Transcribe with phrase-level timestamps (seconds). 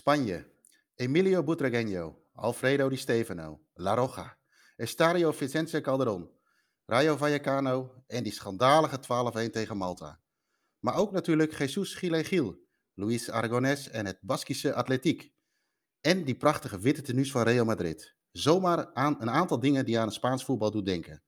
[0.00, 0.46] Spanje.
[0.96, 4.38] Emilio Butragueño, Alfredo Di Stefano, La Roja,
[4.78, 6.30] Estadio Vicente Calderón,
[6.86, 10.20] Rayo Vallecano en die schandalige 12-1 tegen Malta.
[10.78, 15.32] Maar ook natuurlijk Jesus Gil, Luis Aragonés en het Baskische Atletiek.
[16.00, 18.16] En die prachtige witte tenues van Real Madrid.
[18.32, 21.22] Zomaar aan een aantal dingen die aan het Spaans voetbal doet denken.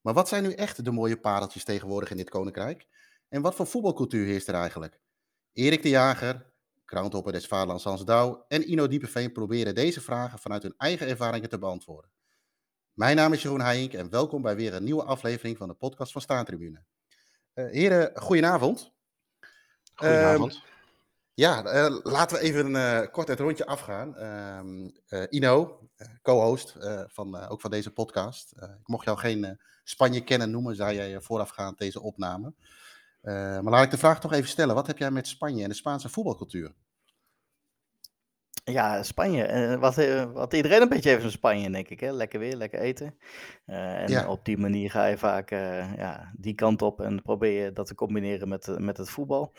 [0.00, 2.86] Maar wat zijn nu echt de mooie pareltjes tegenwoordig in dit koninkrijk?
[3.28, 5.00] En wat voor voetbalcultuur heerst er eigenlijk?
[5.52, 6.53] Erik de Jager,
[6.84, 11.48] Krauntopper des Vaderlands Hans Douw en Ino Diepeveen proberen deze vragen vanuit hun eigen ervaringen
[11.48, 12.10] te beantwoorden.
[12.92, 16.12] Mijn naam is Jeroen Heijink en welkom bij weer een nieuwe aflevering van de podcast
[16.12, 16.82] van Staantribune.
[17.54, 18.92] Uh, heren, goedenavond.
[19.94, 20.54] Goedenavond.
[20.54, 20.60] Uh,
[21.34, 24.16] ja, uh, laten we even uh, kort het rondje afgaan.
[24.16, 24.90] Ehm,
[25.28, 25.88] Ino,
[26.22, 26.76] co-host
[27.06, 28.52] van, ook van deze podcast.
[28.52, 32.54] ik mocht jou geen Spanje kennen noemen, zei jij voorafgaand deze opname.
[33.24, 34.74] Maar laat ik de vraag toch even stellen.
[34.74, 36.74] Wat heb jij met Spanje en de Spaanse voetbalcultuur?
[38.66, 39.52] Ja, Spanje.
[39.52, 42.00] Uh, wat, uh, wat iedereen een beetje heeft in Spanje, denk ik.
[42.00, 42.10] Hè?
[42.10, 43.18] Lekker weer, lekker eten.
[43.66, 44.28] Uh, en ja.
[44.28, 45.50] op die manier ga je vaak
[45.96, 49.52] ja, die kant op en probeer je dat te combineren met, met het voetbal.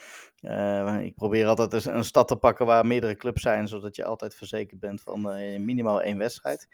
[1.02, 4.34] ik probeer altijd een, een stad te pakken waar meerdere clubs zijn, zodat je altijd
[4.34, 5.20] verzekerd bent van
[5.64, 6.68] minimaal één wedstrijd.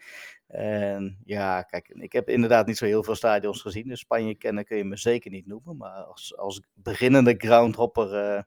[0.47, 3.87] En ja, kijk, ik heb inderdaad niet zo heel veel stadions gezien.
[3.87, 5.77] Dus Spanje kennen kun je me zeker niet noemen.
[5.77, 8.45] Maar als, als beginnende groundhopper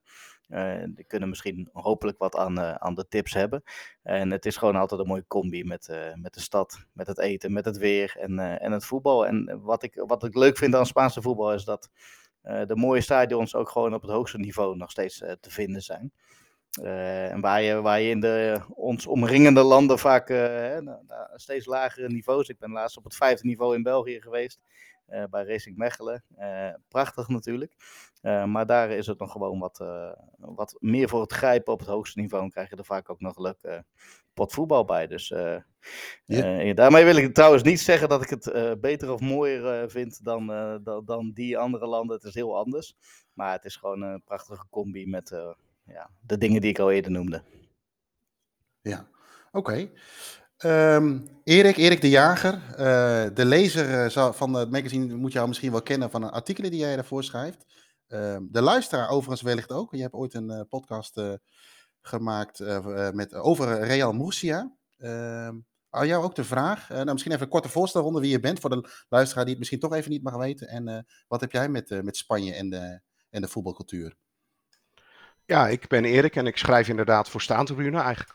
[0.88, 3.62] die kunnen misschien hopelijk wat aan, uh, aan de tips hebben.
[4.02, 7.18] En het is gewoon altijd een mooie combi met, uh, met de stad, met het
[7.18, 9.26] eten, met het weer en, en het voetbal.
[9.26, 11.90] En wat ik, wat ik leuk vind aan Spaanse voetbal is dat
[12.42, 16.12] de mooie stadions ook gewoon op het hoogste niveau nog steeds te vinden zijn.
[17.30, 20.98] en waar je, waar je in de ons omringende landen vaak nou,
[21.34, 22.48] steeds lagere niveaus.
[22.48, 24.60] Ik ben laatst op het vijfde niveau in België geweest.
[25.08, 26.24] Uh, bij Racing Mechelen.
[26.38, 27.72] Uh, prachtig natuurlijk.
[28.22, 29.84] Uh, maar daar is het nog gewoon wat,
[30.38, 32.44] wat meer voor het grijpen op het hoogste niveau.
[32.44, 33.82] En krijg je er vaak ook nog leuk
[34.34, 35.06] pot voetbal bij.
[35.06, 35.28] Dus
[36.24, 36.72] ja.
[36.74, 40.46] daarmee wil ik trouwens niet zeggen dat ik het beter of mooier vind dan,
[40.82, 42.16] dan, dan, die andere landen.
[42.16, 42.96] Het is heel anders.
[43.32, 45.30] Maar het is gewoon een prachtige combi met
[45.84, 47.42] ja, de dingen die ik al eerder noemde.
[48.80, 49.08] Ja,
[49.52, 49.90] oké.
[50.64, 55.70] Um, Erik, Erik de Jager, uh, de lezer uh, van het magazine moet jou misschien
[55.70, 57.64] wel kennen van een artikelen die jij daarvoor schrijft.
[58.08, 59.94] Uh, de luisteraar overigens wellicht ook.
[59.94, 61.20] Je hebt ooit een uh, podcast
[62.00, 62.60] gemaakt
[63.12, 64.76] met, over Real Murcia.
[64.96, 65.56] Ehm,
[65.90, 68.70] aan jou ook de vraag, nou, misschien even een korte voorstelronde wie je bent voor
[68.70, 70.68] de luisteraar die het misschien toch even niet mag weten.
[70.68, 73.00] En wat heb jij met, met Spanje en de,
[73.30, 74.16] en de voetbalcultuur?
[75.44, 78.32] Ja, ik ben Erik en ik schrijf inderdaad voor Staantribune, eigenlijk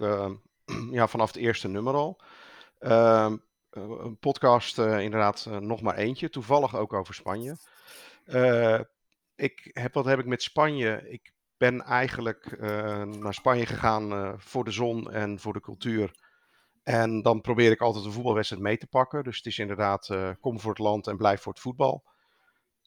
[0.92, 2.22] ja, vanaf het eerste nummer al.
[2.80, 3.32] Uh,
[3.70, 6.30] een podcast, uh, inderdaad, uh, nog maar eentje.
[6.30, 7.58] Toevallig ook over Spanje.
[9.36, 11.10] Ik heb, wat heb ik met Spanje?
[11.10, 12.60] Ik ben eigenlijk
[13.20, 16.12] naar Spanje gegaan voor de zon en voor de cultuur.
[16.84, 19.24] En dan probeer ik altijd een voetbalwedstrijd mee te pakken.
[19.24, 20.10] Dus het is inderdaad,
[20.40, 22.04] kom voor het land en blijf voor het voetbal.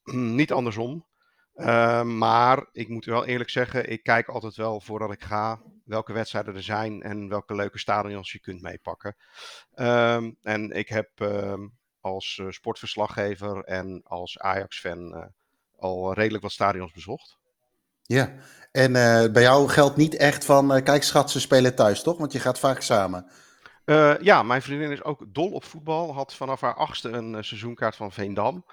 [0.39, 1.07] Niet andersom.
[1.55, 6.13] Uh, maar ik moet wel eerlijk zeggen, ik kijk altijd wel voordat ik ga welke
[6.13, 9.17] wedstrijden er zijn en welke leuke stadions je kunt meepakken.
[9.75, 15.25] Um, en ik heb um, als uh, sportverslaggever en als Ajax-fan uh,
[15.79, 17.37] al redelijk wat stadions bezocht.
[18.03, 18.33] Ja,
[18.73, 22.19] en uh, bij jou geldt niet echt van, kijk schat, ze spelen thuis toch?
[22.19, 23.31] Want je gaat vaak samen.
[24.21, 26.15] ja, mijn vriendin is ook dol op voetbal.
[26.15, 28.65] Had vanaf haar achtste een seizoenkaart van Veendam.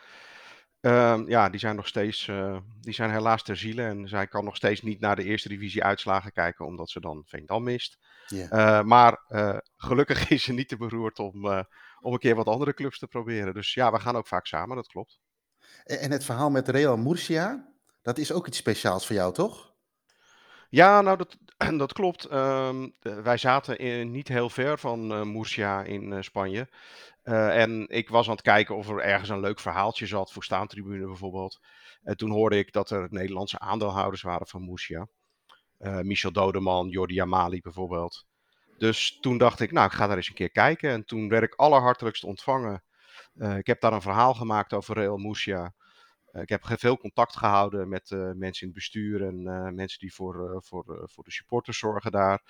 [0.82, 4.44] Uh, ja, die zijn nog steeds, uh, die zijn helaas ter ziele en zij kan
[4.44, 7.98] nog steeds niet naar de eerste divisie uitslagen kijken, omdat ze dan Veendam mist.
[8.30, 11.46] Uh, maar uh, gelukkig is ze niet te beroerd om,
[12.00, 13.54] om een keer wat andere clubs te proberen.
[13.54, 15.20] Dus ja, we gaan ook vaak samen, dat klopt.
[15.84, 17.68] En het verhaal met Real Murcia,
[18.02, 19.74] dat is ook iets speciaals voor jou, toch?
[20.70, 21.38] Ja, nou dat,
[21.78, 22.32] dat klopt.
[22.32, 26.68] Um, wij zaten in, niet heel ver van Murcia in Spanje.
[27.24, 30.44] Uh, en ik was aan het kijken of er ergens een leuk verhaaltje zat voor
[30.44, 31.60] staantribune bijvoorbeeld.
[32.04, 35.08] En toen hoorde ik dat er Nederlandse aandeelhouders waren van Murcia.
[36.02, 38.26] Michel Dodeman, Jordi Amali bijvoorbeeld.
[38.78, 40.90] Dus toen dacht ik, nou ik ga daar eens een keer kijken.
[40.90, 42.84] En toen werd ik allerhartelijkst ontvangen.
[43.58, 45.36] ik heb daar een verhaal gemaakt over Real.
[45.36, 49.44] Eh, ik heb veel contact gehouden met mensen in het bestuur en
[49.76, 52.42] mensen die voor, voor, voor de supporters zorgen daar.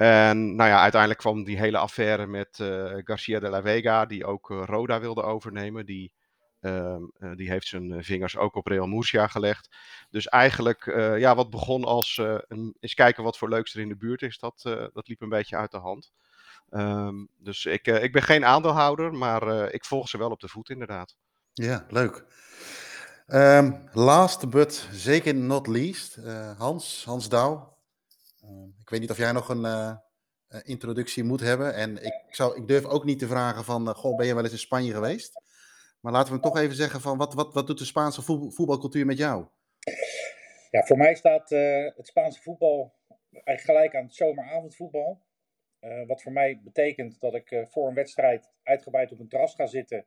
[0.00, 2.56] En nou ja, uiteindelijk kwam die hele affaire met
[3.04, 5.86] Garcia de la Vega, die ook Roda wilde overnemen.
[5.86, 6.12] Die,
[6.60, 7.02] ehm,
[7.34, 9.76] die heeft zijn vingers ook op Real Murcia gelegd.
[10.10, 10.84] Dus eigenlijk,
[11.18, 14.38] ja, wat begon als een, eens kijken wat voor leuks er in de buurt is,
[14.38, 14.60] dat,
[14.92, 16.12] dat liep een beetje uit de hand.
[16.70, 20.70] Um, dus ik, ik ben geen aandeelhouder, maar ik volg ze wel op de voet
[20.70, 21.16] inderdaad.
[21.52, 22.24] Ja, leuk.
[23.26, 26.18] Um, last but zeker not least,
[26.58, 27.78] Hans, Hans Douw.
[28.50, 29.98] Uh, ik weet niet of jij nog een
[30.62, 31.74] introductie moet hebben.
[31.74, 34.52] En ik, zou, ik durf ook niet te vragen van, goh, ben je wel eens
[34.52, 35.42] in Spanje geweest?
[36.00, 39.18] Maar laten we toch even zeggen van, wat, wat, wat doet de Spaanse voetbalcultuur met
[39.18, 39.46] jou?
[40.70, 42.94] Ja, voor mij staat het Spaanse voetbal
[43.30, 45.20] eigenlijk gelijk aan het zomeravondvoetbal.
[46.06, 50.06] Wat voor mij betekent dat ik voor een wedstrijd uitgebreid op een terras ga zitten.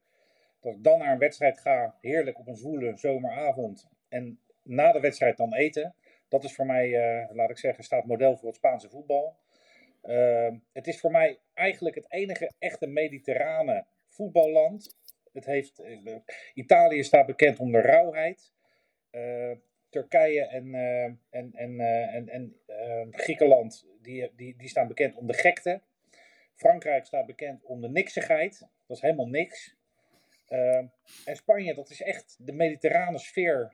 [0.60, 3.88] Dat ik dan naar een wedstrijd ga, heerlijk op een zwoele zomeravond.
[4.08, 5.96] En na de wedstrijd dan eten.
[6.34, 9.38] Dat is voor mij, uh, laat ik zeggen, staat model voor het Spaanse voetbal.
[10.74, 14.98] het is voor mij eigenlijk het enige echte mediterrane voetballand.
[15.34, 15.84] Het heeft,
[16.54, 18.54] Italië staat bekend om de rauwheid.
[19.90, 21.20] Turkije en, uh, en,
[21.54, 25.82] en, en, en uh, Griekenland, die, die, die staan bekend om de gekte.
[26.56, 28.60] Frankrijk staat bekend om de niksigheid.
[28.60, 29.76] Dat is helemaal niks.
[31.26, 33.74] en Spanje, dat is echt de mediterrane sfeer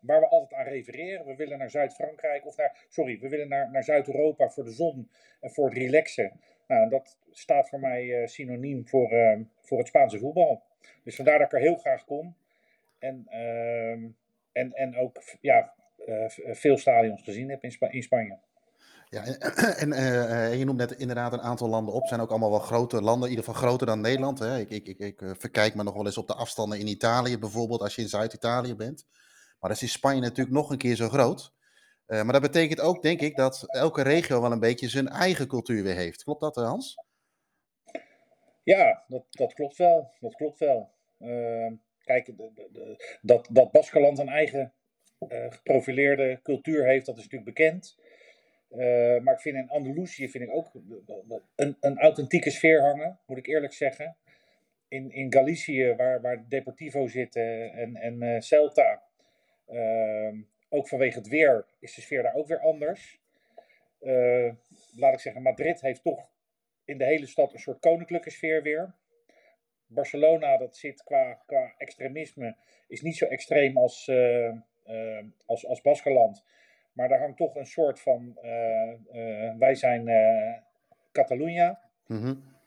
[0.00, 1.26] waar we altijd aan refereren.
[1.26, 5.10] We willen naar Zuid-Frankrijk, of naar, sorry, we willen naar, naar Zuid-Europa voor de zon
[5.40, 6.40] en voor het relaxen.
[6.66, 9.08] Nou, dat staat voor mij synoniem voor,
[9.60, 10.62] voor het Spaanse voetbal.
[11.04, 12.36] Dus vandaar dat ik er heel graag kom.
[12.98, 13.26] En
[14.58, 15.72] en, en ook ja,
[16.06, 18.38] eh, veel stadions gezien heb in, in Spanje.
[19.08, 22.06] Ja, en, uh, je noemt net inderdaad een aantal landen op.
[22.06, 24.38] zijn ook allemaal wel grote landen, in ieder geval groter dan Nederland.
[24.38, 24.58] Hè.
[24.58, 27.80] Ik, ik, ik, ik verkijk me nog wel eens op de afstanden in Italië bijvoorbeeld,
[27.80, 29.06] als je in Zuid-Italië bent.
[29.60, 31.52] Maar dat is Spanje natuurlijk nog een keer zo groot.
[32.06, 35.46] Uh, maar dat betekent ook, denk ik, dat elke regio wel een beetje zijn eigen
[35.46, 36.22] cultuur weer heeft.
[36.22, 36.96] Klopt dat, Hans?
[38.62, 40.12] Ja, dat, dat klopt wel.
[40.20, 40.90] Dat klopt wel.
[41.18, 41.72] Uh,
[42.08, 44.72] Kijk, de, de, dat, dat Baskeland een eigen
[45.28, 47.98] uh, geprofileerde cultuur heeft, dat is natuurlijk bekend.
[48.70, 50.70] Uh, maar ik vind in Andalusië vind ik ook
[51.54, 54.16] een, een authentieke sfeer hangen, moet ik eerlijk zeggen.
[54.88, 59.02] In, in Galicië, waar, waar Deportivo zit en, en Celta,
[60.68, 63.20] ook vanwege het weer, is de sfeer daar ook weer anders.
[64.96, 66.30] laat ik zeggen, Madrid heeft toch
[66.84, 68.94] in de hele stad een soort koninklijke sfeer weer.
[69.86, 72.56] Barcelona, dat zit qua, qua extremisme,
[72.88, 74.52] is niet zo extreem als, uh,
[75.46, 76.44] als, als Baskeland.
[76.92, 78.38] Maar daar hangt toch een soort van,
[79.58, 80.10] wij zijn
[81.12, 81.80] Catalunya.
[82.06, 82.57] Mm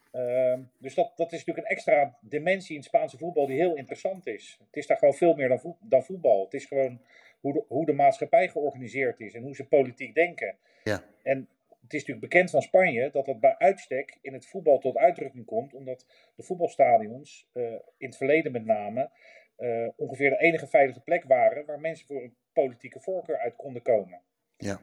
[0.78, 4.58] dus dat, dat is natuurlijk een extra dimensie in Spaanse voetbal die heel interessant is.
[4.66, 6.44] Het is daar gewoon veel meer dan, dan voetbal.
[6.44, 7.02] Het is gewoon
[7.40, 10.56] hoe de, hoe de maatschappij georganiseerd is en hoe ze politiek denken.
[10.84, 11.04] Ja.
[11.24, 11.48] En
[11.82, 15.46] het is natuurlijk bekend van Spanje dat dat bij uitstek in het voetbal tot uitdrukking
[15.46, 16.06] komt, omdat
[16.36, 17.64] de voetbalstadions, uh,
[17.98, 19.10] in het verleden met name,
[19.58, 23.82] uh, ongeveer de enige veilige plek waren waar mensen voor een politieke voorkeur uit konden
[23.82, 24.22] komen.
[24.58, 24.82] Ja.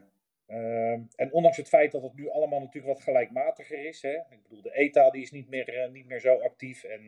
[0.99, 4.41] Uh, en ondanks het feit dat het nu allemaal natuurlijk wat gelijkmatiger is, hè, ik
[4.43, 7.01] bedoel, de ETA die is niet meer, niet meer zo actief en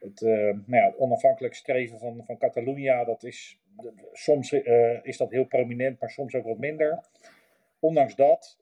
[0.00, 3.58] het, nou ja, het onafhankelijk streven van, van Catalunya, dat is,
[4.12, 4.52] soms
[5.02, 7.00] is dat heel prominent, maar soms ook wat minder
[7.78, 8.58] ondanks dat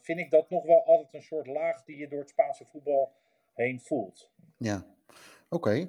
[0.00, 3.12] vind ik dat nog wel altijd een soort laag die je door het Spaanse voetbal
[3.54, 4.30] heen voelt.
[4.58, 4.84] Ja,
[5.54, 5.88] oké.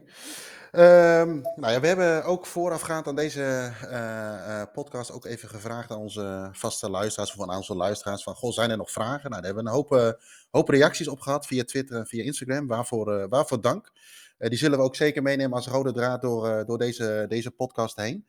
[0.78, 5.92] Um, nou ja, we hebben ook voorafgaand aan deze uh, uh, podcast ook even gevraagd
[5.92, 9.30] aan onze vaste luisteraars of aan onze luisteraars van, goh, zijn er nog vragen?
[9.30, 10.18] Nou, daar hebben we een hoop,
[10.52, 13.92] hoop reacties op gehad via Twitter en via Instagram, waarvoor, waarvoor dank.
[14.38, 18.28] die zullen we ook zeker meenemen als rode draad door, door deze, deze podcast heen.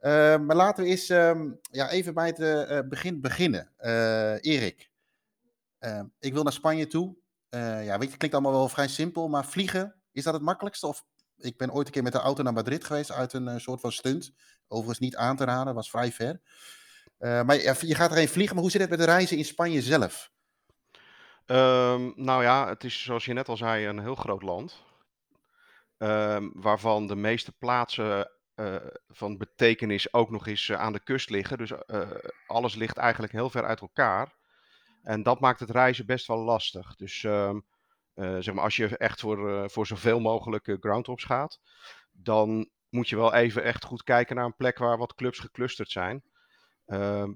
[0.00, 3.70] Uh, maar laten we eens um, ja, even bij het begin beginnen.
[4.40, 4.90] Erik,
[5.78, 7.16] ehm, ik wil naar Spanje toe.
[7.50, 10.86] ja, weet je, het klinkt allemaal wel vrij simpel, maar vliegen, is dat het makkelijkste?
[10.86, 11.04] Of
[11.36, 13.92] ik ben ooit een keer met de auto naar Madrid geweest uit een soort van
[13.92, 14.32] stunt.
[14.68, 16.40] Overigens niet aan te raden, was vrij ver.
[17.18, 19.82] maar ja, je gaat erheen vliegen, maar hoe zit het met de reizen in Spanje
[19.82, 20.30] zelf?
[21.46, 24.82] Um, nou ja, het is zoals je net al zei een heel groot land.
[26.52, 28.76] waarvan de meeste plaatsen uh,
[29.08, 31.58] van betekenis ook nog eens aan de kust liggen.
[31.58, 31.72] Dus
[32.46, 34.38] alles ligt eigenlijk heel ver uit elkaar.
[35.02, 36.96] En dat maakt het reizen best wel lastig.
[36.96, 37.60] Dus ehm,
[38.38, 41.60] zeg maar, als je echt voor, voor zoveel mogelijk groundhops gaat,
[42.12, 45.90] dan moet je wel even echt goed kijken naar een plek waar wat clubs geclusterd
[45.90, 46.22] zijn.
[46.86, 47.32] Ehm,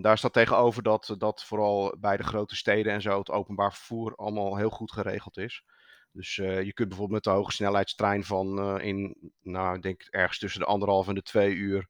[0.00, 4.14] daar staat tegenover dat, dat vooral bij de grote steden en zo het openbaar vervoer
[4.14, 5.64] allemaal heel goed geregeld is.
[6.12, 10.60] Dus je kunt bijvoorbeeld met de hoge snelheidstrein van in, nou, ik denk ergens tussen
[10.60, 11.88] de anderhalf en de twee uur,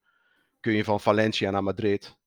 [0.61, 2.19] kun je van Valencia naar Madrid.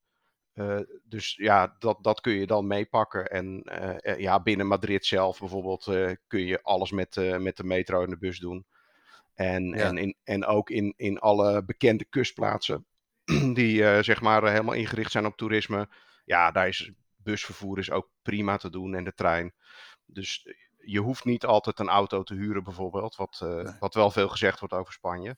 [0.56, 3.28] Uh, dus ja, dat, dat kun je dan meepakken.
[3.28, 3.64] En
[4.18, 5.84] ja, binnen Madrid zelf bijvoorbeeld
[6.28, 8.66] kun je alles met, met de metro en de bus doen.
[9.34, 9.76] En, ja.
[9.76, 12.86] en, in, en ook in, in alle bekende kustplaatsen
[13.54, 15.90] die zeg maar helemaal ingericht zijn op toerisme.
[16.26, 19.54] Ja, daar is busvervoer is ook prima te doen en de trein.
[20.06, 23.16] Dus je hoeft niet altijd een auto te huren, bijvoorbeeld.
[23.16, 23.46] Wat,
[23.80, 25.38] wat wel veel gezegd wordt over Spanje.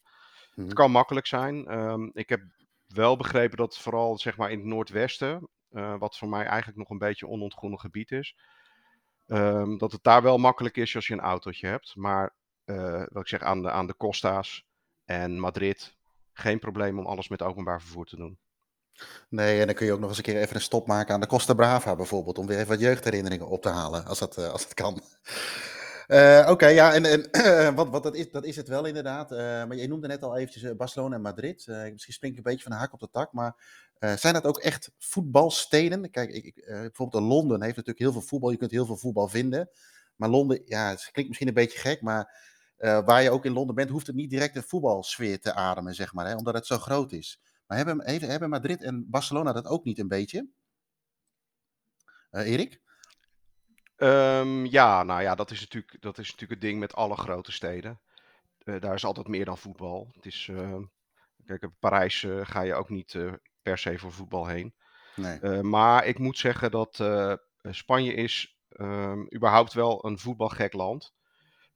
[0.56, 0.74] Het mhm.
[0.74, 1.80] kan makkelijk zijn.
[1.80, 2.42] Um, ik heb
[2.88, 5.50] wel begrepen dat vooral zeg maar, in het noordwesten.
[6.00, 8.36] wat voor mij eigenlijk nog een beetje onontgonnen gebied is.
[9.28, 11.96] Ehm, dat het daar wel makkelijk is als je een autootje hebt.
[11.96, 12.36] Maar
[13.10, 14.66] wat ik zeg, aan de, aan de Costa's
[15.06, 15.96] en Madrid,
[16.34, 18.40] geen probleem om alles met openbaar vervoer te doen.
[19.30, 21.20] Nee, en dan kun je ook nog eens een keer even een stop maken aan
[21.20, 22.38] de Costa Brava bijvoorbeeld.
[22.38, 25.02] Om weer even wat jeugdherinneringen op te halen, als dat, als dat kan.
[26.08, 29.32] Uh, Oké, ja, en, en wat, wat dat, is, dat is het wel inderdaad.
[29.32, 31.68] Uh, maar je noemde net al eventjes Barcelona en Madrid.
[31.68, 33.56] Misschien spring ik een beetje van de haak op de tak, maar
[34.16, 36.12] zijn dat ook echt voetbalsteden?
[36.12, 38.52] Kijk, ik, bijvoorbeeld Londen heeft natuurlijk heel veel voetbal.
[38.52, 39.70] Je kunt heel veel voetbal vinden.
[40.16, 42.38] Maar Londen, ja, het klinkt misschien een beetje gek, maar
[42.78, 46.14] waar je ook in Londen bent, hoeft het niet direct een voetbalsfeer te ademen, zeg
[46.14, 47.42] maar, hè, omdat het zo groot is.
[47.68, 50.48] Maar hebben, hebben Madrid en Barcelona dat ook niet een beetje?
[52.32, 52.84] Erik?
[53.98, 57.52] Um, ja, nou ja, dat is, natuurlijk, dat is natuurlijk het ding met alle grote
[57.52, 58.00] steden.
[58.64, 60.12] Uh, daar is altijd meer dan voetbal.
[60.16, 60.78] Het is, uh,
[61.46, 63.18] kijk, in Parijs uh, ga je ook niet
[63.62, 64.74] per se voor voetbal heen.
[65.16, 65.64] Nee.
[65.64, 67.04] maar ik moet zeggen dat
[67.62, 71.14] Spanje is um, überhaupt wel een voetbalgek land.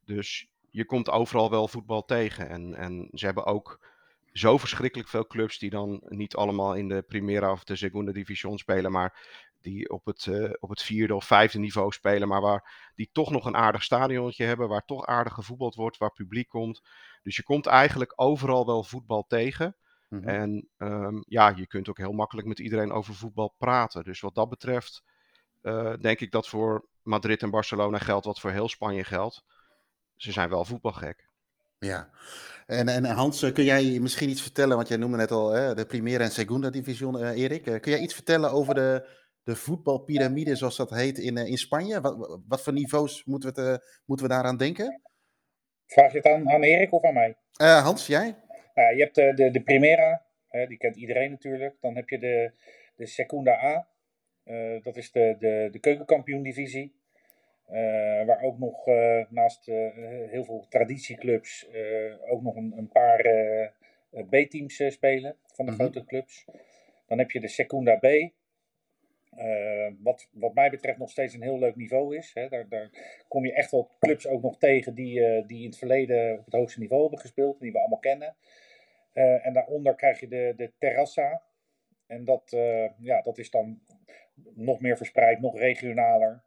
[0.04, 2.48] Dus je komt overal wel voetbal tegen.
[2.48, 3.88] En, en ze hebben ook
[4.32, 8.58] zo verschrikkelijk veel clubs die dan niet allemaal in de Primera of de Segunda Division
[8.58, 9.28] spelen, maar
[9.60, 13.30] die op het, uh, op het vierde of vijfde niveau spelen, maar waar die toch
[13.30, 16.82] nog een aardig stadionnetje hebben, waar toch aardig gevoetbald wordt, waar publiek komt.
[17.22, 19.76] Dus je komt eigenlijk overal wel voetbal tegen.
[20.08, 20.28] Mm -hmm.
[20.28, 24.04] En um, ja, je kunt ook heel makkelijk met iedereen over voetbal praten.
[24.04, 25.02] Dus wat dat betreft
[25.62, 29.44] uh, denk ik dat voor Madrid en Barcelona geldt wat voor heel Spanje geldt.
[30.16, 31.28] Ze zijn wel voetbalgek.
[31.78, 32.10] Ja,
[32.66, 35.74] en, en Hans, eh, kun jij misschien iets vertellen, want jij noemde net al hè,
[35.74, 37.62] de Primera en Segunda Division, Erik.
[37.62, 39.06] Kun jij iets vertellen over de,
[39.44, 42.00] de voetbalpyramide, zoals dat heet, in, in Spanje?
[42.00, 45.02] Wat, wat voor niveaus moeten we, te, moeten we daaraan denken?
[45.86, 47.36] Vraag je het aan, aan Erik of aan mij?
[47.82, 48.36] Hans, jij?
[48.74, 50.26] je hebt de, de, de Primera,
[50.68, 51.76] die kent iedereen natuurlijk.
[51.80, 52.52] Dan heb je de,
[52.96, 53.88] de Segunda A,
[54.82, 56.98] dat is de, de, de keukenkampioen-divisie.
[57.72, 57.76] Uh,
[58.26, 59.76] waar ook nog uh, naast uh,
[60.30, 61.68] heel veel traditieclubs
[62.28, 63.22] ook nog een, een paar
[64.28, 65.90] B-teams spelen van de mm -hmm.
[65.90, 66.44] grote clubs.
[67.06, 68.06] Dan heb je de Secunda B.
[70.02, 72.30] wat, wat mij betreft nog steeds een heel leuk niveau is.
[72.34, 72.48] Hè.
[72.48, 72.90] Daar, daar
[73.28, 76.54] kom je echt wel clubs ook nog tegen die, die in het verleden op het
[76.54, 77.60] hoogste niveau hebben gespeeld.
[77.60, 78.36] Die we allemaal kennen.
[79.12, 81.42] en daaronder krijg je de, de Terrassa.
[82.06, 82.56] En dat,
[82.98, 83.80] ja, dat is dan
[84.54, 86.42] nog meer verspreid, nog regionaler.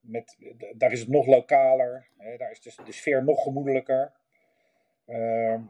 [0.00, 0.36] Met,
[0.76, 4.12] daar is het nog lokaler, hè, daar is de, de, sfeer nog gemoedelijker.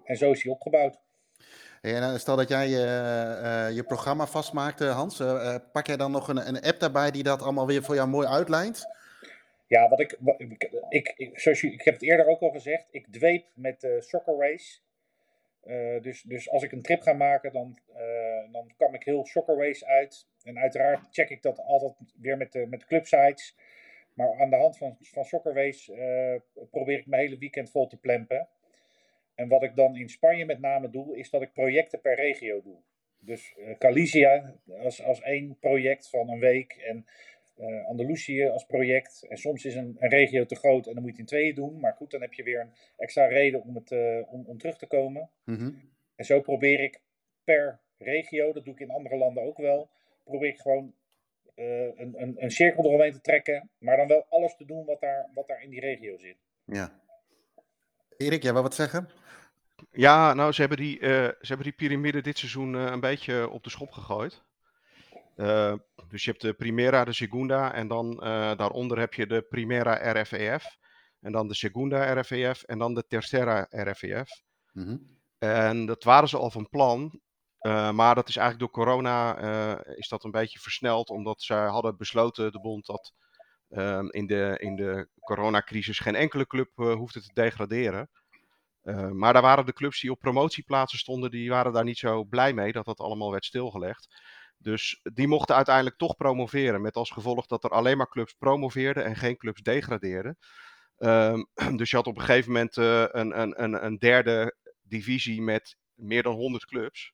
[0.05, 1.01] En zo is hij opgebouwd.
[1.95, 5.23] En stel dat jij uh, je programma vastmaakt, Hans.
[5.73, 8.27] pak jij dan nog een, een, app daarbij die dat allemaal weer voor jou mooi
[8.27, 8.87] uitlijnt?
[9.67, 10.19] Ja, wat ik,
[10.89, 13.97] ik, ik, zoals je, ik heb het eerder ook al gezegd, ik dweep met de
[14.01, 14.79] Soccer Race.
[15.67, 19.27] Uh, dus, dus als ik een trip ga maken, dan, uh, dan kam ik heel
[19.27, 20.27] Soccerways uit.
[20.43, 23.57] En uiteraard check ik dat altijd weer met de, met clubsites.
[24.15, 26.35] Maar aan de hand van, van Soccerways uh,
[26.71, 28.49] probeer ik mijn hele weekend vol te plempen.
[29.37, 32.63] En wat ik dan in Spanje met name doe, is dat ik projecten per regio
[32.63, 32.77] doe.
[33.19, 36.73] Dus Galicia als, als één project van een week.
[36.73, 37.07] En
[37.59, 39.27] uh, Andalusië als project.
[39.29, 41.55] En soms is een, een, regio te groot en dan moet je het in tweeën
[41.55, 41.81] doen.
[41.81, 44.79] Maar goed, dan heb je weer een extra reden om, het, uh, om, om terug
[44.79, 45.31] te komen.
[45.45, 45.95] Mm -hmm.
[46.17, 47.01] En zo probeer ik
[47.45, 49.91] per regio, dat doe ik in andere landen ook wel,
[50.25, 50.95] probeer ik gewoon
[51.55, 53.71] uh, een, een, een cirkel eromheen te trekken.
[53.79, 56.37] Maar dan wel alles te doen wat daar, wat daar in die regio zit.
[56.65, 57.01] Ja.
[58.17, 59.09] Erik, jij wil wat zeggen?
[59.91, 63.71] Ja, nou, ze hebben die, ze hebben die piramide dit seizoen een beetje op de
[63.71, 64.45] schop gegooid.
[65.37, 65.75] Uh,
[66.09, 68.17] dus je hebt de Primera, de Segunda en dan
[68.57, 70.77] daaronder heb je de Primera RFEF.
[71.21, 74.43] En dan de Segunda RFEF en dan de Tercera RFEF.
[74.73, 75.19] Mm -hmm.
[75.39, 77.21] En dat waren ze al van plan.
[77.95, 79.39] Maar dat is eigenlijk door corona
[79.85, 81.11] is dat een beetje versneld.
[81.11, 83.13] Omdat ze hadden besloten, de bond, dat
[83.69, 88.11] ehm, in, de, in de coronacrisis geen enkele club hoefde te degraderen.
[89.13, 92.53] Maar daar waren de clubs die op promotieplaatsen stonden, die waren daar niet zo blij
[92.53, 94.09] mee dat dat allemaal werd stilgelegd.
[94.59, 96.81] Dus die mochten uiteindelijk toch promoveren.
[96.81, 100.39] Met als gevolg dat er alleen maar clubs promoveerden en geen clubs degradeerden.
[100.99, 105.77] Um, dus je had op een gegeven moment uh, een, een, een, derde divisie met
[105.95, 107.13] meer dan 100 clubs.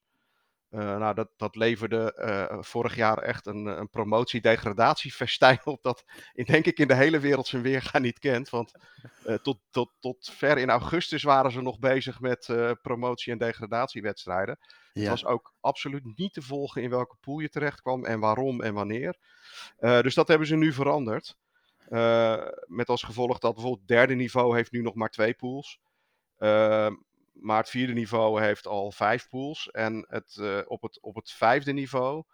[0.75, 6.45] Uh, nou, dat, dat leverde uh, vorig jaar echt een, een promotie-degradatiefestijn op dat in,
[6.45, 8.51] denk ik in de hele wereld zijn weerga niet kent.
[8.51, 8.73] Want
[9.27, 12.49] uh, tot, tot, tot ver in augustus waren ze nog bezig met
[12.83, 14.59] promotie- en degradatiewedstrijden.
[14.93, 15.01] Ja.
[15.01, 18.63] Het was ook absoluut niet te volgen in welke pool je terecht kwam en waarom
[18.63, 19.17] en wanneer.
[19.79, 21.37] dus dat hebben ze nu veranderd.
[22.67, 25.81] met als gevolg dat bijvoorbeeld derde niveau heeft nu nog maar twee pools.
[27.33, 29.71] Maar het vierde niveau heeft al vijf pools.
[29.71, 32.25] En het, uh, op, het, op het vijfde niveau,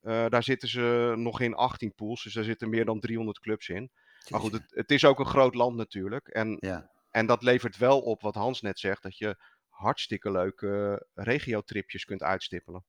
[0.00, 3.90] daar zitten ze nog in 18 pools, dus daar zitten meer dan 300 clubs in.
[4.28, 6.28] Maar goed, het, het is ook een groot land natuurlijk.
[6.28, 6.90] En, ja.
[7.10, 9.36] en dat levert wel op wat Hans net zegt, dat je
[9.68, 12.84] hartstikke leuke regiotripjes kunt uitstippelen.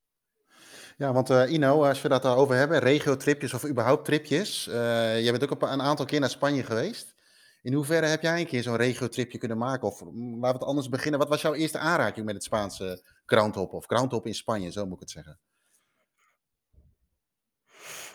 [0.98, 4.66] Ja, want uh, Ino, als we dat daarover hebben, regiotripjes of überhaupt tripjes.
[4.66, 7.16] Jij bent ook een aantal keer naar Spanje geweest.
[7.62, 9.88] In hoeverre heb jij een keer zo'n regiotripje kunnen maken?
[9.88, 11.20] Of laten we het anders beginnen.
[11.20, 13.74] Wat was jouw eerste aanraking met het Spaanse groundhop?
[13.74, 15.40] Of groundhop in Spanje, zo moet ik het zeggen.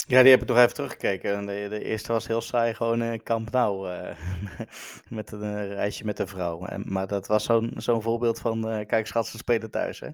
[0.06, 1.46] Ja, die heb ik nog even teruggekeken.
[1.46, 3.90] De, de eerste was heel saai, gewoon uh, Camp Nou.
[3.90, 4.16] Uh,
[5.18, 6.66] met een uh, reisje met een vrouw.
[6.84, 10.00] Maar dat was zo'n zo'n voorbeeld van, kijk schat, ze spelen thuis.
[10.00, 10.08] Hè?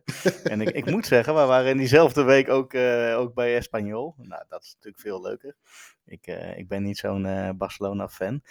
[0.45, 2.75] en ik, ik moet zeggen, we waren in diezelfde week ook,
[3.15, 4.15] ook bij Espanyol.
[4.17, 5.57] Nou, dat is natuurlijk veel leuker.
[6.05, 8.43] Ik, ik ben niet zo'n Barcelona-fan.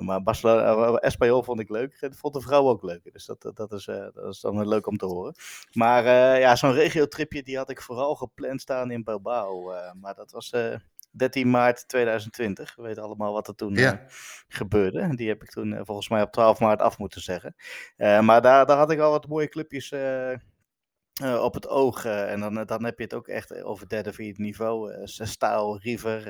[0.00, 2.00] Maar Barcelona, Espanyol vond ik leuk.
[2.00, 3.12] Dat vond de vrouw ook leuk.
[3.12, 5.34] Dus dat, dat, is, dat is dan leuk om te horen.
[5.72, 6.04] Maar
[6.38, 9.72] ja, zo'n regiotripje die had ik vooral gepland staan in Bilbao.
[10.00, 10.52] maar dat was
[11.10, 12.76] 13 maart 2020.
[12.76, 14.04] We weten allemaal wat er toen ja.
[14.48, 15.14] gebeurde.
[15.14, 17.54] Die heb ik toen volgens mij op 12 maart af moeten zeggen.
[17.96, 19.92] maar daar, daar had ik al wat mooie clubjes
[21.22, 22.04] uh, op het oog.
[22.04, 24.92] Uh, en dan, dan heb je het ook echt over derde, vierde niveau.
[24.92, 26.26] Uh, River,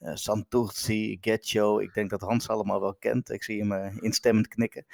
[0.00, 1.78] uh, Santurci, Getcho.
[1.78, 3.30] Ik denk dat Hans allemaal wel kent.
[3.30, 4.86] Ik zie hem instemmend knikken.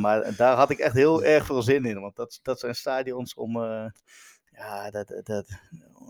[0.00, 2.00] maar daar had ik echt heel erg veel zin in.
[2.00, 3.56] Want dat, dat zijn stadions om
[4.58, 5.46] ja, dat, dat,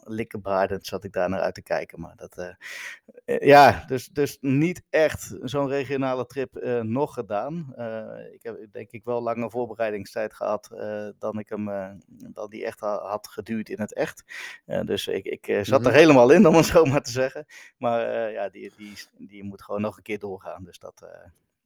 [0.08, 2.00] likkenbaardend zat ik daar naar uit te kijken.
[2.00, 7.74] Maar dat, uh, ja, dus, dus niet echt zo'n regionale trip uh, nog gedaan.
[7.78, 10.70] Uh, ik heb denk ik wel langer voorbereidingstijd gehad
[11.18, 11.64] dan ik hem,
[12.08, 14.24] dan die echt had geduurd in het echt.
[14.84, 15.98] dus ik, ik zat er mhm.
[15.98, 17.46] helemaal in, om het zo maar te zeggen.
[17.78, 20.64] Maar ja, die, die, die moet gewoon nog een keer doorgaan.
[20.64, 21.06] Dus dat,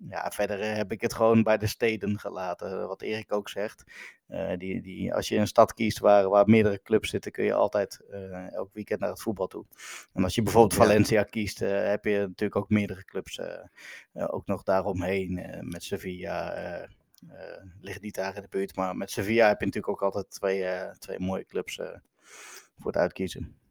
[0.09, 2.89] ja, verder eh, heb ik het gewoon bij de steden gelaten.
[2.89, 3.85] Wat Erik ook zegt.
[4.29, 7.55] Uh, die, die, als je een stad kiest waar, waar meerdere clubs zitten, kun je
[7.55, 9.65] altijd uh, elk weekend naar het voetbal toe.
[10.13, 13.41] En als je bijvoorbeeld Valencia kiest, uh, heb je natuurlijk ook meerdere clubs
[14.13, 15.59] ook nog daaromheen.
[15.61, 16.89] met Sevilla
[17.81, 18.77] ligt niet daar in de buurt.
[18.77, 20.65] Maar met Sevilla heb je natuurlijk ook altijd twee,
[20.99, 21.77] twee mooie clubs
[22.77, 23.62] voor het uitkiezen.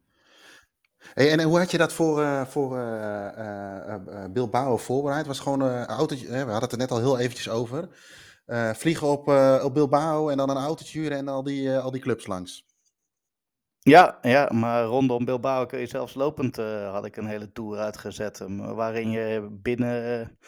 [1.14, 3.94] En hoe had je dat voor, uh, voor uh,
[4.30, 5.26] Bilbao voorbereid?
[5.26, 7.88] Was gewoon een autootje, we hadden het er net al heel eventjes over.
[8.74, 9.28] vliegen op,
[9.62, 12.70] op Bilbao en dan een autootje huren en al die, al die clubs langs.
[13.78, 16.56] Ja, ja, maar rondom Bilbao kun je zelfs lopend,
[16.90, 18.44] had ik een hele tour uitgezet.
[18.48, 20.38] waarin je binnen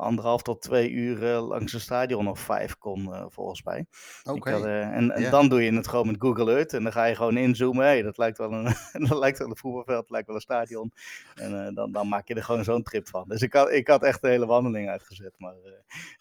[0.00, 3.86] anderhalf tot twee uur uh, langs een stadion of vijf kon, uh, volgens mij.
[4.24, 4.50] Oké.
[4.50, 7.14] Uh, en, en dan doe je het gewoon met Google Earth en dan ga je
[7.14, 7.84] gewoon inzoomen.
[7.84, 8.64] Hey, dat lijkt wel een,
[9.08, 10.92] dat lijkt wel een voetbalveld, dat lijkt wel een stadion.
[11.34, 13.24] En dan, dan maak je er gewoon zo'n trip van.
[13.28, 15.54] Dus ik had, ik had echt de hele wandeling uitgezet, maar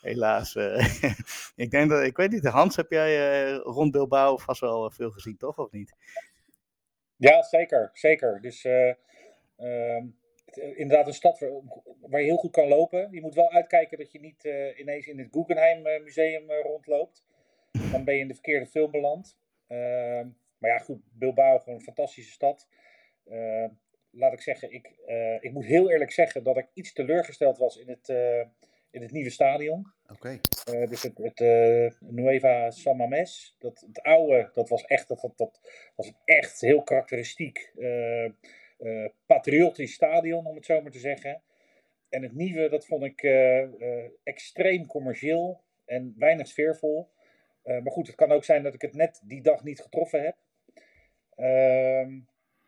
[0.02, 0.56] helaas.
[1.56, 5.38] ik denk dat, ik weet niet, Hans, heb jij rond Bilbao vast wel veel gezien,
[5.38, 5.58] toch?
[5.58, 5.96] Of niet?
[7.15, 8.42] Ja, zeker, zeker.
[8.42, 8.65] Dus...
[8.65, 8.94] Ehm,
[9.60, 10.04] eh,
[10.58, 11.40] inderdaad een stad
[12.02, 13.12] waar, je heel goed kan lopen.
[13.12, 16.62] Je moet wel uitkijken dat je niet uh, ineens in het Guggenheim uh, Museum uh,
[16.62, 17.26] rondloopt.
[17.92, 19.38] Dan ben je in de verkeerde film beland.
[19.68, 22.68] Ehm, maar ja, goed, Bilbao, gewoon een fantastische stad.
[23.26, 23.70] Ehm,
[24.12, 24.92] laat ik zeggen, ik,
[25.40, 28.10] ik moet heel eerlijk zeggen dat ik iets teleurgesteld was in het,
[28.92, 29.94] in het nieuwe stadion.
[30.12, 30.40] Oké.
[30.64, 30.86] Okay.
[30.88, 31.40] dus het, het
[32.00, 35.62] Nueva San Mames, dat, het oude, dat was echt, dat, dat, dat
[35.96, 37.72] was echt heel karakteristiek.
[38.80, 41.42] Uh, patriotisch stadion, om het zo maar te zeggen.
[42.10, 47.10] En het nieuwe, dat vond ik uh, uh, extreem commercieel en weinig sfeervol.
[47.63, 50.36] maar goed, het kan ook zijn dat ik het net die dag niet getroffen heb.
[51.36, 52.20] Ehm,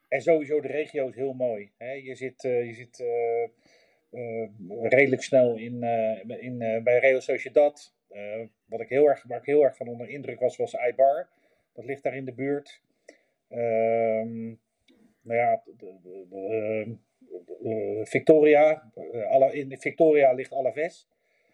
[0.07, 1.71] en sowieso de regio is heel mooi.
[1.77, 1.91] Hè?
[1.91, 3.03] Je zit, je zit
[4.81, 5.83] redelijk snel in,
[6.27, 7.95] in, bij Real Sociedad.
[8.65, 11.29] wat ik heel erg, waar ik heel erg van onder indruk was, was Eibar.
[11.73, 12.81] Dat ligt daar in de buurt.
[15.21, 18.91] Nou ja, de, de, de, Victoria.
[18.93, 21.09] Eh, in Victoria ligt Alaves.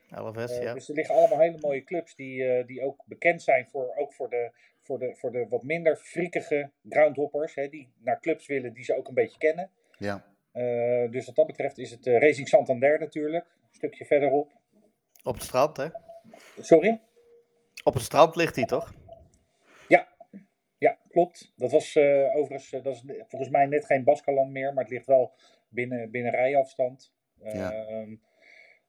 [0.10, 0.74] Alaves, ja.
[0.74, 4.30] Dus er liggen allemaal hele mooie clubs die, die ook bekend zijn voor, ook voor
[4.30, 4.52] de,
[4.82, 7.56] voor de, voor de wat minder friekige groundhoppers.
[7.56, 9.72] Hè, die naar clubs willen die ze ook een beetje kennen.
[9.98, 10.26] Ja.
[10.54, 13.46] Uh, dus wat dat betreft is het Racing Santander natuurlijk.
[13.46, 14.52] Een stukje verderop.
[15.24, 15.88] Op het strand, hè?
[16.60, 17.02] Sorry?
[17.84, 18.94] Op het strand ligt hij, toch?
[21.18, 21.54] Klopt.
[21.56, 24.94] Dat was uh, overigens, uh, dat is volgens mij net geen Baskeland meer, maar het
[24.94, 25.34] ligt wel
[25.70, 27.14] binnen, binnen rijafstand.
[27.44, 27.72] Ja.
[27.72, 28.16] Ehm,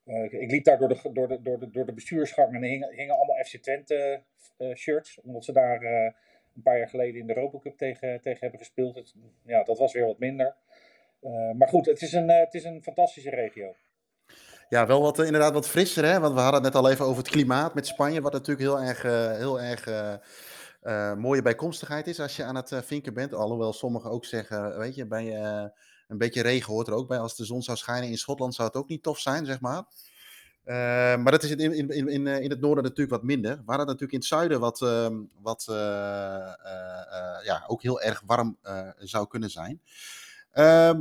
[0.04, 2.94] uh, ik liep daar door de, door de, door de, door de bestuursgang en hingen,
[2.94, 4.22] hingen allemaal FC Twente
[4.74, 5.82] shirts, omdat ze daar
[6.54, 8.94] een paar jaar geleden in de Europa Cup tegen, tegen hebben gespeeld.
[8.94, 9.14] Het,
[9.44, 10.56] ja, dat was weer wat minder.
[11.56, 13.74] maar goed, het is, een, het is een fantastische regio.
[14.68, 16.20] Ja, wel wat, inderdaad wat frisser, hè?
[16.20, 18.80] Want we hadden het net al even over het klimaat met Spanje, wat natuurlijk heel
[18.80, 19.02] erg,
[19.38, 19.86] heel erg
[21.16, 23.34] mooie bijkomstigheid is als je aan het vinken bent.
[23.34, 25.34] Alhoewel sommigen ook zeggen, weet je, bij
[26.08, 27.18] een beetje regen hoort er ook bij.
[27.18, 29.84] Als de zon zou schijnen in Schotland zou het ook niet tof zijn, zeg maar.
[31.18, 33.62] maar dat is in, in, in, in, het noorden natuurlijk wat minder.
[33.64, 35.64] Waar het natuurlijk in het zuiden wat, ehm, wat
[37.44, 38.56] ja, ook heel erg warm
[38.98, 39.80] zou kunnen zijn.
[40.52, 41.00] Ehm,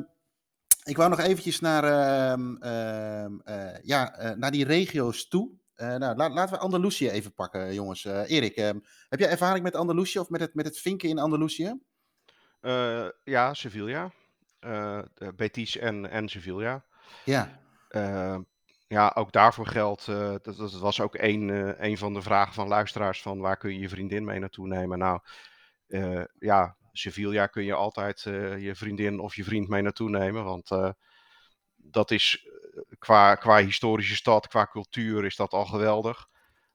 [0.87, 2.55] ik wou nog eventjes naar, ehm,
[3.43, 5.49] eh, ja, eh, naar die regio's toe.
[5.77, 8.05] Uh, nou, laten we Andalusië even pakken, jongens.
[8.05, 8.55] Erik,
[9.09, 11.79] heb jij ervaring met Andalusië of met het, met het vinken in Andalusië?
[13.23, 14.11] ja, Sevilla.
[15.35, 16.85] Betis en, en Sevilla.
[17.23, 17.59] Ja.
[18.87, 21.49] ja, ook daarvoor geldt, dat, dat was ook een,
[21.85, 24.97] een van de vragen van luisteraars van waar kun je je vriendin mee naartoe nemen?
[24.97, 25.19] Nou,
[26.39, 28.21] ja, Sevilla kun je altijd
[28.59, 30.43] je vriendin of je vriend mee naartoe nemen.
[30.43, 30.69] Want
[31.77, 32.56] dat is eh,
[33.07, 36.27] qua, qua historische stad, qua cultuur is dat al geweldig.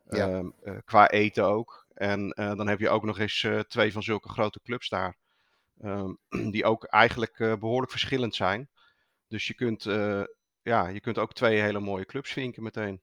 [0.09, 0.43] Ja.
[0.65, 1.87] Uh, qua eten ook.
[1.95, 5.17] En dan heb je ook nog eens twee van zulke grote clubs daar.
[5.81, 6.13] Ehm,
[6.55, 8.69] die ook eigenlijk behoorlijk verschillend zijn.
[9.29, 9.83] Dus je kunt,
[10.63, 13.01] ja, je kunt ook twee hele mooie clubs vinken meteen.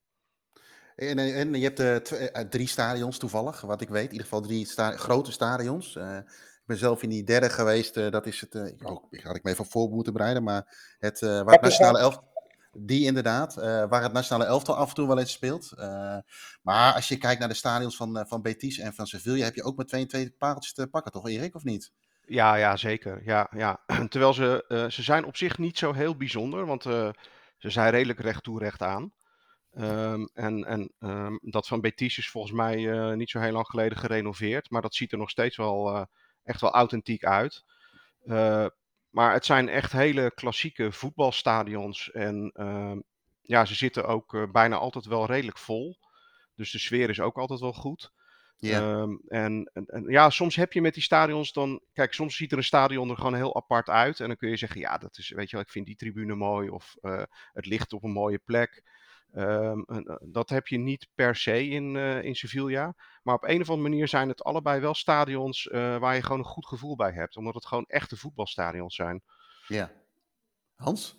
[0.95, 4.05] En, en je hebt twee, drie stadions toevallig, wat ik weet.
[4.05, 5.97] In ieder geval drie sta grote stadions
[6.69, 7.97] ben zelf in die derde geweest.
[7.97, 8.55] Uh, dat is het.
[8.55, 10.43] Uh, oh, had ik me even voor moeten bereiden.
[10.43, 12.28] Maar het, uh, waar het nationale elftal.
[12.81, 15.73] Die inderdaad, waar het nationale elftal af en toe wel eens speelt.
[16.61, 19.63] maar als je kijkt naar de stadions van, van Betis en van Sevilla, heb je
[19.63, 21.91] ook met twee twee pareltjes te pakken, toch Erik, of niet?
[22.25, 23.21] Ja, ja zeker.
[23.23, 23.83] Ja, ja.
[24.09, 27.13] Terwijl ze, ze zijn op zich niet zo heel bijzonder, want ze
[27.69, 29.13] zijn redelijk recht toe, recht aan.
[29.73, 32.75] Um, en en um, dat van Betis is volgens mij
[33.15, 36.07] niet zo heel lang geleden gerenoveerd, maar dat ziet er nog steeds wel
[36.43, 37.63] echt wel authentiek uit.
[39.09, 42.11] Maar het zijn echt hele klassieke voetbalstadions.
[42.11, 42.97] En uh,
[43.41, 45.97] ja, ze zitten ook uh, bijna altijd wel redelijk vol.
[46.55, 48.11] Dus de sfeer is ook altijd wel goed.
[48.57, 49.01] Yeah.
[49.01, 51.81] Um, en, en, en, ja, soms heb je met die stadions dan.
[51.93, 54.19] Kijk, soms ziet er een stadion er gewoon heel apart uit.
[54.19, 56.35] En dan kun je zeggen: ja, dat is, weet je wel, ik vind die tribune
[56.35, 56.69] mooi.
[56.69, 58.83] Of uh, het ligt op een mooie plek.
[59.35, 59.85] Um,
[60.21, 62.95] dat heb je niet per se in, uh, in Sevilla.
[63.23, 66.37] Maar op een of andere manier zijn het allebei wel stadions uh, waar je gewoon
[66.37, 67.37] een goed gevoel bij hebt.
[67.37, 69.21] Omdat het gewoon echte voetbalstadions zijn.
[69.67, 69.91] Ja.
[70.75, 71.17] Hans?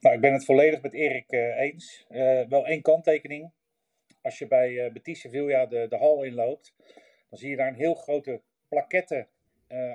[0.00, 2.06] Nou, ik ben het volledig met Erik uh, eens.
[2.48, 3.50] wel één kanttekening.
[4.22, 6.74] Als je bij Betis Sevilla de, de hal inloopt,
[7.28, 9.28] dan zie je daar een heel grote plaquette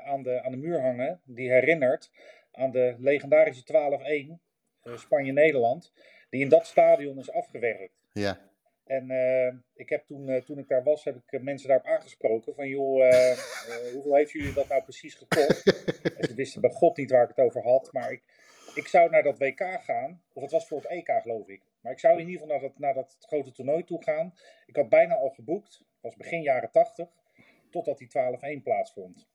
[0.04, 1.22] aan, de, aan de muur hangen.
[1.24, 2.12] Die herinnert
[2.52, 4.36] aan de legendarische 12-1 uh,
[4.84, 5.91] Spanje-Nederland,
[6.30, 8.08] die in dat stadion is afgewerkt.
[8.13, 8.39] Ja.
[8.86, 12.56] En uh, ik heb toen, uh, toen ik daar was, heb ik mensen daarop aangesproken
[12.56, 13.13] van joh,
[13.94, 15.67] hoeveel heeft jullie dat nou precies gekost?
[16.17, 18.24] en ze wisten bij God niet waar ik het over had, maar ik,
[18.76, 21.62] ik zou naar dat WK gaan, of het was voor het EK geloof ik.
[21.82, 24.34] Maar ik zou in ieder geval naar dat, naar dat grote toernooi toe gaan.
[24.65, 27.08] Ik had bijna al geboekt, het was begin jaren 80,
[27.70, 28.10] totdat die
[28.60, 29.30] 12-1 plaatsvond.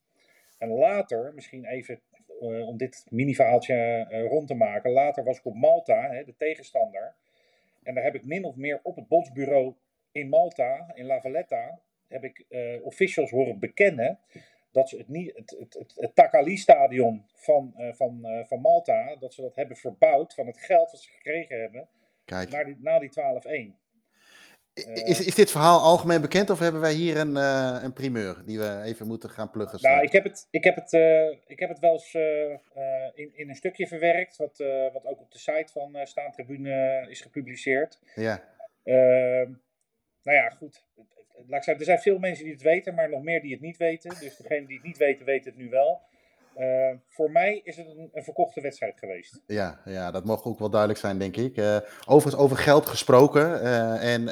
[0.58, 2.00] En later, misschien even
[2.40, 4.90] uh, om dit mini-verhaaltje uh, rond te maken.
[4.90, 7.14] Later was ik op Malta, hè, de tegenstander.
[7.82, 9.74] En daar heb ik min of meer op het bondsbureau
[10.12, 14.18] in Malta, in La Valletta, heb ik uh, officials horen bekennen
[14.70, 19.42] dat ze het, niet, het, het, het, het Takali-stadion van, van, van Malta, dat ze
[19.42, 21.88] dat hebben verbouwd van het geld dat ze gekregen hebben
[22.24, 22.50] Kijk.
[22.50, 23.10] naar die, na die
[23.72, 23.85] 12-1.
[24.84, 28.58] Is, is dit verhaal algemeen bekend of hebben wij hier een, uh, een primeur die
[28.58, 29.78] we even moeten gaan pluggen?
[29.82, 32.22] Nou, ik heb het, ik heb het, uh, ik heb het wel eens uh,
[33.14, 38.00] in, in een stukje verwerkt, wat, wat ook op de site van Staantribune is gepubliceerd.
[38.14, 38.42] Ja.
[38.84, 39.50] Ehm,
[40.22, 40.84] nou ja, goed.
[41.46, 43.60] Laat ik zeggen, er zijn veel mensen die het weten, maar nog meer die het
[43.60, 44.10] niet weten.
[44.20, 46.02] Dus degenen die het niet weten, weten het nu wel.
[46.56, 49.40] Uh, voor mij is het een, verkochte wedstrijd geweest.
[49.46, 51.56] Ja, ja, dat mag ook wel duidelijk zijn, denk ik.
[51.56, 53.62] Uh, overigens over geld gesproken.
[53.62, 54.24] Uh, en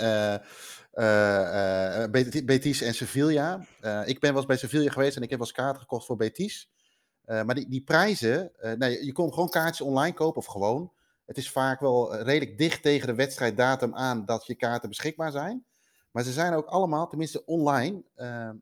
[2.45, 3.67] Betis en Sevilla.
[4.05, 6.71] ik ben wel eens bij Sevilla geweest en ik heb wel eens gekocht voor Betis.
[7.25, 10.93] maar die, die prijzen, nee, je kon gewoon kaartjes online kopen of gewoon.
[11.27, 15.65] Het is vaak wel redelijk dicht tegen de wedstrijddatum aan dat je kaarten beschikbaar zijn.
[16.11, 18.03] Maar ze zijn ook allemaal, tenminste online,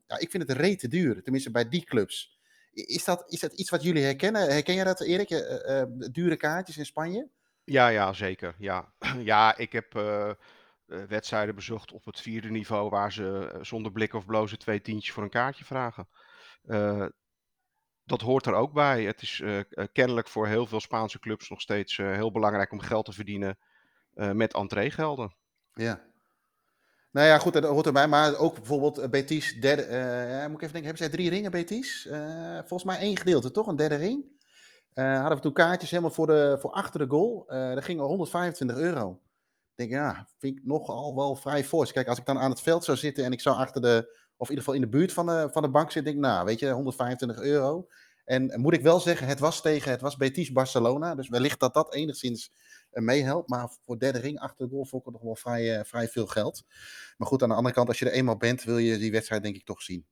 [0.07, 1.23] ja, ik vind het rete duur.
[1.23, 2.32] Tenminste bij die clubs.
[2.73, 4.41] Is dat, is dat iets wat jullie herkennen?
[4.41, 5.29] Herken je dat, Erik?
[5.29, 7.29] Uh, dure kaartjes in Spanje?
[7.63, 8.55] Ja, ja, zeker.
[8.57, 10.31] Ja, ja ik heb uh,
[10.85, 15.23] wedstrijden bezocht op het vierde niveau waar ze zonder blik of blozen twee tientjes voor
[15.23, 16.07] een kaartje vragen.
[18.03, 19.03] dat hoort er ook bij.
[19.03, 19.43] Het is
[19.91, 23.57] kennelijk voor heel veel Spaanse clubs nog steeds heel belangrijk om geld te verdienen
[24.13, 25.35] met entreegelden.
[25.73, 26.12] Ja.
[27.13, 28.07] Nou ja, goed, dat hoort erbij.
[28.07, 31.51] Maar ook bijvoorbeeld uh, Betis, derde, uh, moet ik even denken, hebben zij drie ringen
[31.51, 32.07] Betis?
[32.09, 33.67] Uh, volgens mij één gedeelte, toch?
[33.67, 34.25] Een derde ring.
[34.93, 37.45] hadden we toen kaartjes helemaal voor, de, voor achter de goal.
[37.47, 39.21] dat ging al 125 euro.
[39.75, 41.91] Ik denk, ja, vind ik nogal wel vrij fors.
[41.91, 44.49] Kijk, als ik dan aan het veld zou zitten en ik zou achter de of
[44.49, 46.45] in ieder geval in de buurt van de, van de bank zit, denk ik, nou,
[46.45, 47.87] weet je, 125 euro.
[48.25, 51.73] En moet ik wel zeggen, het was tegen, het was Betis Barcelona, dus wellicht dat
[51.73, 52.51] dat enigszins
[52.93, 53.49] meehelpt.
[53.49, 56.63] Maar voor derde ring achter de goal vond ik nog wel vrij, vrij veel geld.
[57.17, 59.43] Maar goed, aan de andere kant, als je er eenmaal bent, wil je die wedstrijd
[59.43, 60.05] denk ik toch zien.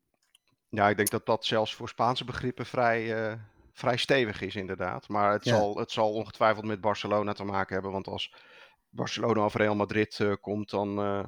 [0.69, 3.37] Ja, ik denk dat dat zelfs voor Spaanse begrippen vrij,
[3.73, 5.07] vrij stevig is, inderdaad.
[5.07, 7.91] Maar het, zal, het zal ongetwijfeld met Barcelona te maken hebben.
[7.91, 8.35] Want als
[8.89, 11.23] Barcelona of Real Madrid uh, komt, dan, uh,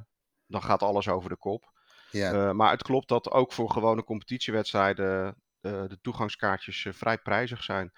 [0.47, 1.71] dan gaat alles over de kop.
[2.11, 2.53] Ja.
[2.53, 7.91] Maar het klopt dat ook voor gewone competitiewedstrijden de toegangskaartjes vrij prijzig zijn.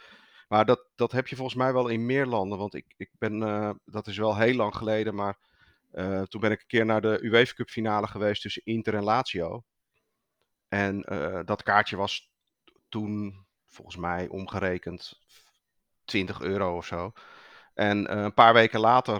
[0.47, 2.57] Maar dat, dat heb je volgens mij wel in meer landen.
[2.57, 3.39] Want ik, ik ben,
[3.85, 5.37] dat is wel heel lang geleden, maar
[6.27, 9.63] toen ben ik een keer naar de UEFA Cup finale geweest tussen Inter en Lazio.
[10.67, 11.01] En
[11.45, 12.31] dat kaartje was
[12.89, 15.19] toen volgens mij omgerekend
[16.05, 17.11] 20 euro of zo.
[17.73, 19.17] En een paar weken later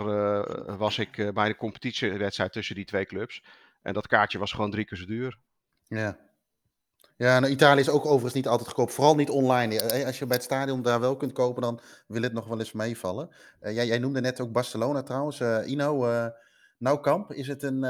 [0.77, 3.43] was ik bij de competitiewedstrijd tussen die twee clubs.
[3.81, 5.39] En dat kaartje was gewoon drie keer zo duur.
[5.88, 6.19] Ja.
[7.17, 8.89] Ja, nou, Italië is ook overigens niet altijd goedkoop.
[8.89, 10.06] Vooral niet online.
[10.06, 12.71] Als je bij het stadion daar wel kunt kopen, dan wil het nog wel eens
[12.71, 13.30] meevallen.
[13.62, 15.41] Jij, jij, noemde net ook Barcelona trouwens.
[15.65, 16.08] Ino,
[16.78, 17.84] nou Kamp, is het, een,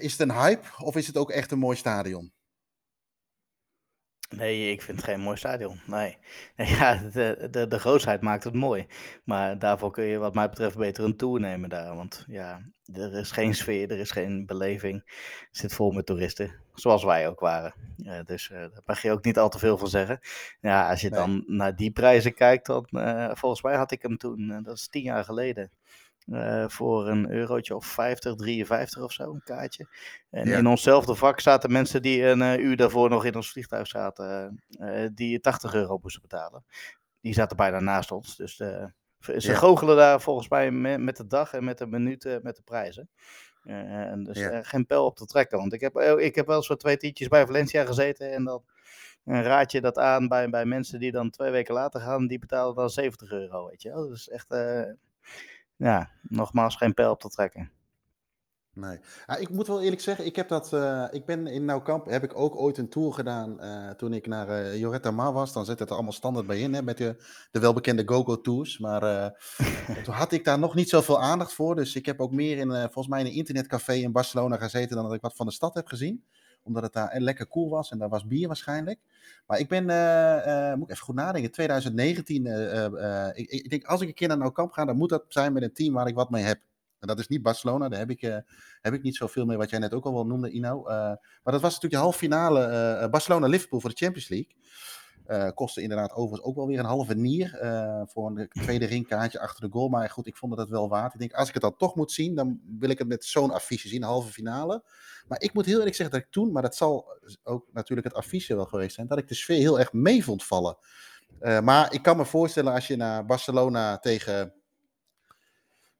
[0.00, 2.32] is het een hype of is het ook echt een mooi stadion?
[4.28, 5.80] Nee, ik vind het geen mooi stadion.
[5.86, 6.18] Nee.
[6.56, 8.86] Ja, de, de, de grootheid maakt het mooi.
[9.24, 11.96] Maar daarvoor kun je wat mij betreft beter een tour nemen daar.
[11.96, 12.60] Want ja,
[12.92, 15.02] er is geen sfeer, er is geen beleving.
[15.48, 17.74] Het zit vol met toeristen, zoals wij ook waren.
[18.24, 20.20] Dus uh, daar mag je ook niet al te veel van zeggen.
[20.60, 24.16] Ja, als je dan naar die prijzen kijkt, dan uh, volgens mij had ik hem
[24.16, 25.70] toen, uh, dat is tien jaar geleden.
[26.66, 29.88] Voor een eurotje of 50, 53 of zo, een kaartje.
[30.30, 30.58] En ja.
[30.58, 34.62] in onszelfde vak zaten mensen die een uur daarvoor nog in ons vliegtuig zaten,
[35.14, 36.64] die 80 euro moesten betalen.
[37.20, 38.36] Die zaten bijna naast ons.
[38.36, 38.62] Dus
[39.36, 39.54] ze ja.
[39.54, 43.10] goochelen daar volgens mij me, met de dag en met de minuten met de prijzen.
[43.64, 44.62] en dus ja.
[44.62, 45.58] geen pijl op te trekken.
[45.58, 48.64] Want ik heb, ik heb wel zo twee tientjes bij Valencia gezeten en dan
[49.24, 52.74] raad je dat aan bij, bij mensen die dan twee weken later gaan, die betalen
[52.74, 54.08] dan 70 euro, weet je wel.
[54.08, 54.54] Dat is echt
[55.76, 57.70] ja, nogmaals geen pijl op te trekken.
[58.76, 58.98] Nee.
[59.38, 60.72] Ik moet wel eerlijk zeggen, ik heb dat.
[60.72, 64.26] Uh, ik ben in Nauwkamp heb ik ook ooit een tour gedaan uh, toen ik
[64.26, 65.52] naar uh, Joretta Mar was.
[65.52, 67.16] Dan zit het er allemaal standaard bij in, hè, met de,
[67.50, 68.78] de welbekende GoGo tours.
[68.78, 69.32] Maar
[70.04, 71.74] toen had ik daar nog niet zoveel aandacht voor.
[71.74, 75.04] Dus ik heb ook meer in, volgens mij in een internetcafé in Barcelona gezeten dan
[75.04, 76.24] dat ik wat van de stad heb gezien
[76.62, 78.98] omdat het daar lekker cool was en daar was bier waarschijnlijk.
[79.46, 79.84] Maar ik ben,
[80.78, 84.38] moet ik even goed nadenken, 2019, uh, ik, ik, denk als ik een keer naar
[84.38, 86.60] Nou Kamp ga, dan moet dat zijn met een team waar ik wat mee heb.
[87.06, 88.20] Dat is niet Barcelona, daar heb ik,
[88.80, 90.82] heb ik niet zoveel mee, wat jij net ook al wel noemde, Ino.
[90.82, 94.54] maar dat was natuurlijk de halve finale Barcelona-Liverpool voor de Champions League.
[95.54, 97.58] Kostte inderdaad overigens ook wel weer een halve nier
[98.06, 99.88] voor een tweede ringkaartje achter de goal.
[99.88, 101.14] Maar goed, ik vond het wel waard.
[101.14, 103.50] Ik denk, als ik het dan toch moet zien, dan wil ik het met zo'n
[103.50, 104.84] affiche zien, halve finale.
[105.28, 108.16] Maar ik moet heel eerlijk zeggen dat ik toen, maar dat zal ook natuurlijk het
[108.16, 110.76] affiche wel geweest zijn, dat ik de sfeer heel erg mee vond vallen.
[111.62, 114.54] Maar ik kan me voorstellen als je naar Barcelona tegen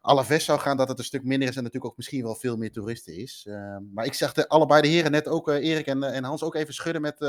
[0.06, 2.56] Alaves zou gaan, dat het een stuk minder is en natuurlijk ook misschien wel veel
[2.56, 3.48] meer toeristen is.
[3.94, 6.74] maar ik zag de, allebei de heren net ook, Erik en, en Hans, ook even
[6.74, 7.20] schudden met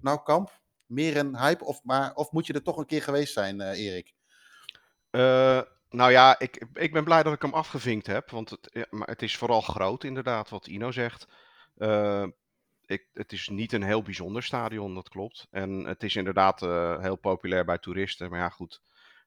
[0.00, 0.60] Nou Kamp
[0.92, 1.64] meer een hype?
[1.64, 4.12] Of, maar, of moet je er toch een keer geweest zijn, uh, Erik?
[5.10, 8.30] Uh, nou ja, ik, ik ben blij dat ik hem afgevinkt heb.
[8.30, 11.28] Want het, maar het is vooral groot, inderdaad, wat Ino zegt.
[11.76, 12.26] Uh,
[12.86, 15.46] ik, het is niet een heel bijzonder stadion, dat klopt.
[15.50, 16.60] En het is inderdaad
[17.00, 18.30] heel populair bij toeristen.
[18.30, 18.82] Maar ja, goed,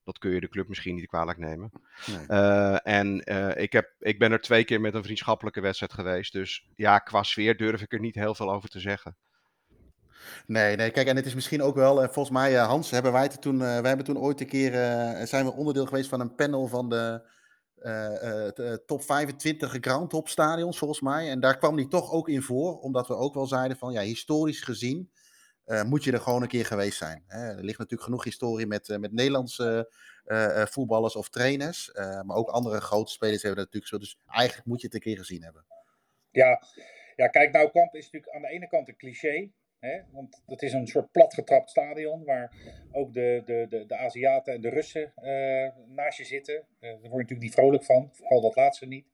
[0.05, 1.71] dat kun je de club misschien niet kwalijk nemen.
[2.05, 2.25] Nee.
[2.81, 3.17] en
[3.57, 6.33] ik, heb, ik ben er twee keer met een vriendschappelijke wedstrijd geweest.
[6.33, 9.17] Dus ja, qua sfeer durf ik er niet heel veel over te zeggen.
[10.45, 13.23] Nee, nee, kijk, en het is misschien ook wel, uh, volgens mij, Hans, hebben wij
[13.23, 14.71] het toen, wij hebben toen ooit een keer,
[15.27, 17.21] zijn we onderdeel geweest van een panel van de
[18.85, 21.29] top 25 Grand Top stadions, volgens mij.
[21.29, 24.01] En daar kwam die toch ook in voor, omdat we ook wel zeiden van, ja,
[24.01, 25.11] historisch gezien
[25.85, 27.23] moet je er gewoon een keer geweest zijn.
[27.27, 27.47] Hè?
[27.47, 29.91] Er ligt natuurlijk genoeg historie met, met Nederlandse
[30.69, 33.97] voetballers of trainers, maar ook andere grote spelers hebben dat natuurlijk zo.
[33.97, 35.65] Dus eigenlijk moet je het een keer gezien hebben.
[36.31, 36.61] Ja,
[37.15, 39.49] ja kijk, nou, Kamp is natuurlijk aan de ene kant een cliché.
[39.79, 40.01] Hè?
[40.11, 42.51] Want dat is een soort platgetrapt stadion waar
[42.91, 46.53] ook de, de, de, de Aziaten en de Russen uh, naast je zitten.
[46.55, 49.05] Uh, daar word je natuurlijk niet vrolijk van, vooral dat laatste niet,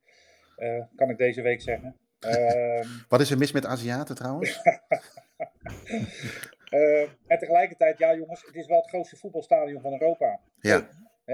[0.58, 1.96] uh, kan ik deze week zeggen.
[2.22, 4.62] Ehm, Wat is er mis met Aziaten trouwens?
[7.28, 10.40] en tegelijkertijd, ja jongens, het is wel het grootste voetbalstadion van Europa.
[10.60, 10.88] Ja.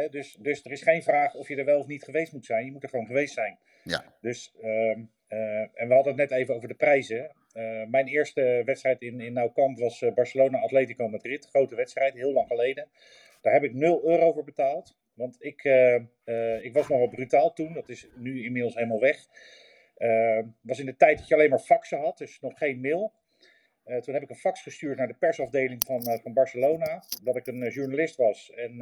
[0.09, 2.65] Dus, dus er is geen vraag of je er wel of niet geweest moet zijn.
[2.65, 3.59] Je moet er gewoon geweest zijn.
[3.83, 4.03] Ja.
[4.21, 5.01] Dus, ehm,
[5.73, 7.31] en we hadden het net even over de prijzen.
[7.57, 11.45] Uh, mijn eerste wedstrijd in, in Nou Camp was uh, Barcelona Atletico Madrid.
[11.45, 12.87] Grote wedstrijd, heel lang geleden.
[13.41, 14.97] Daar heb ik 0 euro voor betaald.
[15.13, 15.63] Want ik,
[16.61, 17.73] ik was nogal brutaal toen.
[17.73, 19.25] Dat is nu inmiddels helemaal weg.
[20.61, 23.13] was in de tijd dat je alleen maar faxen had, dus nog geen mail.
[23.87, 27.03] Uh, toen heb ik een fax gestuurd naar de persafdeling van, uh, van Barcelona.
[27.23, 28.77] Dat ik een uh, journalist was en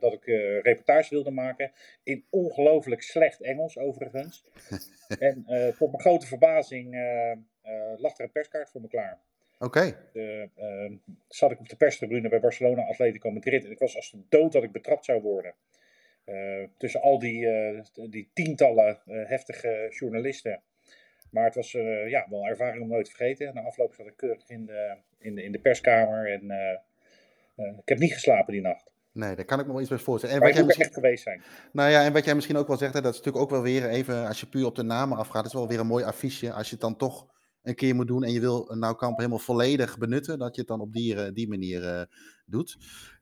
[0.00, 0.24] dat ik
[0.62, 1.72] reportage wilde maken.
[2.02, 4.44] In ongelooflijk slecht Engels, overigens.
[5.18, 5.44] en
[5.78, 6.94] tot mijn grote verbazing
[7.96, 9.18] lag er een perskaart voor me klaar.
[9.58, 9.94] Oké.
[10.12, 10.50] Okay.
[11.28, 13.64] zat ik op de perstribune bij Barcelona Atletico Madrid.
[13.64, 15.54] En ik was als de dood dat ik betrapt zou worden.
[16.76, 17.48] tussen al die,
[18.08, 20.62] die tientallen heftige journalisten.
[21.34, 23.54] Maar het was uh, ja, wel een ervaring om nooit te vergeten.
[23.54, 26.44] Na afloop zat ik keurig in de, in de, in de perskamer en
[27.56, 28.92] uh, ik heb niet geslapen die nacht.
[29.12, 30.34] Nee, daar kan ik me wel iets bij voorstellen.
[30.34, 30.86] En maar wat jij misschien...
[30.86, 31.42] echt geweest zijn.
[31.72, 33.62] Nou ja, en wat jij misschien ook wel zegt, hè, dat is natuurlijk ook wel
[33.62, 36.52] weer even, als je puur op de namen afgaat, is wel weer een mooi affiche.
[36.52, 37.26] Als je het dan toch
[37.62, 40.60] een keer moet doen en je wil een nou kamp helemaal volledig benutten, dat je
[40.60, 42.02] het dan op die, die manier uh,
[42.46, 42.76] doet.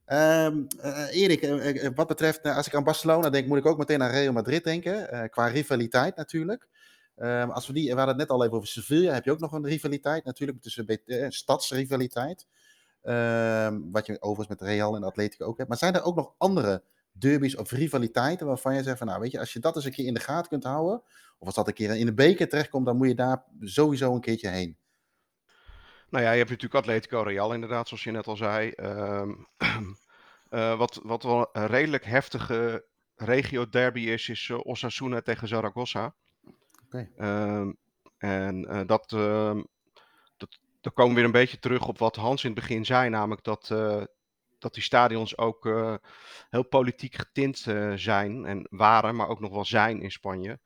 [0.05, 4.01] Um, uh, Erik, uh, wat betreft, als ik aan Barcelona denk, moet ik ook meteen
[4.01, 5.29] aan Real Madrid denken.
[5.29, 6.67] qua rivaliteit natuurlijk.
[7.15, 9.39] Um, als we, die, we hadden het net al even over Sevilla, heb je ook
[9.39, 12.47] nog een rivaliteit natuurlijk, tussen uh, stadsrivaliteit.
[13.03, 15.69] Um, wat je overigens met Real en Atletico ook hebt.
[15.69, 19.31] Maar zijn er ook nog andere derbies of rivaliteiten waarvan je zegt van nou weet
[19.31, 21.01] je, als je dat eens een keer in de gaten kunt houden,
[21.37, 24.21] of als dat een keer in de beker terechtkomt, dan moet je daar sowieso een
[24.21, 24.77] keertje heen.
[26.09, 28.73] Nou ja, je hebt natuurlijk Atletico Real inderdaad, zoals je net al zei.
[28.75, 29.47] Um,
[30.49, 36.15] uh, wat, wat wel een redelijk heftige regio derby is, is uh, Osasuna tegen Zaragoza.
[36.93, 37.77] Um,
[38.17, 39.61] en uh, dat, uh,
[40.37, 43.09] dat, dan komen we weer een beetje terug op wat Hans in het begin zei,
[43.09, 44.03] namelijk dat, uh,
[44.59, 45.65] dat die stadions ook
[46.49, 47.57] heel politiek getint
[47.95, 50.59] zijn en waren, maar ook nog wel zijn in Spanje.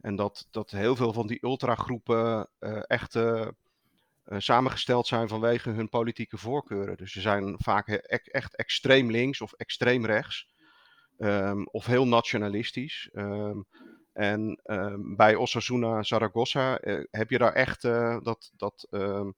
[0.00, 2.48] En dat, dat heel veel van die ultragroepen
[2.86, 3.18] echt
[4.26, 6.96] samengesteld zijn vanwege hun politieke voorkeuren.
[6.96, 10.52] Dus ze zijn vaak echt extreem links of extreem rechts.
[11.18, 13.10] Um, of heel nationalistisch.
[13.12, 13.66] Um,
[14.14, 19.28] en uh, bij Osasuna Zaragoza uh, heb je daar echt uh, dat, dat, uh,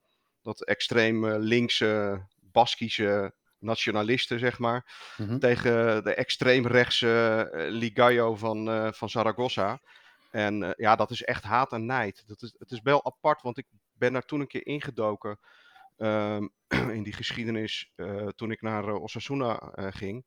[0.43, 5.39] dat extreem linkse Baskische nationalisten, zeg maar, mm-hmm.
[5.39, 9.81] tegen de extreemrechtse Ligayo van, van Zaragoza.
[10.31, 12.25] En ja, dat is echt haat en nijd.
[12.27, 15.39] Dat is, het is wel apart, want ik ben daar toen een keer ingedoken
[15.97, 16.47] ehm,
[16.97, 17.93] in die geschiedenis
[18.35, 20.25] toen ik naar Osasuna ging.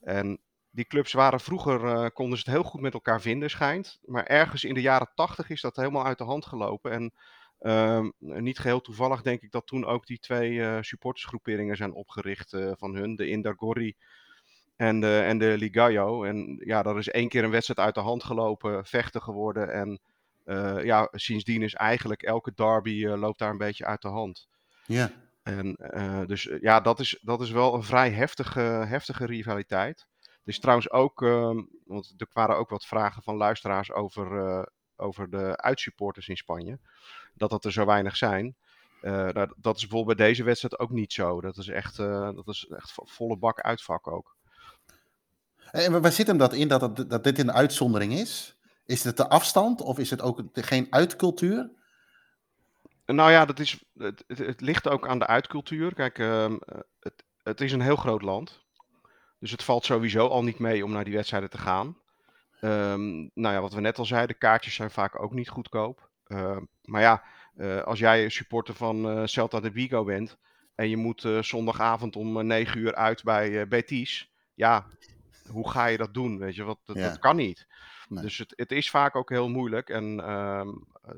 [0.00, 0.40] En
[0.74, 3.98] die clubs waren vroeger, uh, konden ze het heel goed met elkaar vinden, schijnt.
[4.04, 6.90] Maar ergens in de jaren tachtig is dat helemaal uit de hand gelopen.
[6.90, 7.12] En
[7.60, 12.52] uh, niet geheel toevallig denk ik dat toen ook die twee uh, supportersgroeperingen zijn opgericht
[12.52, 13.16] uh, van hun.
[13.16, 13.94] De Indargori
[14.76, 16.24] en de, en de Ligayo.
[16.24, 19.72] En ja, dat is één keer een wedstrijd uit de hand gelopen, vechten geworden.
[19.72, 20.00] En
[20.84, 24.48] ja, sindsdien is eigenlijk elke derby loopt daar een beetje uit de hand.
[24.86, 25.10] Ja.
[25.42, 25.76] En
[26.26, 30.06] dus ja, dat is, dat is wel een vrij heftige, heftige rivaliteit.
[30.44, 34.62] Er is trouwens ook, uh, want er waren ook wat vragen van luisteraars over, uh,
[34.96, 36.78] over de uitsupporters in Spanje.
[37.34, 38.56] Dat dat er zo weinig zijn.
[39.02, 41.40] Uh, dat is bijvoorbeeld bij deze wedstrijd ook niet zo.
[41.40, 44.36] Dat is echt, uh, dat is echt volle bak uitvak ook.
[45.70, 48.56] En waar zit hem dat in, dat, het, dat dit een uitzondering is?
[48.86, 51.70] Is het de afstand of is het ook geen uitcultuur?
[53.06, 55.94] Nou ja, dat is, het, het, ligt ook aan de uitcultuur.
[55.94, 56.52] Kijk, uh,
[57.00, 58.63] het, het is een heel groot land.
[59.44, 61.98] Dus het valt sowieso al niet mee om naar die wedstrijden te gaan.
[62.60, 66.08] Um, nou ja, wat we net al zeiden, kaartjes zijn vaak ook niet goedkoop.
[66.26, 67.22] Uh, maar ja,
[67.56, 70.36] uh, als jij supporter van uh, Celta de Vigo bent
[70.74, 74.86] en je moet eh, zondagavond om 9 uur uit bij Betis, ja,
[75.48, 76.38] hoe ga je dat doen?
[76.38, 77.08] Weet je, wat, dat, ja.
[77.08, 77.66] dat kan niet.
[78.08, 78.22] Nee.
[78.22, 80.68] Dus het, het, is vaak ook heel moeilijk en ehm,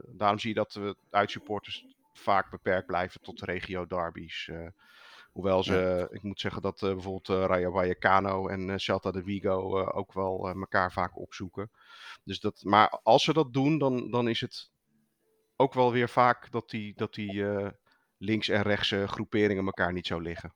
[0.07, 4.51] daarom zie je dat de uitsupporters vaak beperkt blijven tot regio derbies.
[5.37, 6.09] Hoewel ze, ja.
[6.17, 10.13] ik moet zeggen dat uh, bijvoorbeeld uh, Rayo Vallecano en uh, Celta de Vigo ook
[10.13, 11.71] wel elkaar vaak opzoeken.
[12.25, 14.71] Dus dat, maar als ze dat doen, dan, dan is het
[15.57, 17.45] ook wel weer vaak dat die, dat die
[18.19, 20.53] links- en rechtse groeperingen elkaar niet zo liggen.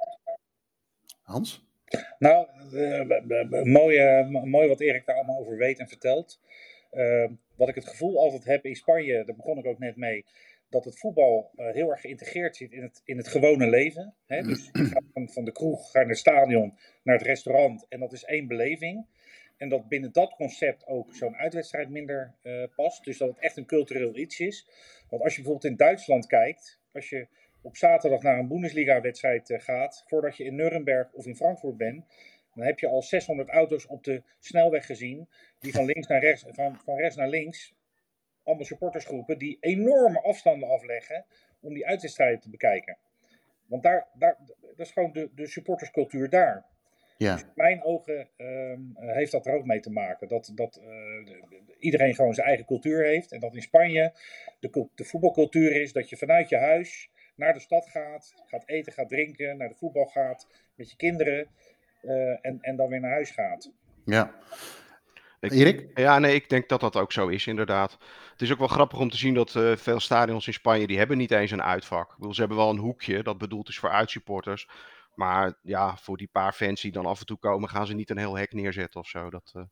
[1.23, 1.65] Hans?
[2.19, 2.47] Nou,
[3.65, 6.41] mooi, mooi wat Erik daar allemaal over weet en vertelt.
[7.57, 10.25] wat ik het gevoel altijd heb in Spanje, daar begon ik ook net mee
[10.71, 14.15] dat het voetbal uh, heel erg geïntegreerd zit in het, in het gewone leven.
[14.27, 14.43] Hè?
[14.43, 18.01] Dus je gaat van, van de kroeg, ga naar het stadion, naar het restaurant en
[18.01, 19.07] dat is één beleving.
[19.57, 23.05] En dat binnen dat concept ook zo'n uitwedstrijd minder uh, past.
[23.05, 24.69] Dus dat het echt een cultureel iets is.
[25.09, 27.27] Want als je bijvoorbeeld in Duitsland kijkt, als je
[27.63, 32.05] op zaterdag naar een Bundesliga-wedstrijd uh, gaat, voordat je in Nuremberg of in Frankfurt bent,
[32.55, 36.45] dan heb je al 600 auto's op de snelweg gezien, die van links naar rechts,
[36.49, 37.75] van, van rechts naar links
[38.51, 41.25] allemaal supportersgroepen die enorme afstanden afleggen
[41.61, 42.99] om die uitwedstrijden te bekijken.
[43.67, 46.67] Want daar, daar, dat is gewoon de, de supporterscultuur daar.
[47.17, 47.33] Ja.
[47.33, 50.29] Dus in mijn ogen um, heeft dat er ook mee te maken.
[50.29, 51.37] Dat, dat, uh,
[51.79, 53.33] iedereen gewoon zijn eigen cultuur heeft.
[53.33, 54.13] En dat in Spanje
[54.61, 58.93] de, de voetbalcultuur is dat je vanuit je huis naar de stad gaat, gaat eten,
[58.93, 61.49] gaat drinken, naar de voetbal gaat met je kinderen
[62.03, 63.73] uh, en, en dan weer naar huis gaat.
[64.05, 64.35] Ja.
[65.41, 65.99] Ik, Erik?
[65.99, 67.97] Ja, nee, ik denk dat dat ook zo is, inderdaad.
[68.31, 70.99] Het is ook wel grappig om te zien dat uh, veel stadions in Spanje, die
[70.99, 72.11] hebben niet eens een uitvak.
[72.11, 74.69] Ik bedoel, ze hebben wel een hoekje, dat bedoeld is voor uitsupporters.
[75.15, 78.11] Maar ja, voor die paar fans die dan af en toe komen, gaan ze niet
[78.11, 79.31] een heel hek neerzetten of zo.
[79.31, 79.63] Dat, uh...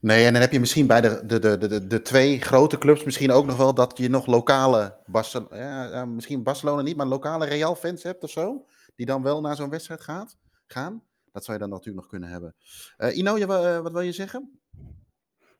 [0.00, 3.04] Nee, en dan heb je misschien bij de, de, de, de, de twee grote clubs
[3.04, 5.56] misschien ook nog wel dat je nog lokale, Barcelona,
[5.90, 8.66] ja, misschien Barcelona niet, maar lokale Real fans hebt of zo.
[8.94, 10.36] Die dan wel naar zo'n wedstrijd gaat,
[10.66, 11.02] gaan.
[11.32, 12.54] Dat zou je dan natuurlijk nog kunnen hebben.
[12.98, 13.46] Uh, Ino, je,
[13.82, 14.60] wat wil je zeggen?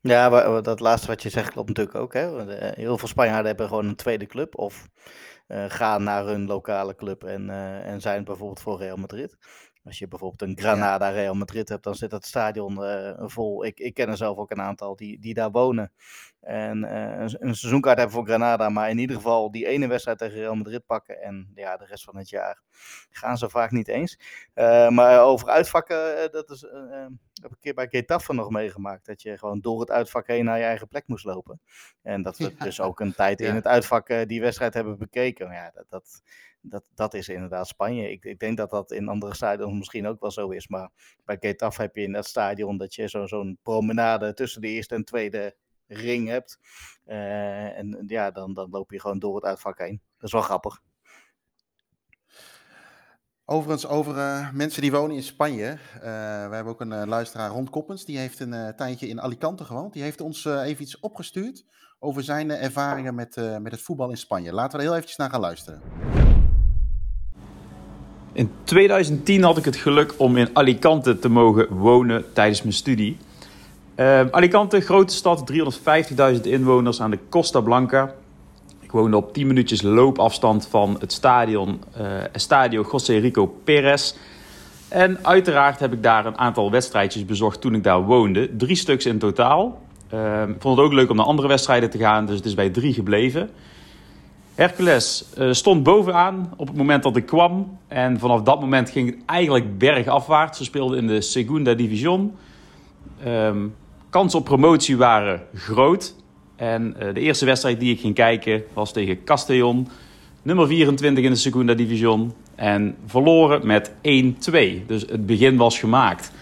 [0.06, 2.12] Ja, dat laatste wat je zegt klopt natuurlijk ook.
[2.12, 2.44] Hè?
[2.74, 4.58] Heel veel Spanjaarden hebben gewoon een tweede club.
[4.58, 4.88] Of
[5.48, 9.36] uh, gaan naar hun lokale club en, uh, en zijn bijvoorbeeld voor Real Madrid.
[9.84, 13.64] Als je bijvoorbeeld een Granada Real Madrid hebt, dan zit het stadion uh, vol.
[13.64, 15.92] Ik, ik ken er zelf ook een aantal die, die daar wonen.
[16.40, 20.18] En uh, een, een, seizoenkaart hebben voor Granada, maar in ieder geval die ene wedstrijd
[20.18, 21.22] tegen Real Madrid pakken.
[21.22, 22.60] En ja, de rest van het jaar
[23.10, 24.18] gaan ze vaak niet eens.
[24.54, 29.06] Uh, maar over uitvakken, dat is, heb ik een keer bij Getafe nog meegemaakt.
[29.06, 31.60] Dat je gewoon door het uitvak heen naar je eigen plek moest lopen.
[32.02, 35.52] En dat we dus ook een tijd in het uitvak die wedstrijd hebben bekeken.
[35.52, 36.22] Ja, dat, dat,
[36.66, 38.10] dat, dat is inderdaad Spanje.
[38.10, 40.68] Ik, ik denk dat dat in andere stadions misschien ook wel zo is.
[40.68, 40.90] Maar
[41.24, 44.94] bij Getafe heb je in dat stadion dat je zo, zo'n promenade tussen de eerste
[44.94, 45.56] en tweede
[45.86, 46.58] ring hebt.
[47.06, 50.00] Uh, en ja, dan, dan loop je gewoon door het uitvak heen.
[50.16, 50.80] Dat is wel grappig.
[53.44, 55.70] Overigens, over uh, mensen die wonen in Spanje.
[55.72, 56.02] Uh,
[56.48, 59.92] we hebben ook een luisteraar, Ron Koppens, die heeft een tijdje in Alicante gewoond.
[59.92, 61.64] Die heeft ons even iets opgestuurd
[61.98, 64.52] over zijn ervaringen met, met het voetbal in Spanje.
[64.52, 66.33] Laten we er heel eventjes naar gaan luisteren.
[68.34, 73.16] In 2010 had ik het geluk om in Alicante te mogen wonen tijdens mijn studie.
[73.96, 75.52] Uh, Alicante, grote stad,
[76.34, 78.14] 350.000 inwoners aan de Costa Blanca.
[78.80, 84.14] Ik woonde op 10 minuutjes loopafstand van het stadion uh, Estadio José Rico Perez.
[84.88, 88.56] En uiteraard heb ik daar een aantal wedstrijdjes bezocht toen ik daar woonde.
[88.56, 89.82] Drie stuks in totaal.
[90.14, 92.54] Uh, ik vond het ook leuk om naar andere wedstrijden te gaan, dus het is
[92.54, 93.50] bij drie gebleven.
[94.54, 97.78] Hercules uh, stond bovenaan op het moment dat ik kwam.
[97.88, 100.58] En vanaf dat moment ging het eigenlijk bergafwaarts.
[100.58, 102.34] Ze speelden in de Segunda Division.
[103.26, 103.74] Um,
[104.10, 106.14] kansen op promotie waren groot.
[106.56, 109.88] En uh, de eerste wedstrijd die ik ging kijken was tegen Castellon.
[110.42, 112.32] Nummer 24 in de Segunda Division.
[112.54, 113.92] En verloren met 1-2.
[114.86, 116.32] Dus het begin was gemaakt.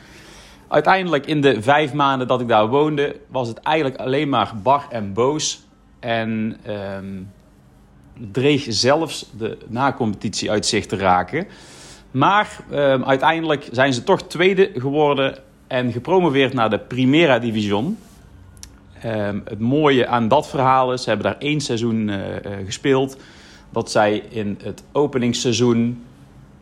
[0.68, 3.16] Uiteindelijk in de vijf maanden dat ik daar woonde...
[3.28, 5.62] was het eigenlijk alleen maar bar en boos.
[6.00, 6.56] En...
[6.96, 7.28] Um,
[8.30, 11.46] dreig zelfs de nacompetitie uit zich te raken.
[12.10, 17.98] Maar uh, uiteindelijk zijn ze toch tweede geworden en gepromoveerd naar de Primera Division.
[19.04, 22.16] Uh, het mooie aan dat verhaal is, ze hebben daar één seizoen uh,
[22.64, 23.16] gespeeld.
[23.70, 26.04] Dat zij in het openingsseizoen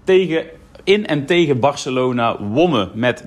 [0.05, 0.45] tegen,
[0.85, 3.25] in en tegen Barcelona wonnen met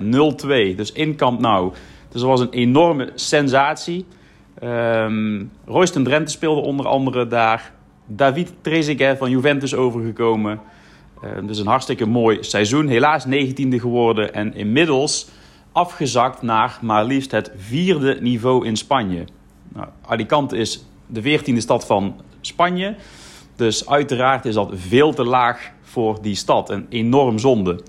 [0.76, 1.72] Dus in Camp Nou.
[2.08, 4.06] Dus dat was een enorme sensatie.
[4.62, 7.72] Um, Royston Drenthe speelde onder andere daar.
[8.06, 10.60] David Trezeguet van Juventus overgekomen.
[11.24, 12.88] Uh, dus een hartstikke mooi seizoen.
[12.88, 15.28] Helaas 19e geworden en inmiddels
[15.72, 19.24] afgezakt naar maar liefst het vierde niveau in Spanje.
[19.68, 22.94] Nou, Alicante is de veertiende stad van Spanje.
[23.56, 26.70] Dus uiteraard is dat veel te laag voor die stad.
[26.70, 27.80] Een enorm zonde.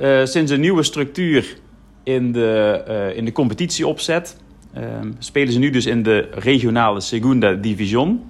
[0.00, 1.56] Uh, sinds een nieuwe structuur
[2.02, 4.36] in de, uh, in de competitieopzet...
[4.76, 4.82] Uh,
[5.18, 8.29] spelen ze nu dus in de regionale Segunda Division...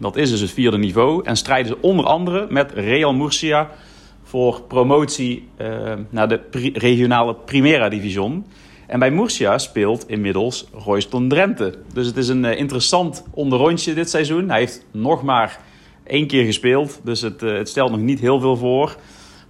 [0.00, 1.24] Dat is dus het vierde niveau.
[1.24, 3.70] En strijden ze onder andere met Real Murcia
[4.22, 6.40] voor promotie uh, naar de
[6.72, 8.46] regionale Primera Division.
[8.86, 11.74] En bij Murcia speelt inmiddels Royston Drenthe.
[11.92, 14.48] Dus het is een uh, interessant onderrondje dit seizoen.
[14.48, 15.60] Hij heeft nog maar
[16.06, 18.96] één keer gespeeld, dus het, uh, het stelt nog niet heel veel voor.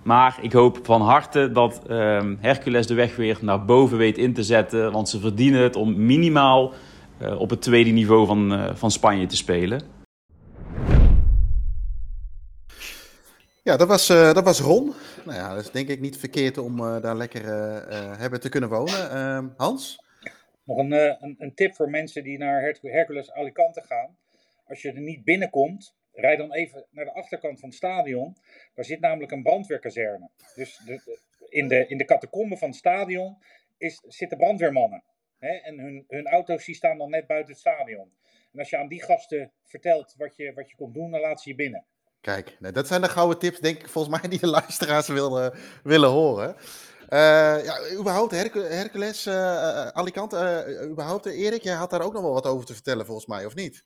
[0.03, 4.35] Maar ik hoop van harte dat ehm, Hercules de weg weer naar boven weet in
[4.35, 4.93] te zetten.
[4.93, 6.73] Want ze verdienen het om minimaal
[7.39, 9.98] op het tweede niveau van, van Spanje te spelen.
[13.69, 14.95] Ja, dat was, uh, dat was Ron.
[15.25, 18.49] Nou ja, dat is denk ik niet verkeerd om uh, daar lekker uh, hebben te
[18.49, 19.11] kunnen wonen.
[19.11, 20.05] Ehm, Hans?
[20.64, 20.93] Nog een,
[21.39, 24.16] een, tip voor mensen die naar Her Hercules Alicante gaan.
[24.66, 28.37] Als je er niet binnenkomt, rijd dan even naar de achterkant van het stadion.
[28.75, 30.31] Daar zit namelijk een brandweerkazerne.
[30.55, 33.39] Dus de, in, de, in de catacomben van het stadion
[33.79, 35.03] is, zitten brandweermannen.
[35.39, 35.53] Hè?
[35.53, 38.12] En hun, hun auto's die staan dan net buiten het stadion.
[38.53, 41.41] En als je aan die gasten vertelt wat je, wat je komt doen, dan laat
[41.41, 41.85] ze je binnen.
[42.21, 45.55] Kijk, nou, dat zijn de gouden tips, denk ik, volgens mij, die de luisteraars willen,
[45.83, 46.57] willen horen.
[47.64, 49.29] ja, überhaupt Hercules,
[49.93, 53.47] Alicante, überhaupt Erik, jij had daar ook nog wel wat over te vertellen volgens mij,
[53.47, 53.85] of niet?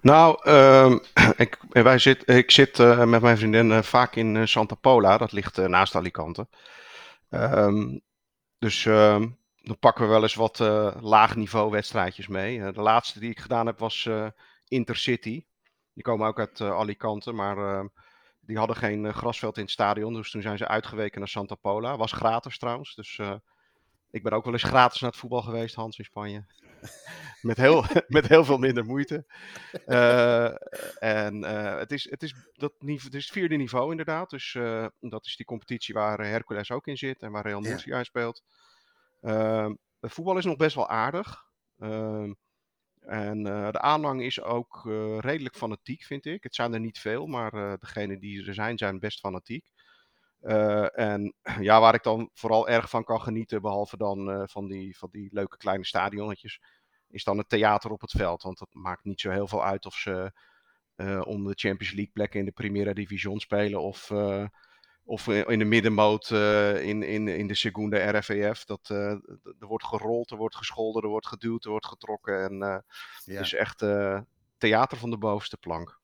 [0.00, 0.96] Nou, uh,
[1.36, 5.18] ik, wij zit, ik zit uh, met mijn vriendin uh, vaak in uh, Santa Pola,
[5.18, 6.48] dat ligt naast Alicante.
[7.30, 8.00] Um,
[8.58, 9.28] dus ehm,
[9.62, 10.58] dan pakken we wel eens wat
[11.00, 12.72] laag niveau wedstrijdjes mee.
[12.72, 14.08] de laatste die ik gedaan heb was
[14.68, 15.44] Intercity.
[16.00, 17.86] Die komen ook uit Alicante, maar ehm,
[18.40, 20.14] die hadden geen grasveld in het stadion.
[20.14, 21.96] Dus toen zijn ze uitgeweken naar Santa Pola.
[21.96, 23.20] Was gratis trouwens, dus
[24.10, 26.44] ik ben ook wel eens gratis naar het voetbal geweest, Hans, in Spanje.
[27.42, 29.24] met, heel, met heel veel minder moeite.
[29.86, 30.44] Uh,
[31.02, 34.30] en uh, het, is, het, is dat niveau, het is het vierde niveau inderdaad.
[34.30, 37.96] Dus uh, dat is die competitie waar Hercules ook in zit en waar Real Murcia
[37.96, 38.04] ja.
[38.04, 38.42] speelt.
[39.20, 41.48] Ehm, het voetbal is nog best wel aardig.
[43.10, 44.82] En de aanhang is ook
[45.20, 46.42] redelijk fanatiek, vind ik.
[46.42, 49.70] Het zijn er niet veel, maar degenen die er zijn, zijn best fanatiek.
[50.42, 54.68] Uh, en ja, waar ik dan vooral erg van kan genieten, behalve dan uh, van,
[54.68, 56.60] die, van die leuke kleine stadionnetjes,
[57.08, 58.42] is dan het theater op het veld.
[58.42, 60.32] Want dat maakt niet zo heel veel uit of ze
[60.96, 64.10] uh, om de Champions League plekken in de Primera Division spelen of,
[65.04, 68.64] of in de middenmoot in, in, in de Segunda RFEF.
[68.64, 69.20] Dat, er
[69.58, 72.42] wordt gerold, er wordt gescholden, er wordt geduwd, er wordt getrokken.
[72.42, 72.82] En ja.
[73.24, 73.84] het is echt
[74.58, 75.98] theater van de bovenste plank.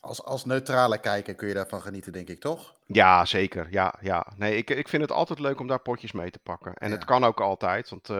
[0.00, 2.74] Als, als neutrale kijker kun je daarvan genieten, denk ik, toch?
[2.86, 3.66] Ja, zeker.
[3.70, 4.32] Ja, ja.
[4.36, 6.74] Nee, ik, ik vind het altijd leuk om daar potjes mee te pakken.
[6.74, 6.94] En ja.
[6.94, 7.90] het kan ook altijd.
[7.90, 8.16] Want, uh,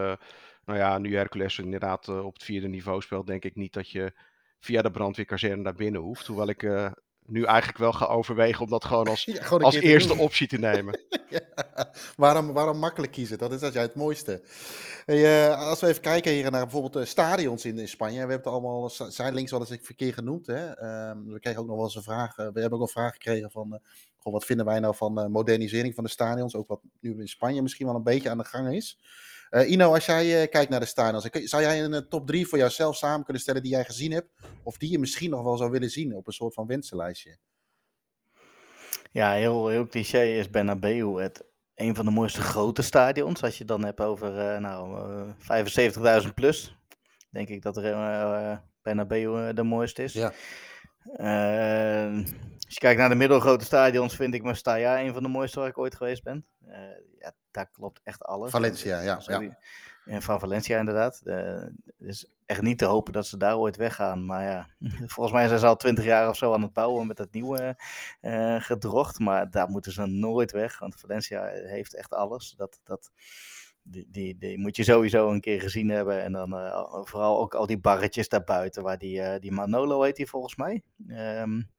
[0.65, 3.91] nou ja, nu Hercules inderdaad uh, op het vierde niveau speelt, denk ik niet dat
[3.91, 4.13] je
[4.61, 6.27] via de brandweerkazerne naar binnen hoeft.
[6.27, 6.91] Hoewel ik uh,
[7.27, 10.59] nu eigenlijk wel ga overwegen om dat gewoon als, ja, gewoon als eerste optie te
[10.59, 11.01] nemen.
[11.29, 11.41] ja,
[12.17, 13.39] waarom, waarom makkelijk kiezen?
[13.39, 14.43] Dat is dat jij het mooiste.
[15.05, 18.13] Hey, uh, als we even kijken hier naar bijvoorbeeld de stadions in, in Spanje.
[18.13, 20.47] We hebben het allemaal, zijn links wel eens verkeerd genoemd.
[20.47, 20.69] Hè?
[20.69, 22.37] Uh, we kregen ook nog wel eens een vraag.
[22.37, 23.81] we hebben ook een vraag gekregen van,
[24.19, 26.57] goh, wat vinden wij nou van modernisering van de stadions?
[26.57, 28.99] Ook wat nu in Spanje misschien wel een beetje aan de gang is.
[29.55, 32.47] Uh, Ino, als jij uh, kijkt naar de stadions, zou jij een uh, top 3
[32.47, 34.29] voor jouzelf samen kunnen stellen die jij gezien hebt?
[34.63, 37.39] Of die je misschien nog wel zou willen zien op een soort van wensenlijstje?
[39.13, 41.45] Ja, heel, heel cliché is Bernabeu het
[41.75, 43.43] een van de mooiste grote stadions.
[43.43, 45.33] Als je het dan hebt over nou,
[46.23, 46.79] 75.000 plus,
[47.31, 50.13] denk ik dat er Bernabeu de mooiste is.
[50.13, 50.33] Ja.
[52.75, 55.69] Als je kijkt naar de middelgrote stadions, vind ik Mestalla een van de mooiste waar
[55.69, 56.47] ik ooit geweest ben.
[57.19, 58.51] ja, daar klopt echt alles.
[58.51, 59.21] Valencia, ja.
[60.21, 61.21] van Valencia inderdaad.
[61.25, 64.27] Het is echt niet te hopen dat ze daar ooit weggaan.
[64.27, 64.69] Maar ja,
[65.15, 67.77] volgens mij zijn ze al twintig jaar of zo aan het bouwen met het nieuwe
[68.23, 69.19] uh, gedrocht.
[69.19, 72.55] Maar daar moeten ze nooit weg, want Valencia heeft echt alles.
[72.57, 73.11] Dat, dat,
[73.85, 76.23] die, die, die moet je sowieso een keer gezien hebben.
[76.23, 80.17] En dan uh, vooral ook al die barretjes daarbuiten, waar die, uh, die Manolo heet
[80.17, 80.83] die volgens mij.
[81.09, 81.71] Um,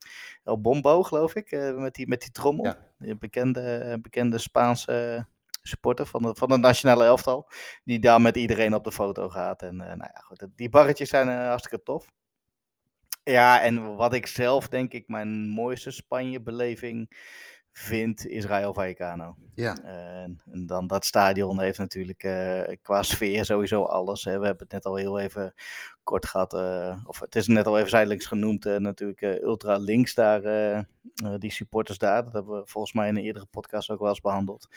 [0.43, 2.75] El Bombo, geloof ik, met, die, met die trommel.
[2.97, 3.15] Ja.
[3.15, 5.27] Bekende, bekende Spaanse
[5.61, 7.49] supporter van de, van de nationale elftal.
[7.83, 9.61] Die daar met iedereen op de foto gaat.
[9.61, 12.11] En nou ja, goed, die barretjes zijn hartstikke tof.
[13.23, 17.11] Ja, en wat ik zelf denk ik mijn mooiste Spanje-beleving
[17.77, 19.35] vind, is Rayo Vallecano.
[19.53, 19.77] Ja.
[19.83, 24.23] En, en, dan dat stadion heeft natuurlijk uh, qua sfeer sowieso alles.
[24.23, 24.39] Hè.
[24.39, 25.53] We hebben het net al heel even
[26.05, 30.13] kort gehad, uh, of het is net al even zijdelings genoemd, uh, natuurlijk ultra links
[30.13, 30.41] daar,
[31.39, 32.23] die supporters daar.
[32.23, 34.67] Dat hebben we volgens mij in een eerdere podcast ook wel eens behandeld.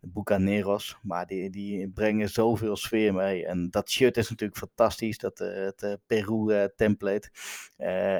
[0.00, 3.46] De Bucaneros, maar die, die brengen zoveel sfeer mee.
[3.46, 7.30] En dat shirt is natuurlijk fantastisch, dat, het Peru template.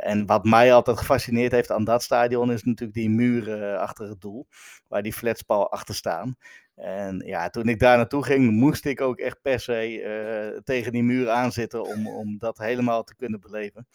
[0.01, 4.21] en wat mij altijd gefascineerd heeft aan dat stadion is natuurlijk die muren achter het
[4.21, 4.47] doel,
[4.89, 6.37] waar die flatspal achter staan.
[6.79, 10.93] En ja, toen ik daar naartoe ging, moest ik ook echt per se uh, tegen
[10.93, 13.87] die muur aanzitten om, om dat helemaal te kunnen beleven.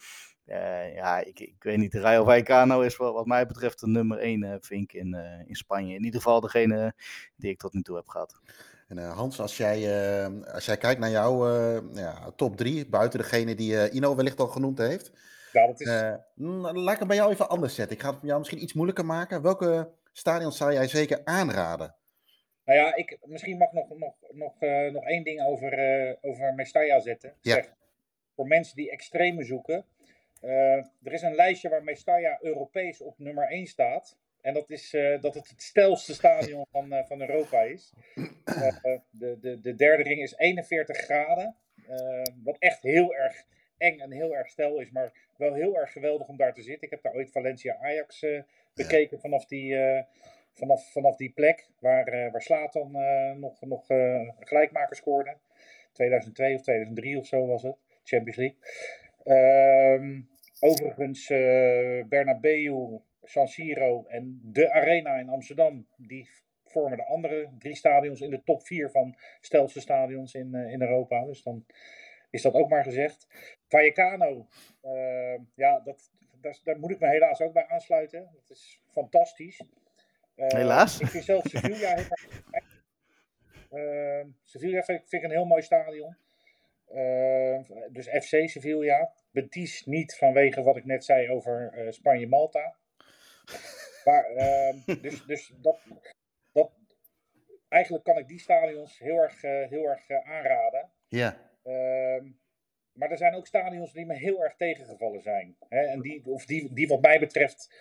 [0.46, 4.18] Uh, ja, ik, ik weet niet, Rayo Vallecano is wat, wat mij betreft de nummer
[4.18, 5.16] 1 uh, vink in,
[5.46, 5.94] in Spanje.
[5.94, 6.94] In ieder geval degene
[7.36, 8.40] die ik tot nu toe heb gehad.
[8.88, 9.78] En Hans, als jij,
[10.52, 11.48] als jij kijkt naar jouw
[11.94, 15.12] ja, top 3, buiten degene die Ino wellicht al genoemd heeft.
[15.52, 15.88] Ja, dat is...
[16.72, 17.96] laat ik het bij jou even anders zetten.
[17.96, 19.42] Ik ga het jou misschien iets moeilijker maken.
[19.42, 21.94] Welke stadions zou jij zeker aanraden?
[22.64, 26.54] Nou ja, ik, misschien mag nog, nog, nog, uh, nog één ding over, uh, over
[26.54, 27.34] Mestalla zetten.
[27.40, 27.54] Ja.
[27.54, 27.74] Zeg,
[28.34, 29.84] voor mensen die extreme zoeken.
[30.42, 34.18] Uh, er is een lijstje waar Mestalla Europees op nummer 1 staat.
[34.40, 34.90] En dat is
[35.20, 37.92] dat het het stelste stadion van, van Europa is.
[38.44, 41.56] de, de, de derde ring is 41 graden.
[42.42, 43.44] wat echt heel erg
[43.78, 44.90] eng en heel erg stel is.
[44.90, 46.82] Maar wel heel erg geweldig om daar te zitten.
[46.82, 48.26] Ik heb daar ooit Valencia Ajax
[48.74, 49.76] bekeken vanaf die
[50.54, 55.36] vanaf, vanaf die plek waar, uh, waar Slatan uh, nog, nog uh, gelijkmaker scoorde.
[55.92, 58.58] 2002 of 2003 of zo was het, Champions League.
[59.24, 60.20] Ehm,
[60.60, 61.26] overigens,
[62.08, 66.28] Bernabeu, San Siro en de Arena in Amsterdam, die
[66.64, 71.24] vormen de andere drie stadions in de top vier van stelste stadions in, in Europa.
[71.24, 71.66] Dus dan
[72.30, 73.26] is dat ook maar gezegd.
[73.68, 74.46] Vallecano,
[75.54, 78.30] ja, dat, daar, daar, moet ik me helaas ook bij aansluiten.
[78.32, 79.60] Dat is fantastisch.
[80.34, 81.00] Helaas.
[81.00, 82.06] Ik vind zelf Sevilla heel
[83.74, 86.16] uh, Sevilla vind, vind, ik een heel mooi stadion.
[86.92, 87.58] Uh,
[87.90, 89.12] dus FC Sevilla.
[89.30, 92.76] Betis niet vanwege wat ik net zei over uh, Spanje-Malta.
[94.04, 95.78] Maar, uh, dus, dus dat,
[96.52, 96.70] dat,
[97.68, 100.90] eigenlijk kan ik die stadions heel erg, uh, heel erg aanraden.
[101.08, 101.36] Ja.
[101.62, 102.26] Ehm,
[102.92, 105.56] maar er zijn ook stadions die me heel erg tegengevallen zijn.
[105.68, 107.74] Hè, en die, of die, die wat mij betreft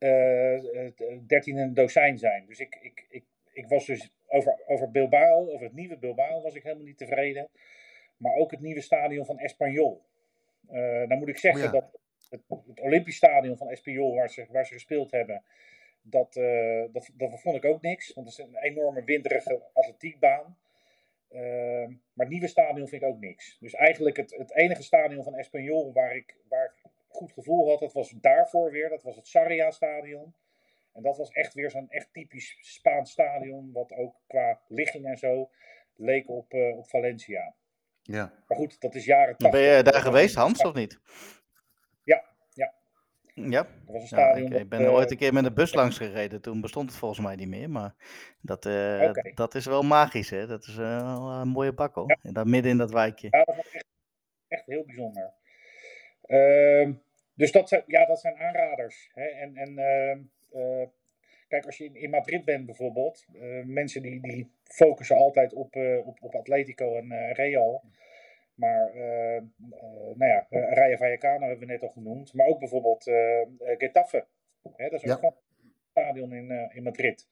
[0.00, 2.46] uh, 13 in een dozijn zijn.
[2.46, 6.54] Dus ik, ik, ik, ik was dus over, over Bilbao, over het nieuwe Bilbao was
[6.54, 7.48] ik helemaal niet tevreden.
[8.16, 10.02] Maar ook het nieuwe stadion van Espanyol.
[10.70, 11.80] Uh, dan moet ik zeggen oh ja.
[11.80, 15.42] dat het, het, Olympisch stadion van Espanyol, waar ze, waar ze gespeeld hebben,
[16.02, 18.12] dat, uh, dat, dat vond ik ook niks.
[18.12, 20.58] Want het is een enorme winderige atletiekbaan.
[21.30, 21.40] Uh,
[21.88, 23.56] maar het nieuwe stadion vind ik ook niks.
[23.60, 26.79] Dus eigenlijk het, het enige stadion van Espanyol waar ik, waar ik
[27.20, 28.88] goed gevoel had, dat was daarvoor weer.
[28.88, 30.34] Dat was het Sarria stadion.
[30.92, 35.16] En dat was echt weer zo'n echt typisch Spaans stadion, wat ook qua ligging en
[35.16, 35.50] zo
[35.96, 37.54] leek op, uh, op Valencia.
[38.02, 38.32] Ja.
[38.46, 39.60] Maar goed, dat is jaren 80.
[39.60, 41.00] Ben je daar geweest, Hans, of niet?
[42.02, 42.72] Ja, ja.
[43.34, 43.62] Ja?
[43.62, 44.48] Dat was een stadion.
[44.48, 46.90] Ja, ik, ik ben uh, ooit een keer met een bus langs gereden, toen bestond
[46.90, 47.70] het volgens mij niet meer.
[47.70, 47.94] Maar
[48.40, 49.32] dat, uh, okay.
[49.34, 50.46] dat is wel magisch, hè?
[50.46, 52.18] Dat is een mooie bak, hoor.
[52.22, 52.32] Ja.
[52.32, 53.28] En midden in dat wijkje.
[53.30, 53.86] Ja, dat was echt,
[54.48, 55.32] echt heel bijzonder.
[56.22, 56.92] Ehm,
[57.40, 59.10] dus dat zijn, ja, dat zijn aanraders.
[59.14, 59.24] Hè?
[59.24, 59.70] En, en
[60.52, 60.86] uh,
[61.48, 65.74] kijk, als je in, in, Madrid bent bijvoorbeeld, uh, mensen die, die focussen altijd op,
[65.76, 67.84] uh, op, op Atletico en Real.
[68.54, 68.94] Maar,
[70.14, 72.34] nou ja, Rayo Vallecano hebben we net al genoemd.
[72.34, 73.02] Maar ook bijvoorbeeld
[73.58, 74.26] Getafe.
[74.76, 74.88] Hè?
[74.88, 75.28] Dat is ook ja.
[75.28, 75.34] een
[75.90, 77.28] stadion in, in Madrid.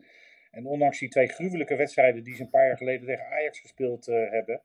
[0.51, 4.07] En ondanks die twee gruwelijke wedstrijden die ze een paar jaar geleden tegen Ajax gespeeld
[4.07, 4.63] hebben,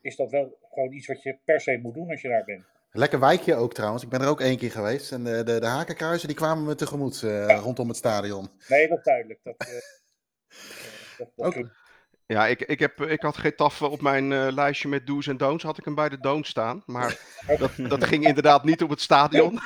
[0.00, 2.77] is dat wel gewoon iets wat je per se moet doen als je daar bent.
[2.90, 4.02] Lekker wijkje ook trouwens.
[4.02, 5.12] Ik ben er ook één keer geweest.
[5.12, 7.56] En de, de, de hakenkruizen die kwamen me tegemoet uh, ja.
[7.56, 8.50] rondom het stadion.
[8.68, 9.40] Nee, dat is duidelijk.
[9.42, 9.74] Dat, uh,
[11.18, 11.68] dat, dat ook.
[12.26, 15.64] Ja, ik, ik, heb, ik had Getafe op mijn uh, lijstje met do's en don'ts.
[15.64, 16.82] Had ik hem bij de don'ts staan.
[16.86, 17.20] Maar
[17.58, 19.60] dat, dat ging inderdaad niet op het stadion.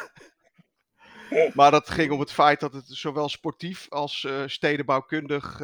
[1.54, 5.60] maar dat ging om het feit dat het zowel sportief als stedenbouwkundig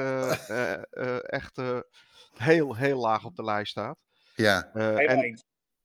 [1.23, 1.61] echt
[2.35, 3.99] heel, heel laag op de lijst staat.
[4.35, 5.39] Ja, en,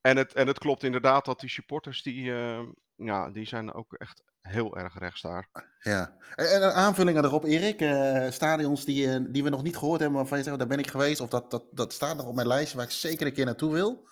[0.03, 2.59] en het, en het klopt inderdaad dat die supporters, die, uh,
[2.95, 5.49] ja, die zijn ook echt heel erg rechts daar.
[5.79, 7.81] Ja, en een aanvulling erop, Erik.
[7.81, 10.79] Uh, stadions die, uh, die we nog niet gehoord hebben, waarvan je zegt, daar ben
[10.79, 11.21] ik geweest.
[11.21, 13.73] Of dat, dat, dat staat nog op mijn lijstje waar ik zeker een keer naartoe
[13.73, 14.07] wil.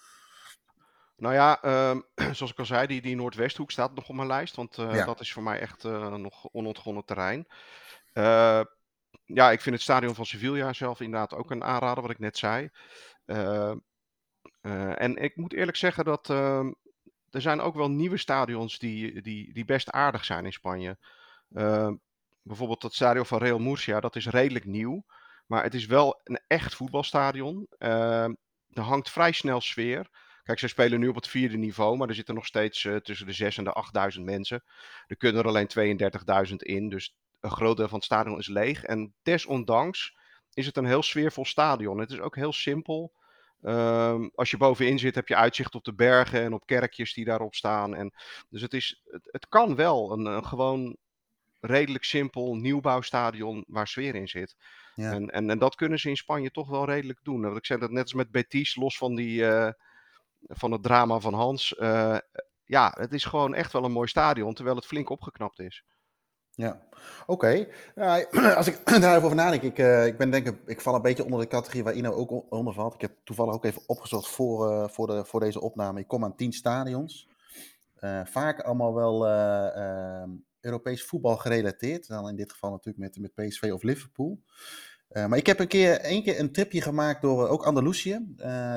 [1.15, 2.03] Nou ja, um,
[2.35, 4.55] zoals ik al zei, die, die Noordwesthoek staat nog op mijn lijst.
[4.55, 5.05] Want uh, ja.
[5.05, 7.47] dat is voor mij echt nog onontgonnen terrein.
[9.25, 12.37] ja, ik vind het stadion van Sevilla zelf inderdaad ook een aanrader, wat ik net
[12.37, 12.69] zei.
[14.61, 16.65] Uh, en ik moet eerlijk zeggen dat uh,
[17.29, 20.97] er zijn ook wel nieuwe stadions die, die, die best aardig zijn in Spanje.
[21.49, 21.91] Uh,
[22.41, 25.05] bijvoorbeeld het stadion van Real Murcia, dat is redelijk nieuw.
[25.47, 27.67] Maar het is wel een echt voetbalstadion.
[27.77, 30.09] er hangt vrij snel sfeer.
[30.43, 33.25] Kijk, ze spelen nu op het vierde niveau, maar er zitten nog steeds uh, tussen
[33.25, 33.83] de 6 en de
[34.17, 34.63] 8.000 mensen.
[35.07, 35.99] Er kunnen er alleen
[36.49, 38.83] 32.000 in, dus een groot deel van het stadion is leeg.
[38.83, 40.17] En desondanks
[40.53, 41.99] is het een heel sfeervol stadion.
[41.99, 43.13] Het is ook heel simpel.
[43.63, 47.25] Um, als je bovenin zit, heb je uitzicht op de bergen en op kerkjes die
[47.25, 47.95] daarop staan.
[47.95, 48.13] En,
[48.49, 50.97] dus het, is, het, het kan wel een, een, gewoon
[51.59, 54.55] redelijk simpel nieuwbouwstadion waar sfeer in zit.
[54.95, 55.11] Ja.
[55.11, 57.41] En, en, en, dat kunnen ze in Spanje toch wel redelijk doen.
[57.41, 59.69] Want ik zei dat net als met Betis, los van, die, uh,
[60.47, 61.75] van het drama van Hans.
[61.79, 62.17] Uh,
[62.65, 65.83] ja, het is gewoon echt wel een mooi stadion, terwijl het flink opgeknapt is.
[66.55, 66.81] Ja,
[67.25, 67.67] oké.
[68.57, 71.01] Als ik daar even over nadenk, ik, uh, ik ben denk ik, ik val een
[71.01, 72.93] beetje onder de categorie waar Ino ook onder valt.
[72.93, 75.99] Ik heb toevallig ook even opgezocht voor, uh, voor, de, voor deze opname.
[75.99, 77.29] Ik kom aan tien stadions.
[78.23, 79.27] vaak allemaal wel
[80.61, 82.07] Europees voetbal gerelateerd.
[82.07, 84.39] Dan in dit geval natuurlijk met, met PSV of Liverpool.
[85.07, 88.33] maar ik heb een keer, één keer een tripje gemaakt door ook Andalusië.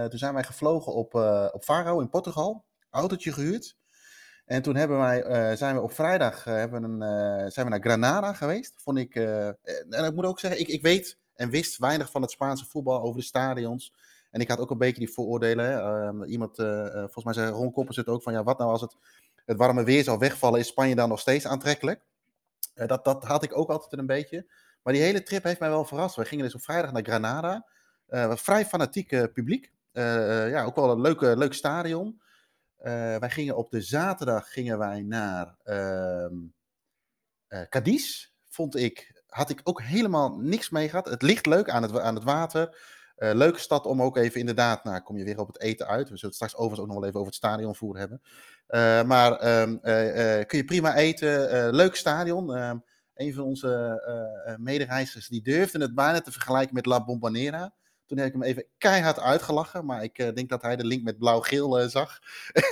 [0.09, 1.15] toen zijn wij gevlogen op,
[1.53, 2.65] op Faro in Portugal.
[2.91, 3.77] Autootje gehuurd.
[4.45, 7.73] En toen hebben wij, uh, zijn we op vrijdag uh, hebben een, uh, zijn we
[7.73, 8.73] naar Granada geweest.
[8.77, 12.31] Vond ik, en ik moet ook zeggen, ik, ik weet en wist weinig van het
[12.31, 13.93] Spaanse voetbal over de stadions.
[14.31, 15.65] En ik had ook een beetje die vooroordelen.
[15.65, 16.27] Hè.
[16.27, 18.97] iemand, volgens mij zei Ron Koppers ook van, ja, wat nou als het,
[19.45, 22.01] het warme weer zou wegvallen, is Spanje dan nog steeds aantrekkelijk?
[22.75, 24.47] dat, dat had ik ook altijd een beetje.
[24.83, 26.17] Maar die hele trip heeft mij wel verrast.
[26.17, 27.67] We gingen dus op vrijdag naar Granada.
[28.37, 29.73] vrij fanatiek publiek.
[29.93, 32.21] ja, ook wel een leuke, leuk stadion.
[32.85, 36.27] Uh, wij gingen op de zaterdag gingen wij naar uh,
[37.49, 38.29] uh, Cadiz.
[38.49, 41.09] Vond ik had ik ook helemaal niks mee gehad.
[41.09, 42.77] Het ligt leuk aan het, aan het water.
[43.17, 46.09] leuke stad om ook even inderdaad, nou kom je weer op het eten uit.
[46.09, 48.21] We zullen het straks overigens ook nog wel even over het stadionvoer hebben.
[49.07, 49.81] maar um,
[50.47, 51.75] kun je prima eten.
[51.75, 52.55] leuk stadion.
[52.55, 52.79] Ehm,
[53.15, 57.75] een van onze medereizigers die durfde het bijna te vergelijken met La Bombonera.
[58.07, 61.19] Toen heb ik hem even keihard uitgelachen, maar ik denk dat hij de link met
[61.19, 62.21] blauw-geel zag.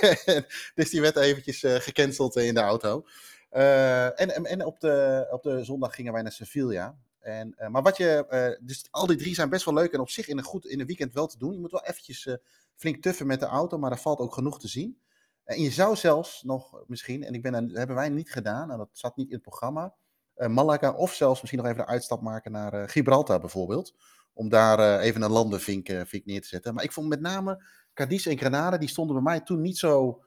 [0.75, 3.05] dus die werd eventjes gecanceld in de auto.
[3.49, 6.97] En, en op, de, op de zondag gingen wij naar Sevilla.
[7.19, 10.27] En, maar wat je, dus al die drie zijn best wel leuk en op zich
[10.27, 11.53] in een, goed, in een weekend wel te doen.
[11.53, 12.37] Je moet wel eventjes
[12.75, 14.97] flink tuffen met de auto, maar er valt ook genoeg te zien.
[15.43, 18.77] En je zou zelfs nog misschien, en ik ben, dat hebben wij niet gedaan, en
[18.77, 19.95] dat zat niet in het programma,
[20.35, 23.95] Malaga of zelfs misschien nog even de uitstap maken naar Gibraltar bijvoorbeeld.
[24.33, 26.73] Om daar even een landenvink vink neer te zetten.
[26.73, 27.63] Maar ik vond met name
[27.93, 30.23] Cadiz en Granada, die stonden bij mij toen niet zo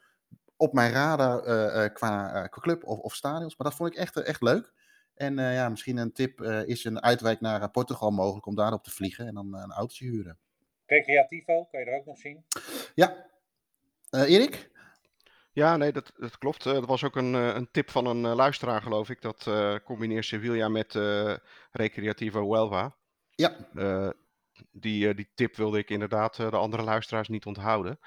[0.56, 3.56] op mijn radar uh, uh, qua, club of, of, stadions.
[3.56, 4.72] Maar dat vond ik echt, echt leuk.
[5.14, 9.26] En ja, misschien een tip is een uitwijk naar Portugal mogelijk om daarop te vliegen
[9.26, 10.38] en dan een autootje huren.
[10.86, 12.44] Recreativo, kan je er ook nog zien?
[12.94, 13.26] Ja.
[14.10, 14.70] Erik?
[15.52, 16.64] Ja, nee, dat, dat klopt.
[16.64, 19.22] dat was ook een, een tip van een luisteraar, geloof ik.
[19.22, 19.50] Dat
[19.84, 20.92] combineert Sevilla met
[21.72, 22.96] Recreativo Huelva.
[23.36, 23.56] Ja.
[24.72, 27.98] die, die tip wilde ik inderdaad de andere luisteraars niet onthouden.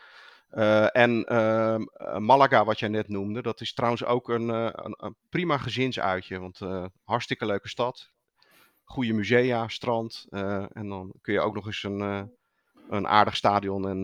[0.53, 1.77] Uh, en uh,
[2.17, 6.39] Malaga, wat jij net noemde, dat is trouwens ook een, uh, een, een prima gezinsuitje.
[6.39, 6.59] Want
[7.03, 8.09] hartstikke leuke stad.
[8.83, 10.25] Goede musea, strand.
[10.29, 12.31] en dan kun je ook nog eens een,
[12.89, 14.03] een aardig stadion en,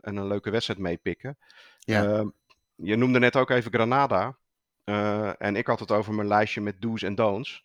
[0.00, 1.38] en een leuke wedstrijd meepikken.
[1.78, 2.04] Ja.
[2.04, 2.28] Ehm,
[2.74, 4.36] je noemde net ook even Granada.
[5.38, 7.64] en ik had het over mijn lijstje met do's en don'ts.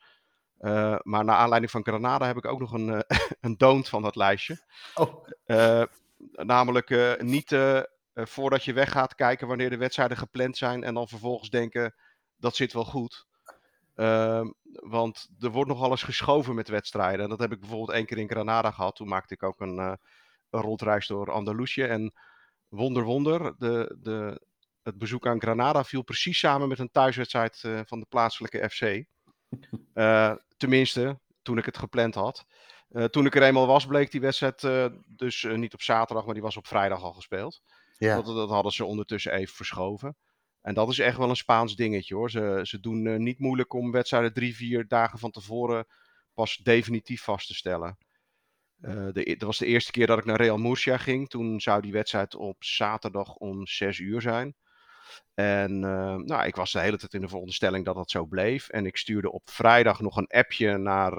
[1.01, 3.03] Maar naar aanleiding van Granada heb ik ook nog een,
[3.41, 4.57] een don't van dat lijstje.
[4.93, 5.25] Oh.
[6.35, 7.57] namelijk niet
[8.13, 11.95] voordat je weggaat kijken wanneer de wedstrijden gepland zijn en dan vervolgens denken
[12.37, 13.25] dat zit wel goed.
[13.95, 17.23] Uh, want er wordt nog alles geschoven met wedstrijden.
[17.23, 18.95] En dat heb ik bijvoorbeeld één keer in Granada gehad.
[18.95, 19.97] Toen maakte ik ook een, een
[20.61, 21.83] rondreis door Andalusië.
[21.83, 22.13] En
[22.67, 24.41] wonder, wonder, de, de,
[24.83, 29.05] het bezoek aan Granada viel precies samen met een thuiswedstrijd van de plaatselijke FC.
[30.57, 32.45] Tenminste, toen ik het gepland had.
[33.09, 34.61] toen ik er eenmaal was, bleek die wedstrijd
[35.05, 37.61] dus niet op zaterdag, maar die was op vrijdag al gespeeld.
[37.97, 38.15] Ja.
[38.21, 40.17] Dat, dat, hadden ze ondertussen even verschoven.
[40.61, 42.29] En dat is echt wel een Spaans dingetje hoor.
[42.29, 45.85] Ze, ze doen uh, niet moeilijk om wedstrijden drie, vier dagen van tevoren
[46.33, 47.97] pas definitief vast te stellen.
[48.81, 51.29] Uh, de, dat was de eerste keer dat ik naar Real Murcia ging.
[51.29, 54.55] Toen zou die wedstrijd op zaterdag om zes uur zijn.
[55.33, 58.69] En uh, nou, ik was de hele tijd in de veronderstelling dat dat zo bleef.
[58.69, 61.11] En ik stuurde op vrijdag nog een appje naar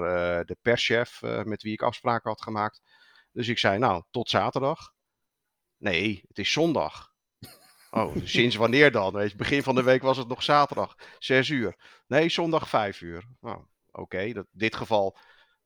[0.45, 2.81] de perschef met wie ik afspraken had gemaakt.
[3.31, 4.93] Dus ik zei, nou, tot zaterdag.
[5.77, 7.11] Nee, het is zondag.
[7.91, 9.13] Oh, sinds wanneer dan?
[9.13, 11.75] Weet je, begin van de week was het nog zaterdag, 6 uur.
[12.07, 13.25] Nee, zondag 5 uur.
[13.39, 13.57] Nou,
[13.91, 15.17] oké, okay, dit geval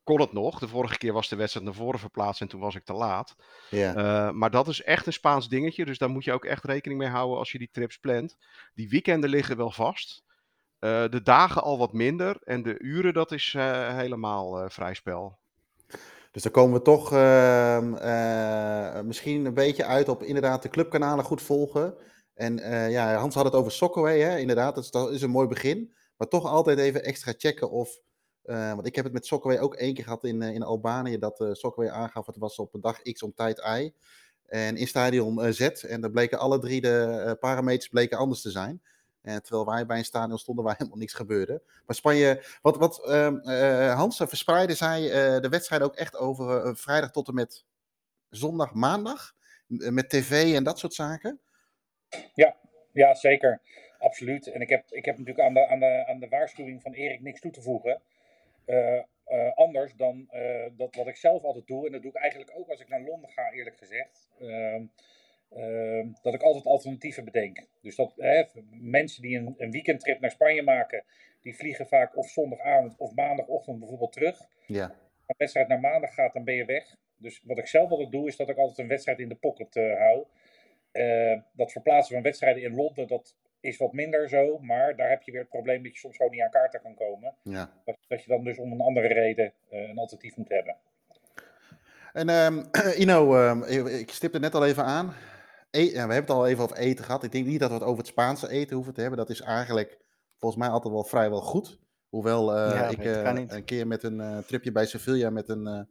[0.03, 0.59] kon het nog.
[0.59, 3.35] De vorige keer was de wedstrijd naar voren verplaatst en toen was ik te laat.
[3.69, 3.95] Ja.
[3.95, 6.99] Uh, maar dat is echt een Spaans dingetje, dus daar moet je ook echt rekening
[6.99, 8.37] mee houden als je die trips plant.
[8.73, 10.23] Die weekenden liggen wel vast.
[10.81, 15.39] Uh, de dagen al wat minder en de uren, dat is uh, helemaal vrij spel.
[16.31, 21.25] Dus dan komen we toch ehm, eh, misschien een beetje uit op inderdaad de clubkanalen
[21.25, 21.95] goed volgen.
[22.33, 22.57] En
[22.89, 24.37] ja, Hans had het over Sockaway, hè?
[24.37, 25.93] inderdaad, dat is, dat is, een mooi begin.
[26.17, 27.99] Maar toch altijd even extra checken of...
[28.51, 31.39] Uh, want ik heb het met Sockaway ook één keer gehad in, in Albanië, dat
[31.39, 33.91] uh, aangaf, het was op dag X om tijd Y.
[34.47, 35.61] En in stadion Z.
[35.61, 38.81] En dan bleken alle drie de parameters bleken anders te zijn.
[39.21, 41.61] Terwijl wij bij een stadion stonden waar helemaal niks gebeurde.
[41.85, 45.01] Maar Spanje, wat, wat uh, Hans, verspreidde zij
[45.39, 47.65] de wedstrijd ook echt over vrijdag tot en met
[48.29, 49.33] zondag, maandag?
[49.67, 51.39] met tv en dat soort zaken?
[52.33, 52.55] Ja,
[52.91, 53.61] ja zeker.
[53.99, 54.47] Absoluut.
[54.47, 57.21] En ik heb, ik heb natuurlijk aan de, aan, de, aan de waarschuwing van Erik
[57.21, 58.01] niks toe te voegen.
[59.53, 60.29] Anders dan
[60.77, 61.85] dat wat ik zelf altijd doe.
[61.85, 64.29] En dat doe ik eigenlijk ook als ik naar Londen ga, eerlijk gezegd.
[64.39, 64.85] Ehm,
[65.55, 67.67] Ehm, dat ik altijd alternatieven bedenk.
[67.81, 68.43] Dus dat hè,
[68.81, 71.03] mensen die een, een, weekendtrip naar Spanje maken,
[71.41, 74.47] die vliegen vaak of zondagavond of maandagochtend bijvoorbeeld terug.
[74.65, 74.83] Ja.
[74.83, 74.95] Als
[75.27, 76.95] een wedstrijd naar maandag gaat, dan ben je weg.
[77.17, 79.73] Dus wat ik zelf altijd doe, is dat ik altijd een wedstrijd in de pocket
[79.73, 80.25] hou.
[81.53, 84.57] Dat verplaatsen van wedstrijden in Londen, dat is wat minder zo.
[84.59, 86.95] Maar daar heb je weer het probleem dat je soms gewoon niet aan kaarten kan
[86.95, 87.35] komen.
[87.43, 87.71] Ja.
[87.85, 90.75] Dat, dat je dan dus om een andere reden uh, een alternatief moet hebben.
[92.13, 92.63] En um,
[93.03, 95.13] Ino, um, ik stipte net al even aan.
[95.71, 97.23] E ja, we hebben het al even over eten gehad.
[97.23, 99.19] Ik denk niet dat we het over het Spaanse eten hoeven te hebben.
[99.19, 99.99] Dat is eigenlijk
[100.37, 101.79] volgens mij altijd wel vrijwel goed.
[102.09, 105.87] Hoewel uh, ja, ik uh, een keer met een uh, tripje bij Sevilla met een,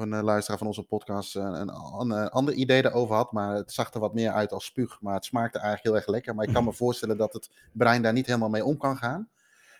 [0.00, 3.32] een luisteraar van onze podcast een, een, een, ander idee erover had.
[3.32, 5.00] Maar het zag er wat meer uit als spuug.
[5.00, 6.34] Maar het smaakte eigenlijk heel erg lekker.
[6.34, 9.28] Maar ik kan me voorstellen dat het brein daar niet helemaal mee om kan gaan.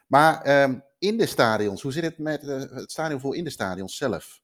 [0.07, 3.97] Maar ehm, in de stadions, hoe zit het met het stadion voor in de stadions
[3.97, 4.41] zelf?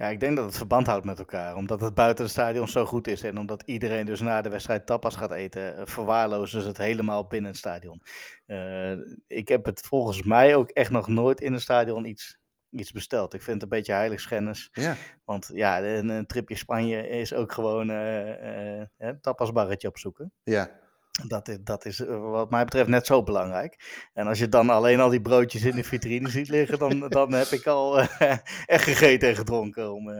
[0.00, 1.56] Ja, ik denk dat het verband houdt met elkaar.
[1.56, 3.22] Omdat het buiten het stadion zo goed is.
[3.22, 7.50] En omdat iedereen dus na de wedstrijd tapas gaat eten, verwaarlozen ze het helemaal binnen
[7.50, 8.02] het stadion.
[8.46, 8.92] Uh,
[9.26, 12.39] ik heb het volgens mij ook echt nog nooit in een stadion iets,
[12.70, 13.34] iets besteld.
[13.34, 14.68] Ik vind het een beetje heiligschennis.
[14.72, 14.96] Ja.
[15.24, 20.32] Want ja, een, een tripje Spanje is ook gewoon een tapasbarretje opzoeken.
[20.42, 20.78] Ja.
[21.26, 24.08] Dat is, dat is eh, wat mij betreft net zo belangrijk.
[24.12, 27.32] En als je dan alleen al die broodjes in de vitrine ziet liggen, dan, dan
[27.32, 27.98] heb ik al
[28.66, 29.92] echt gegeten en gedronken.
[29.92, 30.10] Om,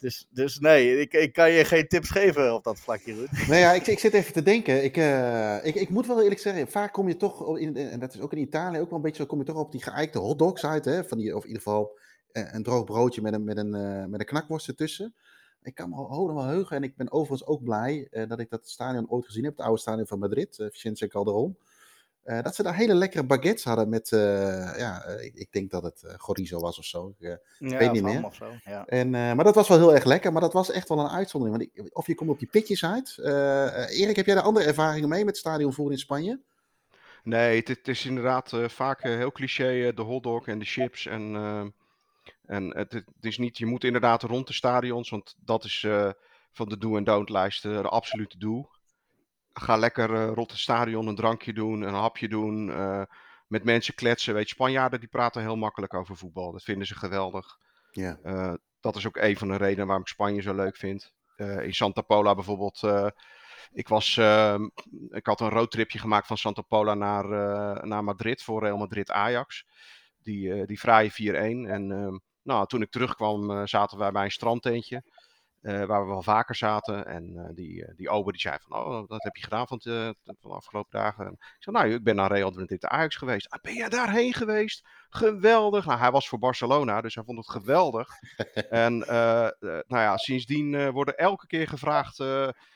[0.00, 3.48] dus, dus nee, ik, ik kan je geen tips geven op dat vlakje, Ruud.
[3.48, 4.84] Nee, ja, ik, ik zit even te denken.
[4.84, 4.96] Ik,
[5.64, 8.32] ik, ik moet wel eerlijk zeggen, vaak kom je toch, in, en dat is ook
[8.32, 10.84] in Italië ook wel een beetje zo, kom je toch op die geëikte hotdogs uit.
[10.84, 11.04] Hè?
[11.04, 11.98] Van die, of in ieder geval
[12.32, 13.70] een droog broodje met een, met een,
[14.10, 15.14] met een knakworst ertussen.
[15.62, 18.68] Ik kan me wel heugen en ik ben overigens ook blij uh, dat ik dat
[18.68, 21.56] stadion ooit gezien heb, het oude stadion van Madrid, uh, Vicente Calderon.
[22.24, 24.08] Uh, dat ze daar hele lekkere baguettes hadden met,
[24.76, 27.14] ja, ik, ik, denk dat het chorizo was of zo.
[27.18, 28.24] Ik ja, weet niet meer.
[28.24, 28.86] Of zo, ja.
[28.86, 31.58] en, maar dat was wel heel erg lekker, maar dat was echt wel een uitzondering.
[31.58, 33.18] Want ik, of je komt op die pitjes uit.
[33.18, 36.40] Erik, heb jij daar andere ervaringen mee met stadionvoer in Spanje?
[37.22, 41.34] Nee, het, het is inderdaad vaak heel cliché, de hotdog en de chips en
[42.50, 46.10] en het, het, is niet, je moet inderdaad rond de stadions, want dat is uh,
[46.52, 48.70] van de do- en don't-lijst de absolute do.
[49.52, 53.02] Ga lekker uh, rond het stadion een drankje doen, een hapje doen, uh,
[53.46, 54.34] met mensen kletsen.
[54.34, 56.52] Weet je, Spanjaarden die praten heel makkelijk over voetbal.
[56.52, 57.58] Dat vinden ze geweldig.
[57.90, 58.18] Ja.
[58.80, 61.12] dat is ook een van de redenen waarom ik Spanje zo leuk vind.
[61.36, 62.82] in Santa Pola bijvoorbeeld.
[63.72, 64.16] ik, was,
[65.08, 67.26] ik had een roadtripje gemaakt van Santa Pola naar,
[67.86, 69.66] naar Madrid voor Real Madrid-Ajax.
[70.22, 71.14] Die, die fraaie 4-1.
[71.70, 75.02] En nou, toen ik terugkwam zaten wij bij een strandtentje.
[75.62, 77.06] Uh, waar we wel vaker zaten.
[77.06, 80.14] En uh, die, die ober die zei van, oh, wat heb je gedaan van, de,
[80.24, 81.26] van de afgelopen dagen?
[81.26, 83.50] En ik zei, nou, ik ben naar Real Madrid Ajax geweest.
[83.50, 84.88] Ah, ben jij daarheen geweest?
[85.08, 85.86] Geweldig.
[85.86, 88.08] Nou, hij was voor Barcelona, dus hij vond het geweldig.
[88.84, 92.16] en nou ja, sindsdien worden elke keer gevraagd,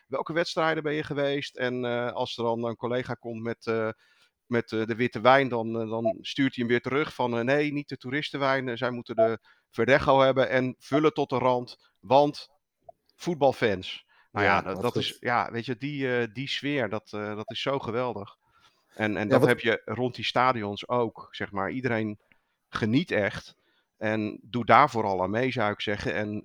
[0.07, 1.57] welke wedstrijden ben je geweest?
[1.57, 3.95] En als er dan een collega komt met
[4.47, 7.97] met de witte wijn, dan, dan stuurt hij hem weer terug van nee, niet de
[7.97, 8.79] toeristenwijn.
[8.79, 9.39] zij moeten de
[9.71, 12.49] Verdecho hebben en vullen tot de rand, want
[13.15, 14.07] voetbalfans.
[14.33, 17.79] Nou ja, ja dat, is, ja, weet je, die, die sfeer, dat, dat is zo
[17.79, 18.37] geweldig.
[18.95, 19.49] En, en ja, dat wat...
[19.49, 21.71] heb je rond die stadions ook, zeg maar.
[21.71, 22.19] Iedereen
[22.69, 23.57] geniet echt.
[23.97, 26.15] En doe daar vooral aan mee, zou ik zeggen.
[26.15, 26.41] En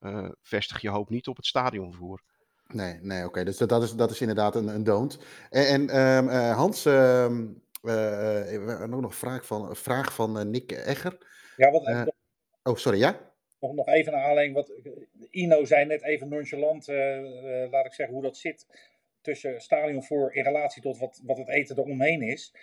[0.00, 2.22] ehm, vestig je hoop niet op het stadionvoer.
[2.66, 3.28] Nee, nee oké.
[3.28, 3.44] Okay.
[3.44, 5.18] Dus dat, dat, is, dat is inderdaad een, een don't.
[5.50, 10.14] En, en um, uh, Hans, um, uh, we hebben ook nog een vraag van, vraag
[10.14, 11.18] van uh, Nick Egger.
[11.56, 12.02] Ja, wat, uh,
[12.62, 13.25] oh, sorry, ja?
[13.60, 14.56] Nog, nog even een aanleiding.
[14.56, 14.72] Wat,
[15.30, 16.86] Ino zei net even nonchalant,
[17.70, 18.66] laat ik zeggen, hoe dat zit
[19.20, 22.54] tussen stadion voor in relatie tot wat, wat het eten eromheen is.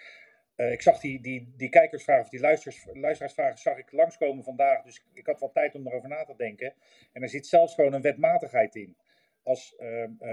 [0.56, 4.84] ik zag die, die, die kijkersvragen, of die luisters, luisteraarsvragen, zag ik langskomen vandaag.
[4.84, 6.74] Dus ik had wat tijd om erover na te denken.
[7.14, 8.96] En er zit zelfs gewoon een wetmatigheid in
[9.44, 9.76] als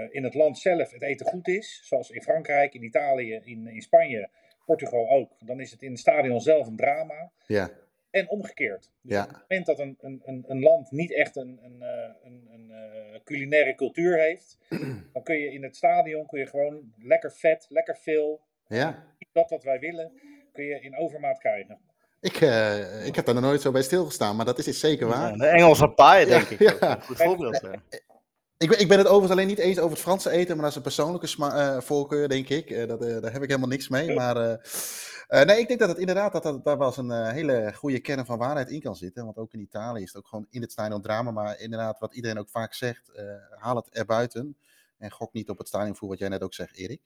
[0.09, 3.81] in het land zelf het eten goed is, zoals in Frankrijk, in Italië, in, in
[3.81, 4.29] Spanje,
[4.65, 7.31] Portugal ook, dan is het in het stadion zelf een drama.
[7.47, 7.69] Ja.
[8.11, 8.89] En omgekeerd.
[9.01, 9.23] Dus ja.
[9.23, 11.81] op het moment dat een, een, een land niet echt een, een,
[12.23, 14.57] een, een uh, culinaire cultuur heeft,
[15.13, 19.03] dan kun je in het stadion kun je gewoon lekker vet, lekker veel, ja.
[19.31, 20.11] dat wat wij willen,
[20.51, 21.79] kun je in overmaat krijgen.
[22.21, 25.07] Ik, uh, ik heb daar nog nooit zo bij stilgestaan, maar dat is, is zeker
[25.07, 25.31] waar.
[25.31, 26.59] Ja, de Engelse paai, denk ik.
[26.79, 26.95] Ja.
[26.99, 27.61] Goed voorbeeld.
[28.57, 30.75] Ik, ik ben het overigens alleen niet eens over het Franse eten, maar dat is
[30.75, 32.69] een persoonlijke uh, voorkeur, denk ik.
[32.69, 34.13] Uh, dat, uh, daar heb ik helemaal niks mee.
[34.13, 34.59] Maar
[35.45, 38.25] nee, ik denk dat het inderdaad dat, dat daar wel eens een hele goede kern
[38.25, 39.25] van waarheid in kan zitten.
[39.25, 41.31] Want ook in Italië is het ook gewoon in het stadion drama.
[41.31, 43.11] Maar inderdaad, wat iedereen ook vaak zegt,
[43.49, 44.57] haal het erbuiten.
[44.97, 47.01] En gok niet op het stadionvoer, wat jij net ook zegt, Erik.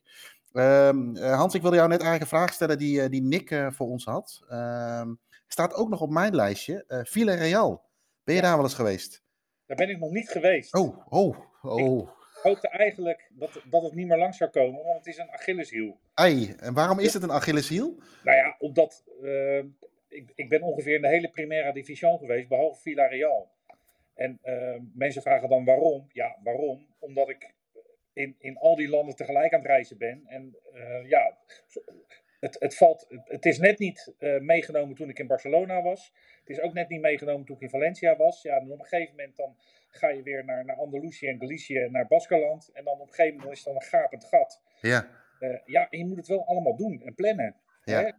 [0.52, 4.04] Um, Hans, ik wilde jou net eigenlijk een vraag stellen die, die Nick voor ons
[4.04, 4.44] had.
[4.50, 6.84] Um, staat ook nog op mijn lijstje.
[7.08, 7.84] Villarreal.
[8.24, 8.46] Ben je ja.
[8.46, 9.22] daar wel eens geweest?
[9.66, 10.74] Daar ben ik nog niet geweest.
[10.74, 12.00] Oh, oh, oh.
[12.00, 12.15] Ik
[12.46, 15.98] hoopte eigenlijk dat, dat het niet meer langs zou komen, want het is een Achilleshiel.
[16.14, 17.98] Ei, en waarom is het een Achilleshiel?
[18.24, 19.64] Nou ja, omdat uh,
[20.08, 23.54] ik, ik ben ongeveer in de hele Primera Division geweest, behalve Villarreal.
[24.14, 26.06] En uh, mensen vragen dan waarom.
[26.12, 26.86] Ja, waarom?
[26.98, 27.54] Omdat ik
[28.12, 30.22] in, in al die landen tegelijk aan het reizen ben.
[30.26, 31.36] En uh, ja,
[32.40, 36.12] het, het, valt, het is net niet uh, meegenomen toen ik in Barcelona was.
[36.38, 38.42] Het is ook net niet meegenomen toen ik in Valencia was.
[38.42, 39.56] Ja, en op een gegeven moment dan
[39.96, 42.70] ga je weer naar, naar Andalusië en Galicië en naar Baskeland.
[42.72, 44.62] En dan op een gegeven moment is dan een gapend gat.
[44.80, 45.08] Ja.
[45.40, 47.56] Uh, ja, je moet het wel allemaal doen en plannen.
[47.84, 48.02] Ja.
[48.02, 48.10] Hè?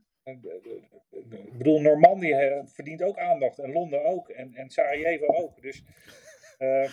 [1.12, 3.60] Ik bedoel, Normandië verdient ook aandacht.
[3.60, 4.30] En Londen ook.
[4.30, 5.62] En, en Sarajevo ook.
[5.62, 5.84] Dus,
[6.60, 6.90] uh,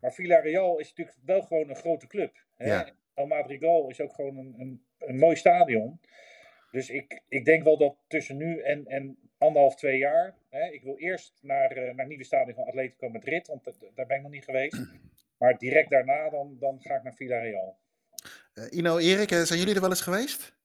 [0.00, 2.46] maar Villarreal is natuurlijk wel gewoon een grote club.
[2.54, 2.66] Hè?
[2.66, 2.90] Ja.
[3.14, 6.00] El Madrigal is ook gewoon een, een, een mooi stadion.
[6.70, 10.34] Dus ik, ik denk wel dat tussen nu en, en anderhalf, twee jaar.
[10.50, 13.64] Hè, ik wil eerst naar, uh, naar nieuwe stadion van Atletico Madrid, want
[13.94, 14.78] daar ben ik nog niet geweest.
[15.38, 17.78] Maar direct daarna dan, dan ga ik naar Villarreal.
[18.54, 20.56] Uh, Ino, Erik, zijn jullie er wel eens geweest?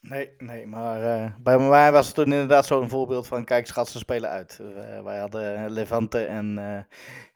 [0.00, 3.88] Nee, nee, maar uh, bij mij was het toen inderdaad zo'n voorbeeld van, kijk, schat,
[3.88, 4.58] ze spelen uit.
[4.62, 6.78] Uh, wij hadden Levante en, uh,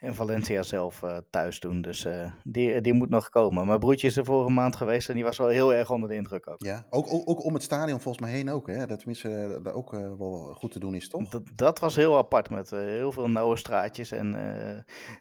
[0.09, 2.07] en Valencia zelf thuis toen, dus
[2.43, 3.67] die, die moet nog komen.
[3.67, 6.15] Mijn broertje is er vorige maand geweest en die was wel heel erg onder de
[6.15, 6.63] indruk ook.
[6.63, 8.87] Ja, ook, ook, ook om het stadion volgens mij heen ook, hè?
[8.87, 11.29] Dat tenminste daar ook wel goed te doen is, toch?
[11.29, 14.35] Dat, dat was heel apart, met heel veel nauwe straatjes en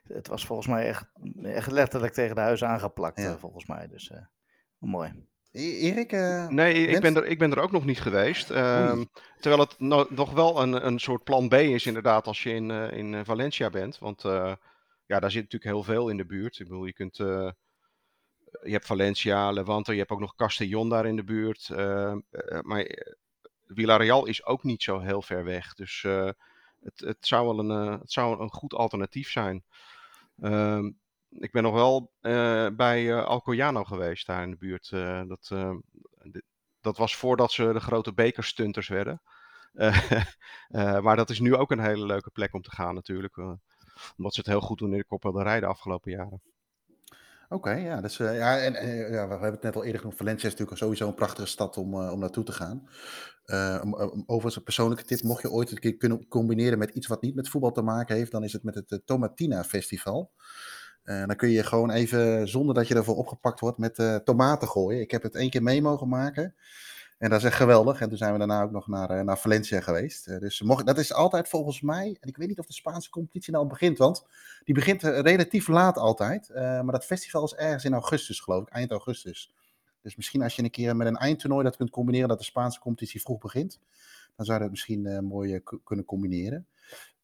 [0.03, 1.11] het was volgens mij echt,
[1.41, 3.37] echt letterlijk tegen de huis aangeplakt, ja.
[3.37, 4.11] volgens mij, dus
[4.77, 5.27] mooi.
[5.51, 6.11] E-, Erik?
[6.11, 8.51] Uh, nee, ik ben, er, ik ben er ook nog niet geweest.
[8.51, 9.01] Uh,
[9.39, 12.69] terwijl het no nog wel een, een soort plan B is, inderdaad, als je in,
[12.69, 13.99] uh, in Valencia bent.
[13.99, 14.21] Want
[15.05, 16.59] ja, daar zit natuurlijk heel veel in de buurt.
[16.59, 17.17] Ik bedoel, je kunt.
[17.17, 17.53] je
[18.61, 21.69] hebt Valencia, Levante, je hebt ook nog Castellón daar in de buurt.
[22.61, 22.97] maar
[23.67, 25.73] Villarreal is ook niet zo heel ver weg.
[25.73, 26.01] Dus
[26.81, 29.63] het, het, zou wel een, het zou een goed alternatief zijn.
[30.41, 30.89] Ehm,
[31.29, 34.91] ik ben nog wel uh, bij uh, Alcoyano geweest daar in de buurt.
[34.93, 35.51] Uh, dat,
[36.81, 39.21] dat was voordat ze de grote bekerstunters werden.
[41.03, 43.37] maar dat is nu ook een hele leuke plek om te gaan natuurlijk.
[44.17, 46.41] omdat ze het heel goed doen in de Copa del Rij de afgelopen jaren.
[47.49, 48.73] Oké, ja, dus, ja, en,
[49.11, 50.17] ja, we hebben het net al eerder genoemd.
[50.17, 52.89] Valencia is natuurlijk sowieso een prachtige stad om, om naartoe te gaan.
[54.25, 57.35] Overigens een persoonlijke tip, mocht je ooit een keer kunnen combineren met iets wat niet
[57.35, 60.31] met voetbal te maken heeft, dan is het met het Tomatina Festival.
[61.09, 64.67] Uh, dan kun je gewoon even, zonder dat je ervoor opgepakt wordt, met uh, tomaten
[64.67, 65.01] gooien.
[65.01, 66.55] Ik heb het één keer mee mogen maken.
[67.17, 68.01] En dat is echt geweldig.
[68.01, 70.25] En toen zijn we daarna ook nog naar, uh, naar Valencia geweest.
[70.39, 73.53] dus mocht, dat is altijd volgens mij, en ik weet niet of de Spaanse competitie
[73.53, 74.25] nou begint, want
[74.63, 76.49] die begint relatief laat altijd.
[76.53, 79.53] maar dat festival is ergens in augustus, geloof ik, eind augustus.
[80.01, 82.79] Dus misschien als je een keer met een eindtoernooi dat kunt combineren, dat de Spaanse
[82.79, 83.79] competitie vroeg begint,
[84.35, 86.67] dan zou je dat misschien mooi kunnen combineren.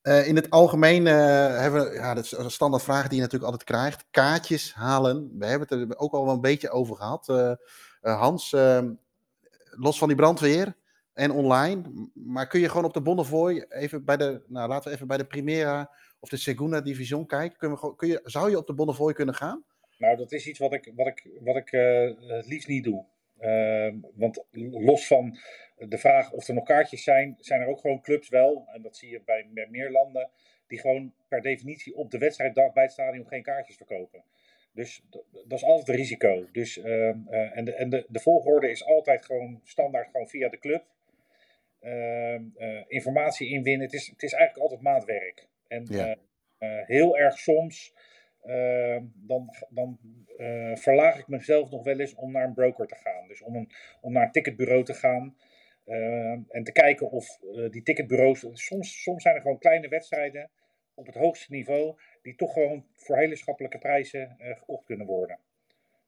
[0.08, 1.14] Uh, in het algemeen uh,
[1.60, 4.06] hebben we, ja, dat is een standaard vraag die je natuurlijk altijd krijgt.
[4.12, 5.38] Kaartjes halen.
[5.38, 7.28] We hebben het er ook al wel een beetje over gehad.
[7.30, 7.54] Uh,
[8.20, 8.94] Hans, ehm,
[9.70, 10.76] los van die brandweer
[11.14, 12.10] en online.
[12.14, 15.18] Maar kun je gewoon op de Bonnefoy even bij de, nou laten we even bij
[15.18, 17.58] de Primera of de Segunda Division kijken.
[17.58, 19.64] Kun we, kun je, zou je op de Bonnefoy kunnen gaan?
[19.98, 21.70] Nou, dat is iets wat ik, wat ik, wat ik
[22.28, 23.06] het liefst niet doe.
[23.46, 25.38] Ehm, want los van
[25.78, 28.98] de vraag of er nog kaartjes zijn, zijn er ook gewoon clubs wel, en dat
[28.98, 30.30] zie je bij, meer landen,
[30.68, 34.24] die gewoon per definitie op de wedstrijddag bij het stadion geen kaartjes verkopen.
[34.74, 36.48] Dus dat is altijd een risico.
[36.52, 40.50] Dus, uh, uh, en de, en de, de volgorde is altijd gewoon standaard gewoon via
[40.50, 40.86] de club.
[41.82, 42.42] Uh,
[42.88, 43.86] informatie inwinnen.
[43.86, 45.48] Het is, het is eigenlijk altijd maatwerk.
[45.68, 46.18] En ja.
[46.86, 47.94] heel erg soms
[48.46, 50.00] uh, dan, dan
[50.38, 53.28] uh, verlaag ik mezelf nog wel eens om naar een broker te gaan.
[53.28, 53.68] Dus om,
[54.02, 55.38] om naar een ticketbureau te gaan.
[55.86, 58.48] Uh, en te kijken of eh, die ticketbureaus.
[58.52, 60.50] Soms, soms zijn er gewoon kleine wedstrijden
[60.94, 62.00] op het hoogste niveau.
[62.22, 65.40] die toch gewoon voor hele schappelijke prijzen gekocht kunnen worden.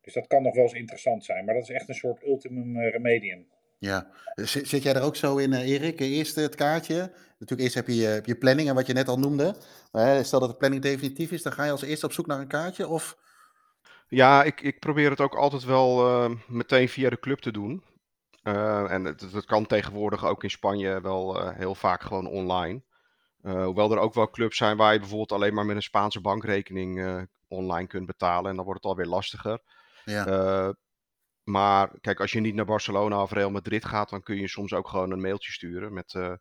[0.02, 1.46] Dus dat kan nog wel eens interessant zijn.
[1.46, 3.48] Maar dat is echt een soort ultimum remedium.
[3.80, 6.00] Ja, zit, zit jij er ook zo in, uh, Erik?
[6.00, 7.12] Eerst het kaartje.
[7.40, 9.56] Natuurlijk, eerst heb je je, je planning en wat je net al noemde.
[9.92, 12.40] Maar stel dat de planning definitief is, dan ga je als eerste op zoek naar
[12.40, 12.88] een kaartje?
[12.88, 13.18] Of...
[14.08, 17.84] Ja, ik, ik probeer het ook altijd wel uh, meteen via de club te doen.
[18.44, 22.82] Uh, en het, het, kan tegenwoordig ook in Spanje wel heel vaak gewoon online.
[23.42, 27.28] hoewel er ook wel clubs zijn waar je bijvoorbeeld alleen maar met een Spaanse bankrekening
[27.48, 28.50] online kunt betalen.
[28.50, 29.60] En dan wordt het alweer lastiger.
[30.06, 30.74] Ja.
[31.48, 34.74] Maar kijk, als je niet naar Barcelona of Real Madrid gaat, dan kun je soms
[34.74, 36.34] ook gewoon een mailtje sturen met uh,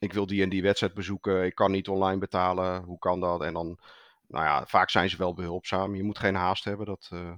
[0.00, 3.42] ik wil die en die wedstrijd bezoeken, ik kan niet online betalen, hoe kan dat?
[3.42, 3.78] En dan,
[4.26, 5.94] nou ja, vaak zijn ze wel behulpzaam.
[5.94, 7.32] Je moet geen haast hebben, dat, uh,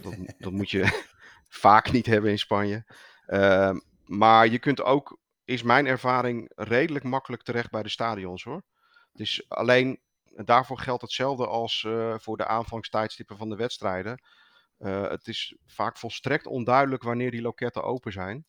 [0.00, 1.06] dat, dat, moet je
[1.64, 2.84] vaak niet hebben in Spanje.
[3.26, 8.62] Uh, maar je kunt ook, is mijn ervaring, redelijk makkelijk terecht bij de stadions hoor.
[9.12, 14.20] Dus alleen, daarvoor geldt hetzelfde als uh, voor de aanvangstijdstippen van de wedstrijden.
[14.78, 18.46] Uh, het is vaak volstrekt onduidelijk wanneer die loketten open zijn.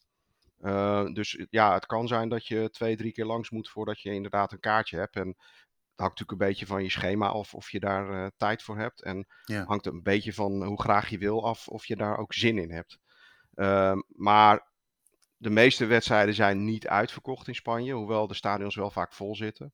[0.62, 4.14] Uh, dus ja, het kan zijn dat je twee, drie keer langs moet voordat je
[4.14, 5.16] inderdaad een kaartje hebt.
[5.16, 8.64] En het hangt natuurlijk een beetje van je schema af of je daar uh, tijd
[8.64, 9.04] voor hebt.
[9.04, 9.64] En ja.
[9.64, 12.72] hangt een beetje van hoe graag je wil af of je daar ook zin in
[12.72, 13.00] hebt.
[14.08, 14.68] maar
[15.38, 19.74] de meeste wedstrijden zijn niet uitverkocht in Spanje, hoewel de stadions wel vaak vol zitten.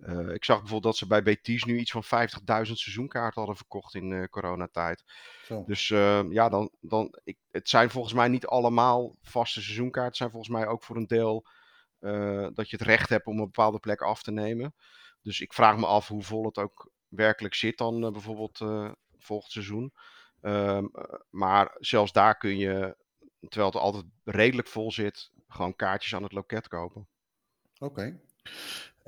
[0.00, 3.94] Uh, ik zag bijvoorbeeld dat ze bij Betis nu iets van 50.000 seizoenkaarten hadden verkocht
[3.94, 5.04] in uh, coronatijd.
[5.44, 5.64] Zo.
[5.66, 10.08] Dus uh, ja, dan, dan, ik, het zijn volgens mij niet allemaal vaste seizoenkaarten.
[10.08, 11.46] Het zijn volgens mij ook voor een deel
[12.54, 14.74] dat je het recht hebt om een bepaalde plek af te nemen.
[15.22, 18.58] Dus ik vraag me af hoe vol het ook werkelijk zit dan bijvoorbeeld
[19.18, 19.92] volgend seizoen.
[20.40, 20.86] Ehm,
[21.30, 22.96] maar zelfs daar kun je
[23.40, 27.08] terwijl het altijd redelijk vol zit, gewoon kaartjes aan het loket kopen.
[27.78, 28.20] Oké.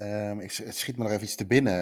[0.00, 1.72] Ehm, ik, het schiet me nog even iets te binnen.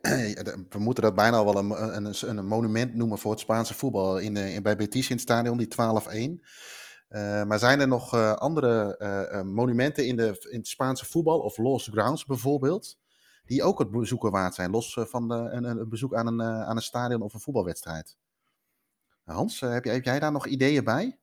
[0.68, 4.36] we moeten dat bijna wel een, een, een, monument noemen voor het Spaanse voetbal in,
[4.36, 5.76] in, bij Betis in het stadion, die 12-1.
[7.08, 11.88] Uh, maar zijn er nog andere monumenten in, de, in het Spaanse voetbal, of Los
[11.92, 12.98] Grounds bijvoorbeeld,
[13.44, 16.76] die ook het bezoeken waard zijn, los van de, een, een, bezoek aan een, aan
[16.76, 18.16] een stadion of een voetbalwedstrijd?
[19.24, 21.18] Hans, heb, jij, heb jij daar nog ideeën bij?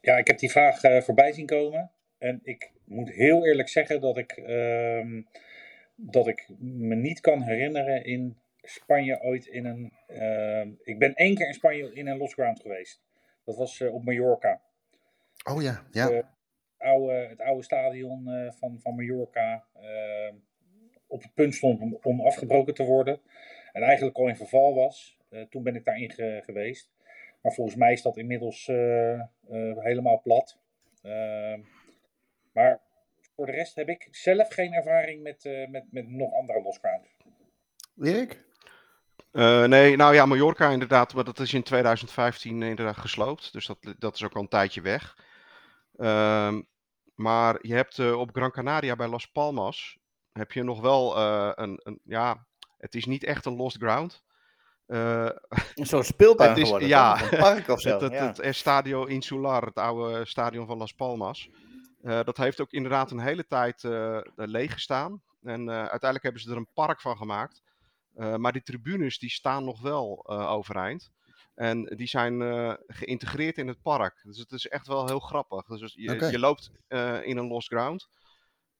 [0.00, 1.90] Ja, ik heb die vraag voorbij zien komen.
[2.18, 5.22] En ik moet heel eerlijk zeggen dat ik, ehm,
[5.94, 9.92] dat ik me niet kan herinneren in Spanje ooit in een.
[10.06, 13.02] Ehm, ik ben één keer in Spanje in een Los Ground geweest.
[13.44, 14.60] Dat was uh, op Mallorca.
[15.50, 16.34] Oh ja, ja.
[16.78, 20.34] Oude, het oude stadion uh, van, van Mallorca ehm,
[21.06, 23.20] op het punt stond om, om, afgebroken te worden.
[23.72, 25.18] En eigenlijk al in verval was.
[25.50, 26.90] toen ben ik daarin ge geweest.
[27.42, 28.66] Maar volgens mij is dat inmiddels
[29.76, 30.58] helemaal plat.
[32.56, 32.80] Ehm, maar
[33.36, 37.08] voor de rest heb ik zelf geen ervaring met, met, met nog andere losgrounds.
[38.02, 38.44] Erik?
[39.32, 43.52] Uh, nee, nou ja, Mallorca inderdaad, maar dat is in 2015 inderdaad gesloopt.
[43.52, 45.16] Dus dat, dat is ook al een tijdje weg.
[45.96, 46.56] Uh,
[47.14, 49.98] maar je hebt uh, op Gran Canaria bij Las Palmas,
[50.32, 52.46] heb je nog wel uh, een, een, ja,
[52.78, 54.22] het is niet echt een lost ground.
[54.86, 55.32] een
[55.74, 57.90] soort speeltuin is, geworden, ja, een park of zo.
[57.90, 58.26] het, het, ja.
[58.26, 61.50] het Estadio Insular, het oude stadion van Las Palmas.
[62.06, 63.82] Dat heeft ook inderdaad een hele tijd
[64.34, 65.22] leeg gestaan.
[65.42, 67.62] En uiteindelijk hebben ze er een park van gemaakt.
[68.36, 71.10] Maar die tribunes die staan nog wel overeind.
[71.54, 74.20] En die zijn uh, geïntegreerd in het park.
[74.22, 75.66] Dus het is echt wel heel grappig.
[75.66, 76.30] Dus je, okay.
[76.30, 76.70] je loopt
[77.22, 78.08] in een lost ground.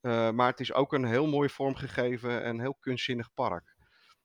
[0.01, 3.77] maar het is ook een heel mooi vormgegeven en heel kunstzinnig park.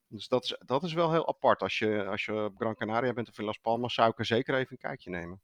[0.08, 1.62] Dus dat is, dat is wel heel apart.
[1.62, 4.26] Als je, als je op Gran Canaria bent of in Las Palmas, zou ik er
[4.26, 5.41] zeker even een kijkje nemen.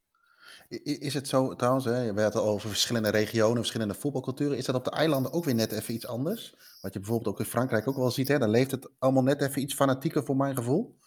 [0.83, 4.57] Is het zo trouwens, hè, we hadden het al over verschillende regionen, verschillende voetbalculturen.
[4.57, 6.55] Is dat op de eilanden ook weer net even iets anders?
[6.81, 9.41] Wat je bijvoorbeeld ook in Frankrijk ook wel ziet, hè, dan leeft het allemaal net
[9.41, 10.97] even iets fanatieker voor mijn gevoel.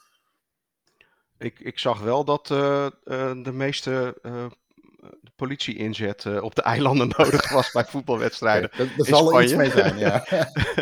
[1.39, 4.47] Ik, ik zag wel dat uh, uh, de meeste uh,
[5.37, 8.71] politie-inzet op de eilanden nodig was bij voetbalwedstrijden.
[8.73, 10.25] Okay, dat zal er iets mee zijn, ja.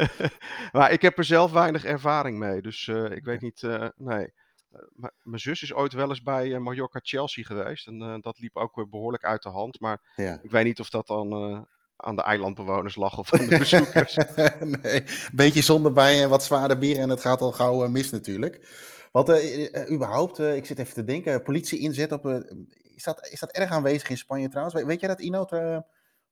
[0.73, 3.63] maar ik heb er zelf weinig ervaring mee, dus ik weet niet,
[3.97, 4.33] nee.
[4.73, 7.87] Uh, mijn zus is ooit wel eens bij uh, Mallorca Chelsea geweest.
[7.87, 9.81] En uh, dat liep ook weer behoorlijk uit de hand.
[9.81, 10.39] Maar ja.
[10.43, 11.66] ik weet niet of dat dan
[11.97, 14.14] aan de eilandbewoners lag of aan de bezoekers.
[14.83, 18.11] nee, een beetje zonde bij en wat zwaarder bier en het gaat al gauw mis
[18.11, 18.87] natuurlijk.
[19.12, 19.43] Wat
[19.91, 22.27] überhaupt, ik zit even te denken, politie inzet op...
[22.95, 24.77] is, dat, is dat erg aanwezig in Spanje trouwens?
[24.77, 25.51] Weet, weet jij dat, Ino, of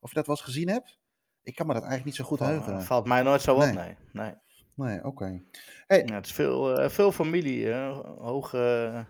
[0.09, 0.99] je dat wel eens gezien hebt?
[1.43, 2.83] Ik kan me dat eigenlijk niet zo goed heugen.
[2.83, 3.75] Valt mij nooit zo op, nee.
[3.75, 3.97] nee.
[4.13, 4.35] Nee,
[4.77, 5.07] oké.
[5.07, 5.43] Okay.
[5.87, 6.03] Hey.
[6.07, 7.73] Ja, het is veel, uh, veel familie,
[8.19, 9.07] hoge,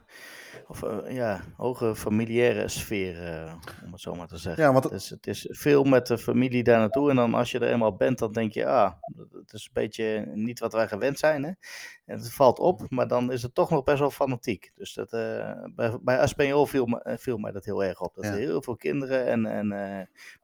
[0.67, 3.55] of, uh, ja, hoge familiaire sfeer, uh,
[3.85, 4.63] om het zo maar te zeggen.
[4.63, 4.93] Ja, want het...
[4.93, 7.11] Dus het is veel met de familie daar naartoe.
[7.11, 8.93] En dan als je er eenmaal bent, dan denk je, ah,
[9.33, 11.43] het is een beetje niet wat wij gewend zijn.
[11.43, 11.51] Hè?
[12.05, 14.73] En het valt op, maar dan is het toch nog best wel fanatiek.
[14.75, 15.11] Dus dat,
[15.75, 18.15] bij, bij viel, viel mij dat heel erg op.
[18.15, 18.31] Dat ja.
[18.31, 19.69] er heel veel kinderen en, en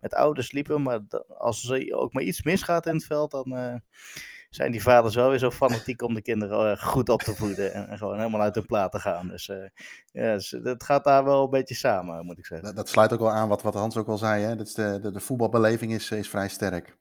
[0.01, 0.83] met ouders liepen.
[0.83, 1.01] Maar
[1.39, 3.81] als er ook maar iets misgaat in het veld, dan
[4.55, 7.73] zijn die vaders wel weer zo fanatiek om de kinderen eh, goed op te voeden
[7.73, 9.29] en, en gewoon helemaal uit hun plaat te gaan.
[9.29, 9.67] Dus, uh,
[10.13, 12.67] ja, dus dat gaat daar wel een beetje samen, moet ik zeggen.
[12.67, 14.45] Dat, dat sluit ook wel aan wat, wat Hans ook al zei.
[14.45, 14.57] Hè?
[14.57, 16.97] Dat de, de, de voetbalbeleving is, is vrij sterk.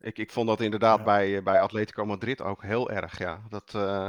[0.00, 1.04] Ik, ik vond dat inderdaad ja.
[1.04, 3.18] bij, bij Atletico Madrid ook heel erg.
[3.18, 3.42] Ja.
[3.48, 4.08] Dat, uh,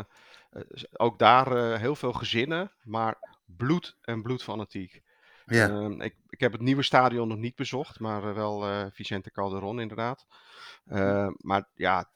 [0.93, 3.15] ook daar heel veel gezinnen, maar
[3.45, 5.01] bloed en bloedfanatiek.
[5.45, 5.69] Ja.
[5.69, 9.79] Uh, ik, ik heb het nieuwe stadion nog niet bezocht, maar wel uh, Vicente Calderon
[9.79, 10.25] inderdaad.
[10.85, 12.09] Uh, maar ja,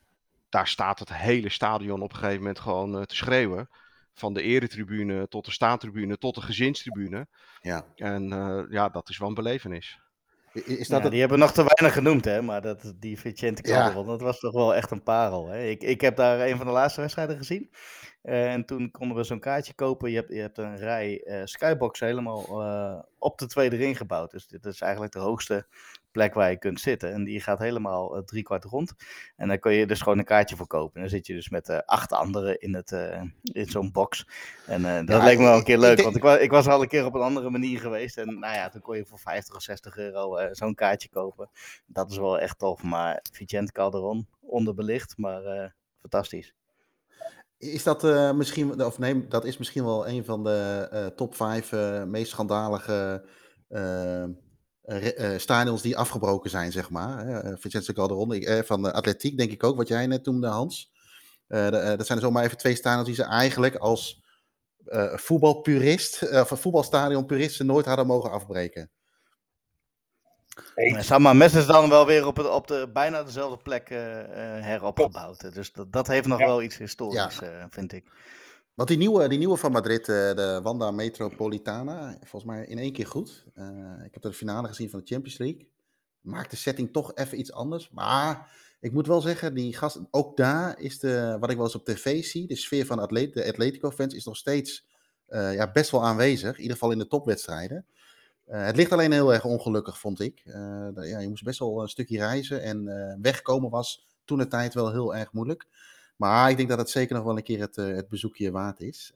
[0.51, 3.69] daar staat het hele stadion op een gegeven moment gewoon uh, te schreeuwen.
[4.13, 7.27] Van de eretribune tot de staantribune tot de gezinstribune.
[7.61, 7.85] Ja.
[7.95, 9.99] En uh, ja, dat is wel een belevenis.
[10.53, 11.11] Is dat ja, het...
[11.11, 12.41] Die hebben nog te weinig genoemd, hè?
[12.41, 14.09] maar dat, die Vicente Calderon, ja.
[14.09, 15.47] dat was toch wel echt een parel.
[15.47, 15.63] Hè?
[15.63, 17.69] Ik, ik heb daar een van de laatste wedstrijden gezien.
[18.23, 20.09] Uh, en toen konden we zo'n kaartje kopen.
[20.09, 24.31] Je hebt, je hebt een rij uh, skyboxen helemaal uh, op de tweede ring gebouwd.
[24.31, 25.67] Dus dit is eigenlijk de hoogste
[26.11, 27.13] plek waar je kunt zitten.
[27.13, 28.93] En die gaat helemaal uh, drie kwart rond.
[29.35, 30.95] En dan kun je dus gewoon een kaartje voor kopen.
[30.95, 34.27] En dan zit je dus met uh, acht anderen in, het, uh, in zo'n box.
[34.65, 35.97] En dat ja, leek me wel een keer leuk.
[35.97, 38.17] Ik, want ik was, ik was al een keer op een andere manier geweest.
[38.17, 41.49] En nou ja, toen kon je voor 50 of 60 euro zo'n kaartje kopen.
[41.85, 42.83] Dat is wel echt tof.
[42.83, 46.53] Maar Vicente Calderon, onderbelicht, maar fantastisch.
[47.61, 51.35] Is dat uh, misschien, of nee, dat is misschien wel een van de uh, top
[51.35, 53.25] 5 uh, meest schandalige
[55.37, 57.43] stadions die afgebroken zijn, zeg maar.
[57.59, 60.91] Vincenzo Calderon ik, van de Atletiek, denk ik ook, wat jij net noemde, Hans.
[61.47, 64.21] dat zijn er zomaar even twee stadions die ze eigenlijk als
[64.85, 68.89] uh, voetbalpurist, of een voetbalstadion puristen nooit hadden mogen afbreken.
[70.75, 71.03] Hey.
[71.03, 75.53] Sama Mes is dan wel weer op, het, op de, bijna dezelfde plek heropgebouwd.
[75.53, 77.67] Dus dat, dat heeft nog wel iets historisch, ja.
[77.69, 78.05] vind ik.
[78.73, 83.07] Want die nieuwe, die nieuwe van Madrid, de Wanda Metropolitana, volgens mij in één keer
[83.07, 83.45] goed.
[84.05, 85.69] ik heb de finale gezien van de Champions League.
[86.21, 87.89] Maakt de setting toch even iets anders.
[87.89, 91.75] Maar ik moet wel zeggen, die gast, ook daar is de, wat ik wel eens
[91.75, 93.03] op tv zie, de sfeer van de
[93.47, 94.85] Atletico-fans is nog steeds
[95.29, 96.55] uh, ja, best wel aanwezig.
[96.55, 97.85] In ieder geval in de topwedstrijden.
[98.45, 100.41] Het ligt alleen heel erg ongelukkig, vond ik.
[100.95, 102.85] Ja, je moest best wel een stukje reizen en
[103.21, 105.67] wegkomen was toen de tijd wel heel erg moeilijk.
[106.21, 109.11] Maar ik denk dat het zeker nog wel een keer het, het bezoekje waard is.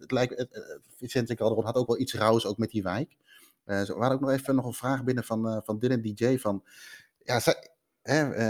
[0.00, 3.16] het lijkt, het, Vicente Calderon had ook wel iets rauws, ook met die wijk.
[3.64, 6.64] We hadden ook nog even nog een vraag binnen van, van Dylan DJ van...
[7.24, 7.36] Ja,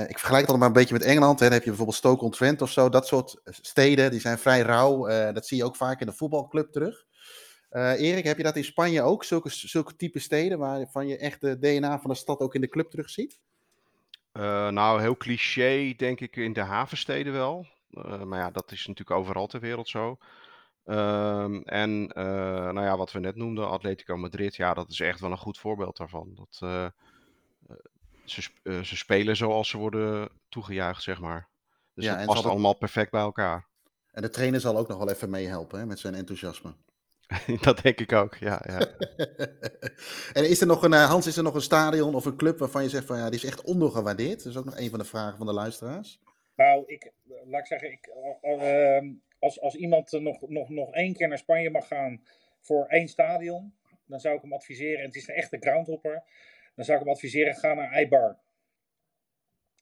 [0.07, 1.39] ik vergelijk het allemaal een beetje met Engeland.
[1.39, 1.45] Hè.
[1.45, 2.89] Dan heb je bijvoorbeeld Stoke-on-Trent of zo.
[2.89, 5.07] Dat soort steden, die zijn vrij rauw.
[5.33, 7.07] Dat zie je ook vaak in de voetbalclub terug.
[7.71, 9.25] Erik, heb je dat in Spanje ook?
[9.25, 12.69] Zulke, zulke type steden waarvan je echt de DNA van de stad ook in de
[12.69, 13.39] club terug ziet?
[14.71, 17.67] nou, heel cliché denk ik in de havensteden wel.
[18.25, 20.19] Maar ja, dat is natuurlijk overal ter wereld zo.
[20.85, 25.31] Ehm, en nou ja, wat we net noemden, Atletico Madrid, ja, dat is echt wel
[25.31, 26.35] een goed voorbeeld daarvan.
[26.35, 26.93] Dat,
[28.31, 31.49] ze, uh, ze spelen zoals ze worden toegejuicht, zeg maar.
[31.95, 32.51] Dus ja, het past het...
[32.51, 33.67] allemaal perfect bij elkaar.
[34.13, 36.75] En de trainer zal ook nog wel even meehelpen hè, met zijn enthousiasme.
[37.61, 38.63] dat denk ik ook, ja.
[38.67, 38.79] ja.
[40.39, 42.83] en is er nog een, Hans, is er nog een stadion of een club waarvan
[42.83, 44.39] je zegt van ja, die is echt ondergewaardeerd?
[44.39, 46.21] Dat is ook nog een van de vragen van de luisteraars.
[46.57, 47.13] Nou, ik,
[47.45, 48.09] laat ik zeggen, ik,
[48.43, 49.01] uh,
[49.39, 52.25] als, als iemand nog, nog, nog één keer naar Spanje mag gaan
[52.61, 53.75] voor één stadion,
[54.07, 56.23] dan zou ik hem adviseren, en het is een echte groundhopper,
[56.75, 58.39] dan zou ik hem adviseren, ga naar Eibar.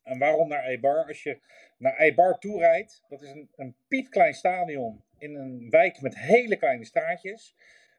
[0.03, 1.07] En waarom naar Eibar?
[1.07, 1.39] Als je
[1.77, 6.55] naar Eibar toe rijdt, dat is een, een piepklein stadion in een wijk met hele
[6.55, 7.55] kleine straatjes,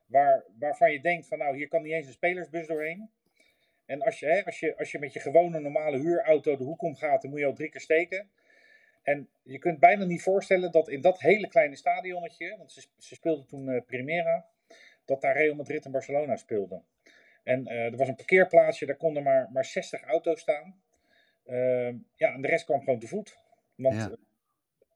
[0.07, 3.11] waar, waarvan je denkt van nou, hier kan niet eens een spelersbus doorheen.
[3.86, 6.82] En als je, hè, als, je, als je met je gewone normale huurauto de hoek
[6.82, 8.31] omgaat, dan moet je al drie keer steken.
[9.06, 13.14] En je kunt bijna niet voorstellen dat in dat hele kleine stadionnetje, want ze, ze
[13.14, 14.46] speelden toen uh, Primera,
[15.04, 16.84] dat daar Real Madrid en Barcelona speelden.
[17.42, 20.80] En uh, er was een parkeerplaatsje, daar konden maar, maar 60 auto's staan.
[21.46, 23.38] Uh, ja, en de rest kwam gewoon te voet.
[23.74, 24.10] Want ja.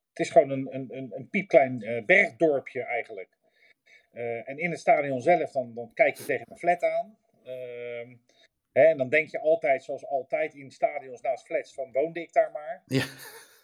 [0.09, 3.39] het is gewoon een, een, een, een piepklein bergdorpje eigenlijk.
[4.11, 7.17] Eh, en in het stadion zelf, dan, dan kijk je tegen een flat aan.
[7.45, 8.17] Ehm,
[8.73, 12.33] hè, en dan denk je altijd, zoals altijd in stadions naast flats, van woonde ik
[12.33, 12.83] daar maar.
[12.87, 13.05] Ja.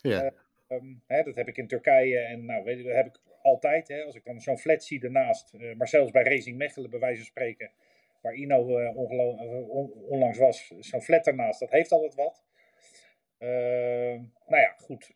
[0.00, 0.32] Ja.
[0.68, 3.88] Um, hè, dat heb ik in Turkije en nou, weet je, dat heb ik altijd.
[3.88, 7.16] Hè, als ik dan zo'n flat zie ernaast, maar zelfs bij Racing Mechelen bij wijze
[7.16, 7.70] van spreken
[8.20, 8.96] waar Ino uh,
[9.68, 12.44] on, onlangs was, zo'n flat ernaast, dat heeft altijd wat.
[13.38, 13.48] Uh,
[14.46, 15.14] nou ja, goed.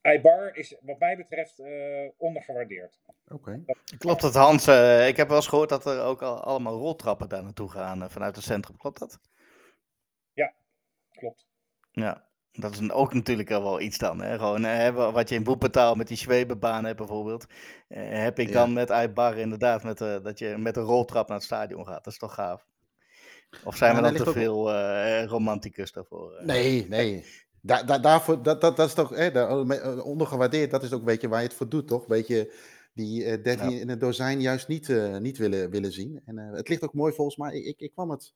[0.00, 3.00] Eibar is wat mij betreft uh, ondergewaardeerd.
[3.28, 3.64] Okay.
[3.98, 4.68] Klopt het Hans?
[4.68, 8.10] Uh, ik heb wel eens gehoord dat er ook al allemaal roltrappen daar naartoe gaan
[8.10, 8.76] vanuit het centrum.
[8.76, 9.20] Klopt dat?
[10.32, 10.54] Ja,
[11.10, 11.46] klopt.
[11.90, 12.25] Ja.
[12.56, 14.22] Dat is ook natuurlijk wel iets dan.
[14.22, 14.38] Hè?
[14.38, 17.46] Gewoon, hè, wat je in Boepentaal met die Zwebebaan hebt bijvoorbeeld.
[17.88, 21.36] Eh, heb ik dan met Aibar inderdaad met, uh, dat je met een roltrap naar
[21.36, 22.04] het stadion gaat.
[22.04, 22.66] Dat is toch gaaf.
[23.64, 26.40] Of zijn ja, we dan te veel uh, romanticus daarvoor?
[26.42, 27.24] Nee, nee.
[27.60, 29.52] Da da daarvoor, dat, dat, dat is toch hè,
[30.00, 30.70] ondergewaardeerd.
[30.70, 32.00] Dat is ook een beetje waar je het voor doet, toch?
[32.00, 32.52] Een beetje
[32.94, 33.80] die uh, 13 ja.
[33.80, 36.20] in het dozijn juist niet, niet willen, willen zien.
[36.24, 37.54] En het ligt ook mooi volgens mij.
[37.54, 38.34] Ik, ik, ik kwam het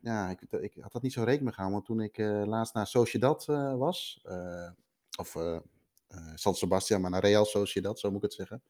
[0.00, 2.86] ja, ik, ik, had dat niet zo rekening gehouden, want toen ik uh, laatst naar
[2.86, 4.70] Sociedad uh, was, uh,
[5.18, 5.36] of
[6.34, 8.62] San Sebastian, maar naar Real Sociedad, zo moet ik het zeggen,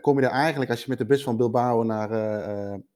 [0.00, 2.08] kom je er eigenlijk, als je met de bus van Bilbao naar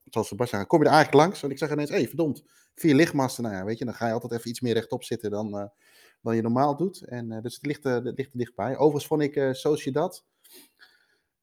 [0.05, 1.43] San Sebastian gaat, kom je er eigenlijk langs.
[1.43, 2.43] En ik zeg ineens, hé, hey, verdomd,
[2.75, 5.31] vier lichtmasten, nou ja, weet je, dan ga je altijd even iets meer rechtop zitten
[5.31, 5.71] dan,
[6.23, 7.03] dan je normaal doet.
[7.03, 8.77] En, dus het ligt, het ligt er dichtbij.
[8.77, 10.25] Overigens vond ik Sociedad...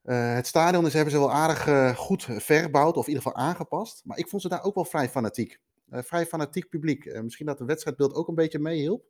[0.02, 4.02] Het stadion is, hebben ze wel aardig goed verbouwd, of in ieder geval aangepast.
[4.06, 5.60] Maar ik vond ze daar ook wel vrij fanatiek.
[5.95, 7.05] Uh, vrij fanatiek publiek.
[7.05, 9.05] Uh, misschien dat de wedstrijdbeeld ook een beetje meehielp.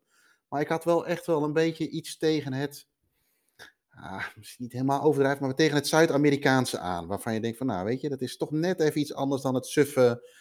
[0.50, 2.88] Maar ik had wel echt wel een beetje iets tegen het.
[3.96, 7.08] Uh, misschien niet helemaal overdrijven, maar tegen het Zuid-Amerikaanse aan.
[7.08, 9.56] Waarvan je denkt van, nou weet je, dat is toch net even iets anders dan
[9.56, 10.34] het suffe.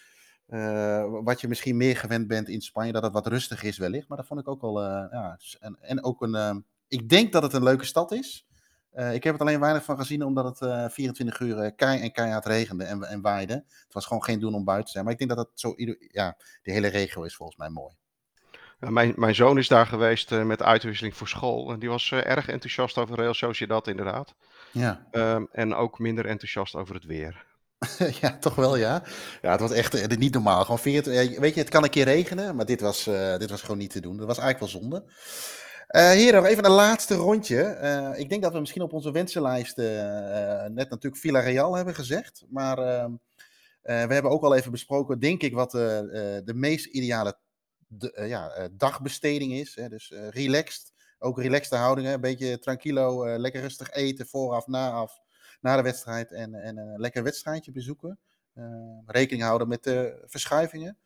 [0.47, 4.09] Eh, wat je misschien meer gewend bent in Spanje, dat het wat rustig is wellicht.
[4.09, 7.53] Maar dat vond ik ook wel, ja, en, en ook een, ik denk dat het
[7.53, 8.47] een leuke stad is.
[8.95, 12.01] Uh, ik heb het alleen weinig van gezien, omdat het uh, 24 uur uh, kei
[12.01, 13.55] en keihard regende en, en waaide.
[13.55, 15.05] Het was gewoon geen doen om buiten te zijn.
[15.05, 15.75] Maar ik denk dat dat zo,
[16.09, 17.95] ja, de hele regio is volgens mij mooi.
[18.79, 21.73] Mijn, mijn zoon is daar geweest met uitwisseling voor school.
[21.73, 24.35] En die was erg enthousiast over Real Sociedad, inderdaad.
[24.73, 25.07] Ja.
[25.13, 27.45] Um, en ook minder enthousiast over het weer.
[28.21, 29.03] ja, toch wel, ja.
[29.43, 30.63] Ja, het was echt niet normaal.
[30.63, 33.05] Gewoon 40, weet je, het kan een keer regenen, maar dit was,
[33.39, 34.17] dit was gewoon niet te doen.
[34.17, 35.05] Dat was eigenlijk wel zonde.
[35.95, 37.79] Hier nog even een laatste rondje.
[37.83, 39.85] Uh, ik denk dat we misschien op onze wensenlijst uh,
[40.65, 42.45] net natuurlijk Villarreal hebben gezegd.
[42.49, 43.13] Maar ehm,
[43.83, 47.39] we hebben ook al even besproken, denk ik, wat de meest ideale
[47.87, 49.75] de, ja, dagbesteding is.
[49.75, 49.89] Hè?
[49.89, 52.13] Dus relaxed, ook relaxte houdingen.
[52.13, 55.21] Een beetje tranquilo, lekker rustig eten, vooraf, naaf,
[55.61, 56.33] na de wedstrijd.
[56.33, 58.19] En, en een lekker wedstrijdje bezoeken.
[59.07, 60.99] rekening houden met de verschuivingen.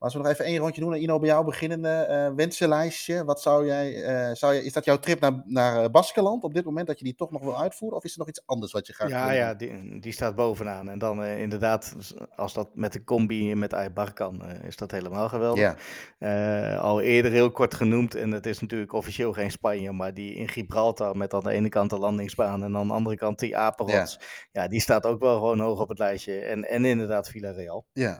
[0.00, 3.24] Maar als we nog even één rondje doen, Ino, bij jou beginnende uh, wensenlijstje.
[3.24, 3.92] Wat zou jij,
[4.28, 6.98] uh, zou je, is dat jouw trip naar, naar eh, Baskeland op dit moment, dat
[6.98, 7.98] je die toch nog wil uitvoeren?
[7.98, 10.88] Of is er nog iets anders wat je graag ja, Ja, die, die staat bovenaan.
[10.88, 11.94] En dan inderdaad,
[12.36, 15.76] als dat met de combi met Eibar kan, is dat helemaal geweldig.
[16.18, 16.76] Ja.
[16.76, 20.48] al eerder heel kort genoemd, en het is natuurlijk officieel geen Spanje, maar die in
[20.48, 24.18] Gibraltar met aan de ene kant de landingsbaan en aan de andere kant die Apenrots.
[24.20, 24.62] Ja.
[24.62, 26.38] ja, die staat ook wel gewoon hoog op het lijstje.
[26.40, 27.86] En, en inderdaad Villarreal.
[27.92, 28.18] Ja,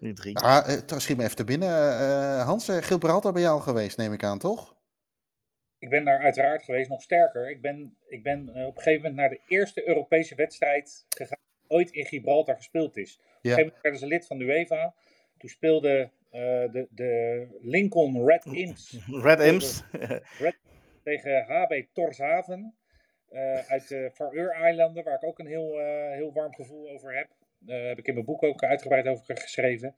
[0.00, 0.34] uh.
[0.34, 1.68] Ah, uh, schiet me even te binnen.
[1.68, 4.74] Uh, Hans, uh, Gibraltar ben je al geweest, neem ik aan, toch?
[5.78, 7.50] Ik ben daar uiteraard geweest, nog sterker.
[7.50, 11.70] Ik ben, ik ben op een gegeven moment naar de eerste Europese wedstrijd gegaan die
[11.76, 13.18] ooit in Gibraltar gespeeld is.
[13.18, 14.94] Op een gegeven moment werden ze lid van de UEFA.
[15.38, 18.98] Toen speelde de, de Lincoln Red Imps.
[19.26, 19.82] Red Imps.
[20.38, 20.56] Red,
[21.02, 22.74] tegen HB Torshaven.
[23.68, 25.78] uit de Faroe-eilanden, waar ik ook een heel,
[26.12, 27.28] heel warm gevoel over heb.
[27.66, 29.96] Daar heb ik in mijn boek ook uitgebreid over geschreven.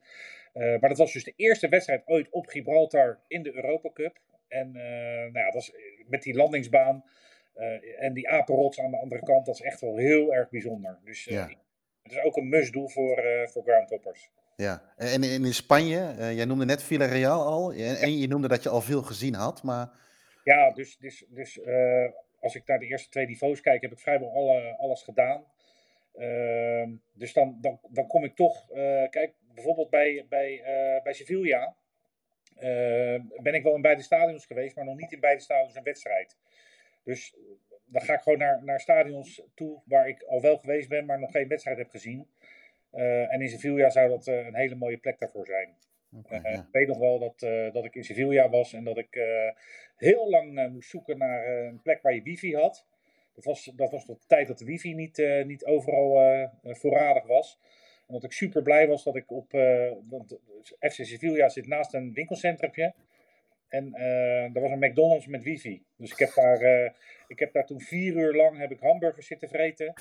[0.53, 4.19] Uh, maar dat was dus de eerste wedstrijd ooit op Gibraltar in de Europa Cup.
[4.47, 4.83] En uh,
[5.13, 5.73] nou ja, dat was
[6.07, 7.03] met die landingsbaan
[7.99, 10.99] en die apenrots aan de andere kant, dat is echt wel heel erg bijzonder.
[11.03, 11.49] Dus ja.
[12.03, 14.31] het is ook een must-do voor, voor groundtoppers.
[14.55, 18.81] Ja, en in Spanje, jij noemde net Villarreal al, en je noemde dat je al
[18.81, 19.89] veel gezien had, maar...
[20.43, 21.59] Ja, dus, dus, dus
[22.39, 25.43] als ik naar de eerste twee niveaus kijk, heb ik vrijwel alle, alles gedaan.
[26.13, 31.13] Ehm, dus dan, dan, dan kom ik toch, uh, kijk, bijvoorbeeld bij, bij, uh, bij
[31.13, 31.75] Sevilla
[32.55, 35.83] uh, ben ik wel in beide stadions geweest, maar nog niet in beide stadions een
[35.83, 36.37] wedstrijd.
[37.03, 37.35] Dus
[37.85, 41.19] dan ga ik gewoon naar, naar stadions toe waar ik al wel geweest ben, maar
[41.19, 42.27] nog geen wedstrijd heb gezien.
[42.91, 45.75] en in Sevilla zou dat een hele mooie plek daarvoor zijn.
[46.17, 46.59] Okay, ja.
[46.59, 47.39] Ik weet nog wel dat,
[47.73, 49.19] dat ik in Sevilla was en dat ik
[49.97, 52.85] heel lang moest zoeken naar een plek waar je wifi had.
[53.39, 57.23] Dat was, dat was de tijd dat de wifi niet, uh, niet overal uh, voorradig
[57.23, 57.59] was.
[58.07, 59.51] En dat ik super blij was dat ik op.
[60.03, 60.39] Dat,
[60.79, 62.93] FC Sevilla zit naast een winkelcentrumpje.
[63.67, 63.93] En
[64.53, 65.83] er was een McDonald's met wifi.
[65.97, 66.93] Dus ik heb daar,
[67.27, 69.93] ik heb daar toen vier uur lang heb ik hamburgers zitten vreten.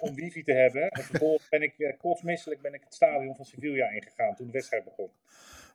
[0.00, 0.88] om wifi te hebben.
[0.88, 4.84] En vervolgens ben ik kotsmisselijk ben ik het stadion van Sevilla ingegaan toen de wedstrijd
[4.84, 5.10] begon.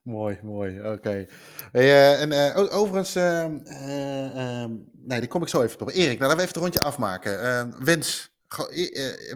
[0.03, 0.91] Mooi, mooi.
[0.91, 1.27] Oké.
[1.73, 3.45] Uh, en uh, overigens, uh,
[4.91, 5.89] nee, die kom ik zo even op.
[5.89, 7.83] Erik, laten we even het rondje afmaken.
[7.83, 8.31] wens,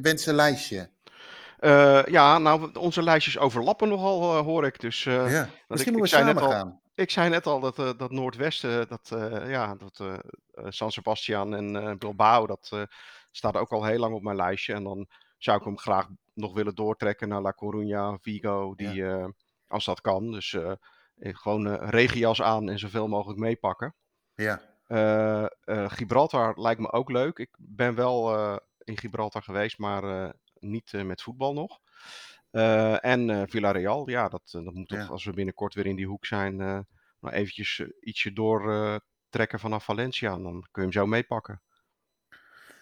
[0.02, 0.90] wensenlijstje.
[2.06, 4.80] ja, nou, onze lijstjes overlappen nogal, hoor ik.
[4.80, 6.80] Dus, ja, misschien ik, moeten we samen gaan.
[6.96, 9.10] Ik zei net al dat, dat Noordwesten, dat,
[9.48, 10.02] ja, dat
[10.74, 12.88] San Sebastian en Bilbao, dat
[13.32, 14.74] staat ook al heel lang op mijn lijstje.
[14.74, 15.08] En dan
[15.38, 18.94] zou ik hem graag nog willen doortrekken naar La Coruña, Vigo, die...
[18.94, 19.32] Ja
[19.68, 20.32] als dat kan.
[20.32, 20.72] Dus uh,
[21.16, 23.96] gewoon uh, regenjas aan en zoveel mogelijk meepakken.
[24.36, 24.62] Ja.
[24.88, 25.46] Uh,
[25.90, 27.38] Gibraltar lijkt me ook leuk.
[27.38, 28.36] Ik ben wel
[28.84, 31.80] in Gibraltar geweest, maar niet met voetbal nog.
[33.02, 36.56] en Villarreal, ja, dat, dat moet toch, als we binnenkort weer in die hoek zijn,
[37.20, 40.30] nog eventjes ietsje doortrekken vanaf Valencia.
[40.30, 41.62] Dan kun je hem zo meepakken.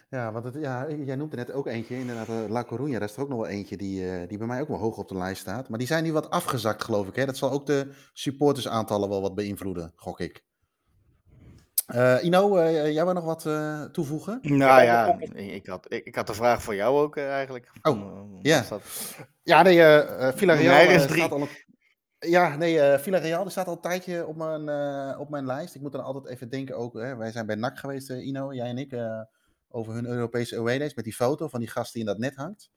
[0.09, 2.91] Ja, want het, ja, jij noemde net ook eentje, inderdaad, uh, La Coruña.
[2.91, 4.97] Daar is er ook nog wel eentje die, uh, die bij mij ook wel hoog
[4.97, 5.69] op de lijst staat.
[5.69, 7.15] Maar die zijn nu wat afgezakt, geloof ik.
[7.15, 7.25] Hè?
[7.25, 10.43] Dat zal ook de supportersaantallen wel wat beïnvloeden, gok ik.
[11.95, 13.41] Uh, Ino, jij wil nog wat
[13.93, 14.39] toevoegen?
[14.41, 17.71] Nou ja, ik had, ik, ik, had de vraag voor jou ook eigenlijk.
[17.81, 18.65] Oh, ja.
[18.69, 18.81] Dat...
[19.43, 19.77] Ja, nee,
[20.33, 21.49] Villarreal staat al een...
[22.19, 24.69] Ja, nee, uh, Villarreal staat al een tijdje op mijn,
[25.17, 25.75] op mijn lijst.
[25.75, 28.67] Ik moet dan altijd even denken ook, hè, wij zijn bij NAC geweest, Ino, jij
[28.67, 28.91] en ik
[29.75, 32.35] over hun Europese away days met die foto van die gast die in dat net
[32.35, 32.69] hangt.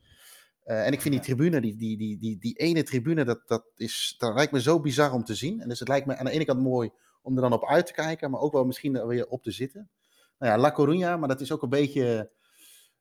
[0.64, 3.64] Uh, en ik vind die tribune, die, die, die, die, die ene tribune, dat, dat,
[3.74, 5.60] is, dat lijkt me zo bizar om te zien.
[5.60, 6.90] En dus het lijkt me aan de ene kant mooi
[7.22, 9.90] om er dan op uit te kijken, maar ook wel misschien weer op te zitten.
[10.38, 12.30] Nou ja, La Coruña, maar dat is ook een beetje,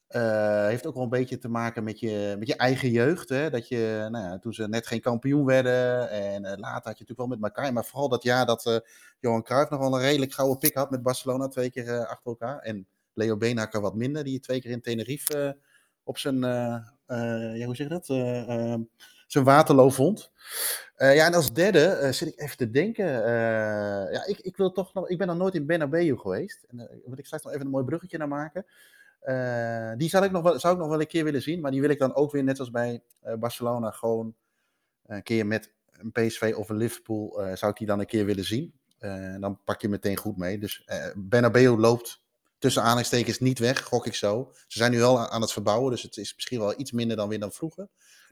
[0.09, 3.29] uh, heeft ook wel een beetje te maken met je, met je eigen jeugd.
[3.29, 3.49] Hè?
[3.49, 7.05] Dat je, nou ja, toen ze net geen kampioen werden en uh, later had je
[7.05, 7.73] natuurlijk wel met elkaar.
[7.73, 8.81] Maar vooral dat jaar dat
[9.19, 12.59] Johan Cruijff nog wel een redelijk gouden pik had met Barcelona twee keer achter elkaar.
[12.59, 12.87] En
[13.17, 15.63] Leo Beenhakker wat minder, die twee keer in Tenerife uh,
[16.03, 16.79] op zijn, uh,
[17.57, 18.81] ja, hoe zeg je dat, ehm,
[19.27, 20.31] zijn waterloo vond.
[20.97, 23.05] ja, en als derde zit ik even te denken,
[24.11, 26.63] ja, ik, ik wil toch nog, ik ben nog nooit in Bernabeu geweest.
[26.67, 28.65] En daar wil ik straks nog even een mooi bruggetje naar maken.
[29.97, 31.81] die zou ik, nog wel, zou ik nog wel een keer willen zien, maar die
[31.81, 33.03] wil ik dan ook weer, net als bij
[33.39, 34.35] Barcelona, gewoon
[35.05, 38.45] een keer met een PSV of een Liverpool, zou ik die dan een keer willen
[38.45, 38.73] zien.
[39.39, 40.59] dan pak je meteen goed mee.
[40.59, 42.25] Dus Bernabeu loopt
[42.59, 44.51] tussen aanhalingstekens niet weg, gok ik zo.
[44.67, 47.29] Ze zijn nu wel aan het verbouwen, dus het is misschien wel iets minder dan
[47.29, 47.87] weer dan vroeger.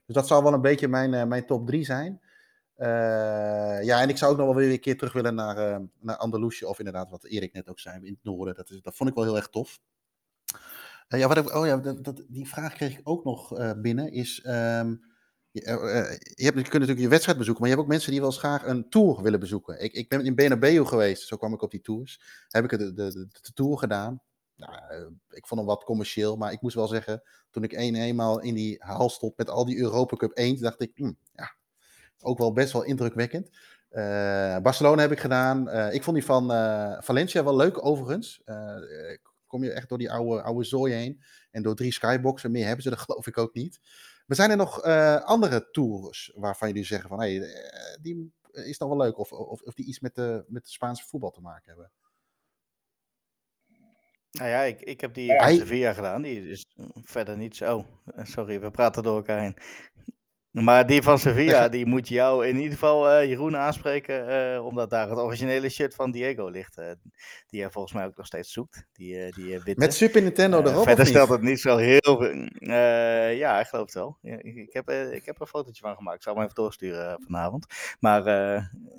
[0.05, 2.21] Dus dat zal wel een beetje mijn, mijn top 3 zijn.
[3.85, 6.65] ja, en ik zou ook nog wel weer een keer terug willen naar, naar Andalusië.
[6.65, 8.55] Of inderdaad, wat Erik net ook zei, in het noorden.
[8.55, 9.79] Dat, is, dat vond ik wel heel erg tof.
[11.09, 14.11] Uh, ja, wat ik, oh ja, dat, die vraag kreeg ik ook nog uh, binnen.
[14.11, 15.01] Is, um,
[15.55, 18.29] je, uh, je, kunt natuurlijk je wedstrijd bezoeken, maar je hebt ook mensen die wel
[18.29, 19.83] eens graag een tour willen bezoeken.
[19.83, 22.21] Ik, ik ben in Benabeu geweest, zo kwam ik op die tours.
[22.47, 24.21] Heb ik de, de, de, tour gedaan.
[24.55, 24.73] Nou,
[25.29, 28.53] ik vond hem wat commercieel, maar ik moest wel zeggen, toen ik een, eenmaal in
[28.53, 31.55] die hal stond met al die Europa Cup 1, dacht ik, hm, ja,
[32.21, 33.49] ook wel best wel indrukwekkend.
[34.61, 35.69] Barcelona heb ik gedaan.
[35.91, 36.47] ik vond die van
[37.03, 38.41] Valencia wel leuk, overigens
[39.47, 41.21] kom je echt door die oude, oude zooi heen.
[41.51, 43.79] En door drie skyboxen, meer hebben ze er geloof ik ook niet.
[44.25, 48.33] Maar zijn er nog uh, andere tours waarvan jullie zeggen van, hé, hey, eh, die
[48.51, 49.17] is dan wel leuk?
[49.17, 51.91] Of, of, of die iets met de, met de Spaanse voetbal te maken hebben?
[54.31, 56.21] Nou ja, ik, ik heb die in Sevilla gedaan.
[56.21, 57.85] Die is verder niet zo.
[58.23, 59.57] Sorry, we praten door elkaar heen.
[60.63, 64.29] Maar die van Sevilla, die moet jou in ieder geval, uh, Jeroen, aanspreken.
[64.29, 66.77] Uh, omdat daar het originele shirt van Diego ligt.
[66.77, 66.85] Uh,
[67.47, 68.85] die hij volgens mij ook nog steeds zoekt.
[68.93, 69.73] Die, die witte.
[69.79, 70.83] Met Super Nintendo erop?
[70.83, 72.47] Verder stelt het niet zo heel veel.
[73.31, 74.17] ja, ik geloof het wel.
[74.21, 76.17] ik, ik, heb, ik heb er een fotootje van gemaakt.
[76.17, 77.65] Ik zal hem even doorsturen vanavond.
[77.99, 78.23] Maar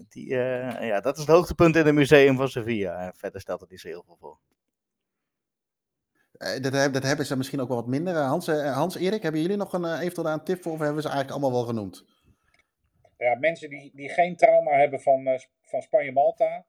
[0.08, 0.28] die,
[0.80, 3.12] ja, dat is het hoogtepunt in het museum van Sevilla.
[3.16, 4.38] verder stelt het niet zo heel veel voor.
[6.38, 8.14] Uh, dat, dat, hebben ze misschien ook wel wat minder.
[8.14, 10.72] Eh, Hans, uh, Hans Erik, hebben jullie nog een, eventueel een tip voor?
[10.72, 12.04] Of hebben ze eigenlijk allemaal wel genoemd?
[13.18, 16.64] Ja, mensen die, die geen trauma hebben van, van Spanje-Malta,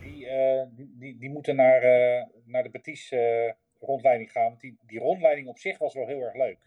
[0.00, 0.28] die,
[0.98, 1.80] die, die, moeten naar,
[2.44, 3.14] naar de Betis
[3.80, 4.48] rondleiding gaan.
[4.48, 6.58] Want die, die rondleiding op zich was wel heel erg leuk.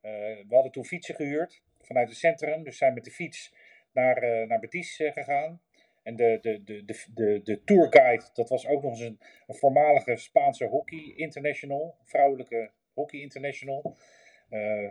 [0.00, 2.62] we hadden toen fietsen gehuurd vanuit het centrum.
[2.62, 3.54] Dus zijn met de fiets
[3.92, 4.60] naar, naar
[5.12, 5.60] gegaan.
[6.04, 9.54] En de, de, de, de, de, de tourguide, dat was ook nog eens een, een
[9.54, 13.96] voormalige Spaanse hockey international, vrouwelijke hockey international,
[14.50, 14.88] uh,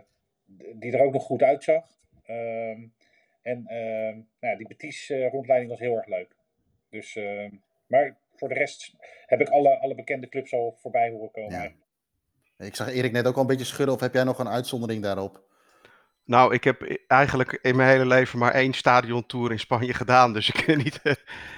[0.74, 1.86] die er ook nog goed uitzag.
[2.30, 2.94] Um,
[3.42, 6.36] en uh, nou ja, die Betis uh, rondleiding was heel erg leuk.
[6.90, 7.50] Dus, ehm,
[7.86, 8.94] maar voor de rest
[9.26, 11.52] heb ik alle, alle bekende clubs al voorbij horen komen.
[12.56, 12.66] Ja.
[12.66, 15.02] Ik zag Erik net ook al een beetje schudden, of heb jij nog een uitzondering
[15.02, 15.42] daarop?
[16.24, 20.32] Nou, ik heb eigenlijk in mijn hele leven maar één stadiontour in Spanje gedaan.
[20.32, 21.00] Dus ik niet.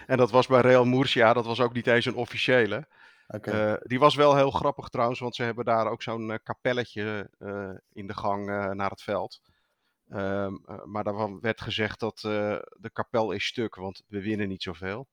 [0.07, 1.33] en dat was bij Real Murcia.
[1.33, 2.87] Dat was ook niet eens een officiële.
[3.29, 3.73] Okay.
[3.73, 7.31] Uh, die was wel heel grappig trouwens, want ze hebben daar ook zo'n uh, kapelletje
[7.39, 9.41] uh, in de gang naar het veld.
[10.09, 15.09] Ehm, maar daarvan werd gezegd dat de kapel is stuk, want we winnen niet zoveel.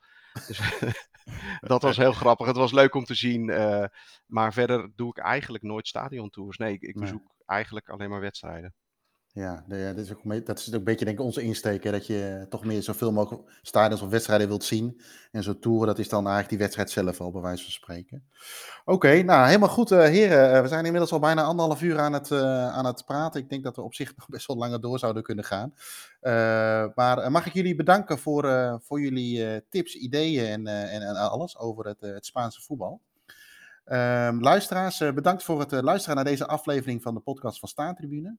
[0.47, 0.59] Dus
[1.59, 2.47] dat was heel grappig.
[2.47, 3.45] Het was leuk om te zien.
[4.25, 6.57] maar verder doe ik eigenlijk nooit stadiontours.
[6.57, 7.45] Nee, ik, ik bezoek nee.
[7.45, 8.73] eigenlijk alleen maar wedstrijden.
[9.33, 11.83] Ja, dat is ook, dat ook een beetje onze insteek.
[11.83, 15.01] Hè, dat je toch meer zoveel mogelijk stadions of wedstrijden wilt zien.
[15.31, 18.23] En zo'n tour, dat is dan eigenlijk die wedstrijd zelf al, bij wijze van spreken.
[18.85, 20.55] Oké, nou helemaal goed uh, heren.
[20.55, 23.41] Uh, we zijn inmiddels al bijna anderhalf uur aan het, uh, aan het praten.
[23.41, 25.73] Ik denk dat we op zich nog best wel langer door zouden kunnen gaan.
[26.95, 31.85] maar mag ik jullie bedanken voor, voor jullie tips, ideeën en, en, en, alles over
[31.85, 33.01] het, het Spaanse voetbal.
[33.85, 38.37] Ehm, luisteraars, bedankt voor het luisteren naar deze aflevering van de podcast van Staantribune.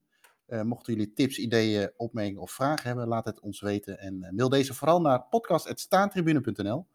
[0.49, 3.99] Uh, mochten jullie tips, ideeën, opmerkingen of vragen hebben, laat het ons weten.
[3.99, 6.87] En uh, mail deze vooral naar podcast.staantribune.nl.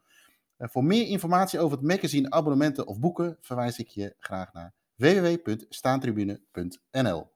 [0.58, 4.74] Uh, voor meer informatie over het magazine, abonnementen of boeken verwijs ik je graag naar
[4.96, 7.30] www.staantribune.nl.